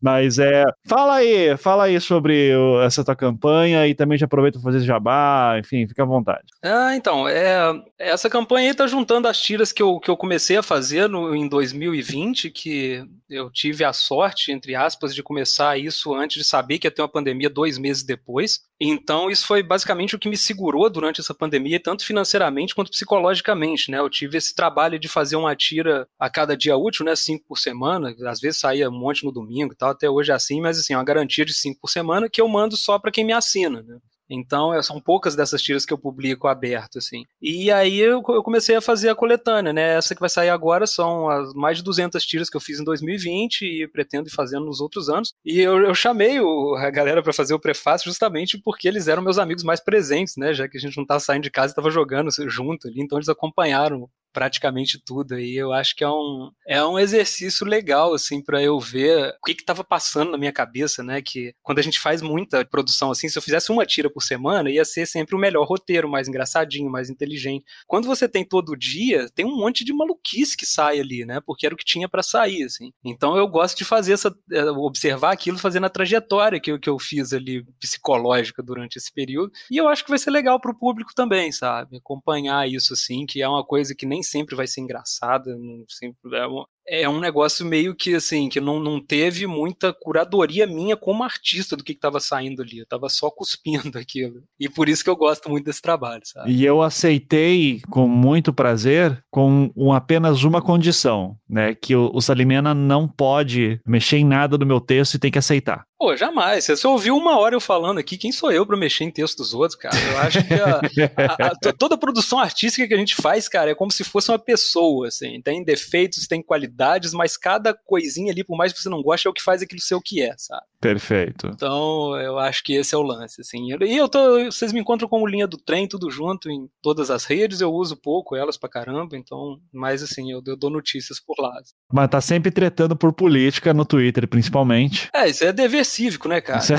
Mas 0.00 0.38
é. 0.38 0.64
Fala 0.86 1.16
aí, 1.16 1.54
fala 1.58 1.84
aí 1.84 2.00
sobre 2.00 2.50
essa 2.82 3.04
tua 3.04 3.14
campanha 3.14 3.86
e 3.86 3.94
também 3.94 4.16
já 4.16 4.24
aproveita 4.24 4.58
para 4.58 4.72
fazer 4.72 4.84
jabá, 4.84 5.56
enfim, 5.58 5.86
fica 5.86 6.02
à 6.02 6.06
vontade. 6.06 6.46
Ah, 6.62 6.96
então, 6.96 7.28
é, 7.28 7.58
essa 7.98 8.30
campanha 8.30 8.70
aí 8.70 8.74
tá 8.74 8.86
juntando 8.86 9.28
as 9.28 9.38
tiras 9.38 9.70
que 9.70 9.82
eu, 9.82 10.00
que 10.00 10.10
eu 10.10 10.16
comecei 10.16 10.56
a 10.56 10.62
fazer 10.62 11.08
no, 11.08 11.34
em 11.36 11.46
2020, 11.46 12.50
que 12.50 13.04
eu 13.28 13.50
tive 13.50 13.84
a 13.84 13.92
sorte, 13.92 14.50
entre 14.50 14.74
aspas, 14.74 15.14
de 15.14 15.22
começar 15.22 15.78
isso 15.78 16.14
antes 16.14 16.42
de 16.42 16.48
saber 16.48 16.78
que 16.78 16.86
ia 16.86 16.90
ter 16.90 17.02
uma 17.02 17.08
pandemia 17.10 17.50
dois 17.50 17.76
meses 17.76 18.02
depois. 18.02 18.60
Então, 18.80 19.30
isso 19.30 19.46
foi 19.46 19.62
basicamente 19.62 20.14
o 20.16 20.18
que 20.18 20.28
me 20.28 20.36
segurou 20.36 20.88
durante 20.88 21.20
essa 21.20 21.34
pandemia, 21.34 21.80
tanto 21.80 22.04
financeiramente 22.04 22.74
quanto 22.74 22.90
psicologicamente, 22.90 23.90
né? 23.90 23.98
Eu 23.98 24.08
tive 24.08 24.38
esse 24.38 24.54
trabalho 24.54 24.98
de 24.98 25.08
fazer 25.08 25.36
uma 25.36 25.54
tira 25.54 26.08
a 26.18 26.30
cada 26.30 26.56
dia 26.56 26.76
útil, 26.76 27.04
né? 27.04 27.14
Cinco 27.14 27.44
por 27.46 27.58
semana, 27.58 28.14
às 28.26 28.40
vezes 28.40 28.60
saía 28.60 28.88
um 28.88 28.98
monte 28.98 29.24
no 29.24 29.32
domingo 29.32 29.72
e 29.72 29.76
tal, 29.76 29.90
até 29.90 30.08
hoje 30.08 30.30
é 30.30 30.34
assim, 30.34 30.60
mas 30.60 30.78
assim, 30.78 30.94
é 30.94 30.96
uma 30.96 31.04
garantia 31.04 31.44
de 31.44 31.52
cinco 31.52 31.80
por 31.80 31.88
semana 31.88 32.28
que 32.30 32.40
eu 32.40 32.48
mando 32.48 32.76
só 32.76 32.98
para 32.98 33.10
quem 33.10 33.24
me 33.24 33.32
assina, 33.32 33.82
né? 33.82 33.98
Então, 34.30 34.72
é- 34.72 34.82
são 34.82 35.00
poucas 35.00 35.34
dessas 35.34 35.60
tiras 35.60 35.84
que 35.84 35.92
eu 35.92 35.98
publico 35.98 36.46
aberto, 36.46 36.98
assim. 36.98 37.24
E 37.42 37.70
aí 37.70 37.98
eu, 37.98 38.22
comecei 38.22 38.76
a 38.76 38.80
fazer 38.80 39.08
a 39.08 39.14
coletânea, 39.14 39.72
né? 39.72 39.96
Essa 39.96 40.14
que 40.14 40.20
vai 40.20 40.30
sair 40.30 40.50
agora 40.50 40.86
são 40.86 41.28
as 41.28 41.52
mais 41.54 41.78
de 41.78 41.82
200 41.84 42.24
tiras 42.24 42.48
que 42.48 42.56
eu 42.56 42.60
fiz 42.60 42.78
em 42.80 42.84
2020 42.84 43.62
e 43.62 43.88
pretendo 43.88 44.28
ir 44.28 44.32
fazendo 44.32 44.64
nos 44.66 44.80
outros 44.80 45.08
anos. 45.08 45.32
E 45.44 45.58
eu, 45.60 45.78
eu 45.78 45.94
chamei 45.94 46.40
o- 46.40 46.76
a 46.76 46.90
galera 46.90 47.22
para 47.22 47.32
fazer 47.32 47.54
o 47.54 47.58
prefácio 47.60 48.08
justamente 48.10 48.58
porque 48.58 48.86
eles 48.88 49.08
eram 49.08 49.22
meus 49.22 49.38
amigos 49.38 49.64
mais 49.64 49.80
presentes, 49.80 50.36
né? 50.36 50.54
Já 50.54 50.68
que 50.68 50.76
a 50.78 50.80
gente 50.80 50.96
não 50.96 51.04
tava 51.06 51.20
saindo 51.20 51.42
de 51.42 51.50
casa 51.50 51.72
e 51.72 51.76
tava 51.76 51.90
jogando 51.90 52.30
junto 52.48 52.86
ali, 52.88 53.00
então 53.00 53.18
eles 53.18 53.28
acompanharam 53.28 54.08
praticamente 54.32 54.98
tudo 54.98 55.34
aí. 55.34 55.56
Eu 55.56 55.72
acho 55.72 55.94
que 55.94 56.04
é 56.04 56.08
um, 56.08 56.50
é 56.66 56.84
um 56.84 56.98
exercício 56.98 57.66
legal, 57.66 58.14
assim, 58.14 58.42
para 58.42 58.62
eu 58.62 58.78
ver 58.78 59.34
o 59.42 59.46
que 59.46 59.54
que 59.54 59.64
tava 59.64 59.84
passando 59.84 60.30
na 60.32 60.38
minha 60.38 60.52
cabeça, 60.52 61.02
né? 61.02 61.20
Que 61.22 61.54
quando 61.62 61.78
a 61.78 61.82
gente 61.82 62.00
faz 62.00 62.22
muita 62.22 62.64
produção 62.64 63.10
assim, 63.10 63.28
se 63.28 63.38
eu 63.38 63.42
fizesse 63.42 63.70
uma 63.70 63.86
tira 63.86 64.10
por 64.10 64.22
semana, 64.22 64.70
ia 64.70 64.84
ser 64.84 65.06
sempre 65.06 65.34
o 65.34 65.38
melhor 65.38 65.66
roteiro, 65.66 66.08
mais 66.08 66.28
engraçadinho, 66.28 66.90
mais 66.90 67.10
inteligente. 67.10 67.64
Quando 67.86 68.06
você 68.06 68.28
tem 68.28 68.44
todo 68.44 68.76
dia, 68.76 69.28
tem 69.34 69.44
um 69.44 69.56
monte 69.56 69.84
de 69.84 69.92
maluquice 69.92 70.56
que 70.56 70.66
sai 70.66 71.00
ali, 71.00 71.24
né? 71.24 71.40
Porque 71.40 71.66
era 71.66 71.74
o 71.74 71.78
que 71.78 71.84
tinha 71.84 72.08
para 72.08 72.22
sair, 72.22 72.64
assim. 72.64 72.92
Então 73.04 73.36
eu 73.36 73.46
gosto 73.48 73.76
de 73.76 73.84
fazer 73.84 74.12
essa, 74.12 74.34
eh, 74.52 74.70
observar 74.70 75.32
aquilo, 75.32 75.58
fazendo 75.58 75.86
a 75.86 75.90
trajetória 75.90 76.60
que 76.60 76.70
eu, 76.70 76.78
que 76.78 76.88
eu 76.88 76.98
fiz 76.98 77.32
ali 77.32 77.64
psicológica 77.78 78.62
durante 78.62 78.96
esse 78.96 79.12
período. 79.12 79.52
E 79.70 79.76
eu 79.76 79.88
acho 79.88 80.04
que 80.04 80.10
vai 80.10 80.18
ser 80.18 80.30
legal 80.30 80.60
pro 80.60 80.74
público 80.74 81.14
também, 81.14 81.52
sabe? 81.52 81.98
Acompanhar 81.98 82.68
isso, 82.68 82.92
assim, 82.92 83.26
que 83.26 83.42
é 83.42 83.48
uma 83.48 83.64
coisa 83.64 83.94
que 83.94 84.06
nem 84.06 84.19
sempre 84.22 84.56
vai 84.56 84.66
ser 84.66 84.80
engraçada, 84.80 85.56
não 85.56 85.84
sempre 85.88 86.36
é 86.36 86.46
um, 86.46 86.64
é 86.90 87.08
um 87.08 87.20
negócio 87.20 87.64
meio 87.64 87.94
que 87.94 88.14
assim, 88.14 88.48
que 88.48 88.60
não, 88.60 88.80
não 88.80 89.00
teve 89.00 89.46
muita 89.46 89.92
curadoria 89.92 90.66
minha 90.66 90.96
como 90.96 91.22
artista 91.22 91.76
do 91.76 91.84
que 91.84 91.92
estava 91.92 92.18
saindo 92.20 92.62
ali. 92.62 92.78
Eu 92.80 92.86
tava 92.86 93.08
só 93.08 93.30
cuspindo 93.30 93.96
aquilo. 93.98 94.42
E 94.58 94.68
por 94.68 94.88
isso 94.88 95.04
que 95.04 95.10
eu 95.10 95.16
gosto 95.16 95.48
muito 95.48 95.64
desse 95.64 95.80
trabalho, 95.80 96.22
sabe? 96.24 96.50
E 96.52 96.64
eu 96.64 96.82
aceitei 96.82 97.80
com 97.90 98.08
muito 98.08 98.52
prazer, 98.52 99.22
com 99.30 99.70
um- 99.76 99.92
apenas 99.92 100.42
uma 100.44 100.60
condição, 100.62 101.36
né? 101.48 101.74
Que 101.74 101.94
o, 101.94 102.10
o 102.12 102.20
Salimena 102.20 102.74
não 102.74 103.06
pode 103.06 103.80
mexer 103.86 104.16
em 104.18 104.24
nada 104.24 104.56
do 104.58 104.66
meu 104.66 104.80
texto 104.80 105.14
e 105.14 105.18
tem 105.18 105.30
que 105.30 105.38
aceitar. 105.38 105.84
Pô, 105.98 106.16
jamais. 106.16 106.64
Você 106.64 106.76
só 106.76 106.92
ouviu 106.92 107.14
uma 107.14 107.38
hora 107.38 107.54
eu 107.54 107.60
falando 107.60 107.98
aqui, 107.98 108.16
quem 108.16 108.32
sou 108.32 108.50
eu 108.50 108.64
pra 108.64 108.74
mexer 108.76 109.04
em 109.04 109.10
texto 109.10 109.36
dos 109.36 109.52
outros, 109.52 109.78
cara? 109.78 109.94
Eu 110.10 110.18
acho 110.18 110.44
que 110.46 110.54
a- 110.54 110.80
a- 111.16 111.46
a- 111.48 111.54
to- 111.60 111.72
toda 111.76 111.94
a 111.94 111.98
produção 111.98 112.38
artística 112.38 112.88
que 112.88 112.94
a 112.94 112.96
gente 112.96 113.14
faz, 113.14 113.48
cara, 113.48 113.70
é 113.70 113.74
como 113.74 113.90
se 113.90 114.02
fosse 114.02 114.30
uma 114.30 114.38
pessoa, 114.38 115.08
assim. 115.08 115.40
Tem 115.42 115.62
defeitos, 115.62 116.26
tem 116.26 116.42
qualidades, 116.42 116.79
mas 117.12 117.36
cada 117.36 117.74
coisinha 117.74 118.32
ali, 118.32 118.42
por 118.44 118.56
mais 118.56 118.72
que 118.72 118.80
você 118.80 118.88
não 118.88 119.02
goste, 119.02 119.26
é 119.26 119.30
o 119.30 119.34
que 119.34 119.42
faz 119.42 119.62
aquilo 119.62 119.80
ser 119.80 119.94
o 119.94 120.00
que 120.00 120.22
é, 120.22 120.34
sabe? 120.38 120.62
Perfeito. 120.80 121.48
Então, 121.52 122.16
eu 122.20 122.38
acho 122.38 122.62
que 122.64 122.74
esse 122.74 122.94
é 122.94 122.98
o 122.98 123.02
lance, 123.02 123.40
assim. 123.40 123.68
E 123.82 123.96
eu 123.96 124.08
tô, 124.08 124.44
vocês 124.46 124.72
me 124.72 124.80
encontram 124.80 125.08
como 125.08 125.26
linha 125.26 125.46
do 125.46 125.58
trem, 125.58 125.86
tudo 125.86 126.10
junto 126.10 126.50
em 126.50 126.68
todas 126.82 127.10
as 127.10 127.24
redes, 127.24 127.60
eu 127.60 127.70
uso 127.72 127.96
pouco 127.96 128.34
elas 128.34 128.56
pra 128.56 128.68
caramba, 128.68 129.16
então, 129.16 129.58
mas 129.72 130.02
assim, 130.02 130.32
eu, 130.32 130.42
eu 130.46 130.56
dou 130.56 130.70
notícias 130.70 131.20
por 131.20 131.34
lá. 131.38 131.52
Mas 131.92 132.08
tá 132.08 132.20
sempre 132.20 132.50
tretando 132.50 132.96
por 132.96 133.12
política 133.12 133.74
no 133.74 133.84
Twitter, 133.84 134.26
principalmente. 134.26 135.10
É, 135.14 135.28
isso 135.28 135.44
é 135.44 135.52
dever 135.52 135.84
cívico, 135.84 136.28
né, 136.28 136.40
cara? 136.40 136.60
Isso 136.60 136.72
é- 136.72 136.76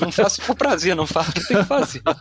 Não 0.00 0.10
faço 0.10 0.42
por 0.42 0.56
prazer, 0.56 0.96
não 0.96 1.06
faço 1.06 1.32
tem 1.34 1.56
que 1.58 1.64
fazer. 1.64 2.02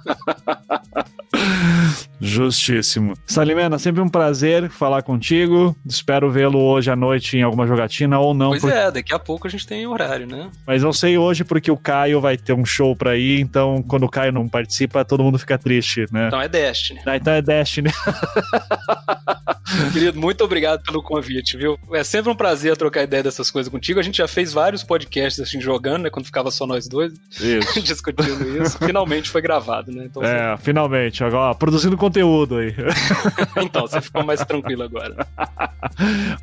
Justíssimo. 2.19 3.13
Salimena, 3.25 3.77
sempre 3.77 4.01
um 4.01 4.09
prazer 4.09 4.69
falar 4.69 5.01
contigo. 5.03 5.75
Espero 5.85 6.31
vê-lo 6.31 6.56
hoje 6.57 6.91
à 6.91 6.95
noite 6.95 7.37
em 7.37 7.41
alguma 7.41 7.65
jogatina 7.67 8.19
ou 8.19 8.33
não. 8.33 8.49
Pois 8.49 8.63
é, 8.63 8.91
daqui 8.91 9.13
a 9.13 9.19
pouco 9.19 9.47
a 9.47 9.49
gente 9.49 9.65
tem 9.65 9.85
horário, 9.87 10.27
né? 10.27 10.49
Mas 10.65 10.83
eu 10.83 10.93
sei 10.93 11.17
hoje 11.17 11.43
porque 11.43 11.71
o 11.71 11.77
Caio 11.77 12.19
vai 12.19 12.37
ter 12.37 12.53
um 12.53 12.65
show 12.65 12.95
pra 12.95 13.15
ir, 13.15 13.39
então 13.39 13.83
quando 13.83 14.03
o 14.03 14.09
Caio 14.09 14.31
não 14.31 14.47
participa, 14.47 15.05
todo 15.05 15.23
mundo 15.23 15.39
fica 15.39 15.57
triste, 15.57 16.05
né? 16.11 16.27
Então 16.27 16.41
é 16.41 16.47
Destiny. 16.47 16.99
Ah, 17.05 17.17
então 17.17 17.33
é 17.33 17.41
Destiny. 17.41 17.89
Querido, 19.91 20.19
muito 20.19 20.43
obrigado 20.43 20.81
pelo 20.83 21.03
convite, 21.03 21.57
viu? 21.57 21.77
É 21.93 22.03
sempre 22.03 22.31
um 22.31 22.35
prazer 22.35 22.75
trocar 22.77 23.03
ideia 23.03 23.21
dessas 23.23 23.51
coisas 23.51 23.69
contigo. 23.69 23.99
A 23.99 24.03
gente 24.03 24.17
já 24.17 24.27
fez 24.27 24.53
vários 24.53 24.83
podcasts 24.83 25.41
assim, 25.41 25.59
jogando, 25.59 26.03
né? 26.03 26.09
Quando 26.09 26.25
ficava 26.25 26.49
só 26.51 26.65
nós 26.65 26.87
dois, 26.87 27.13
Isso. 27.39 27.81
discutindo 27.83 28.63
isso. 28.63 28.77
Finalmente 28.79 29.29
foi 29.29 29.41
gravado, 29.41 29.91
né? 29.91 30.05
Então, 30.05 30.23
É, 30.23 30.55
finalmente, 30.57 31.23
agora 31.23 31.51
ó, 31.51 31.53
produzindo 31.53 31.97
conteúdo 31.97 32.57
aí. 32.57 32.73
então 33.61 33.81
você 33.81 34.01
ficou 34.01 34.23
mais 34.23 34.43
tranquilo 34.45 34.83
agora. 34.83 35.27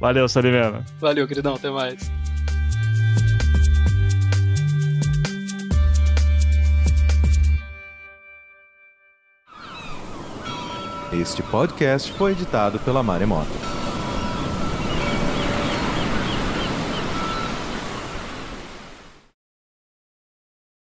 Valeu, 0.05 0.29
Salimena. 0.29 0.85
Valeu, 1.01 1.27
queridão, 1.27 1.55
até 1.55 1.71
mais. 1.71 2.13
Este 11.11 11.43
podcast 11.45 12.13
foi 12.13 12.33
editado 12.33 12.79
pela 12.81 13.03
Maremoto. 13.03 13.74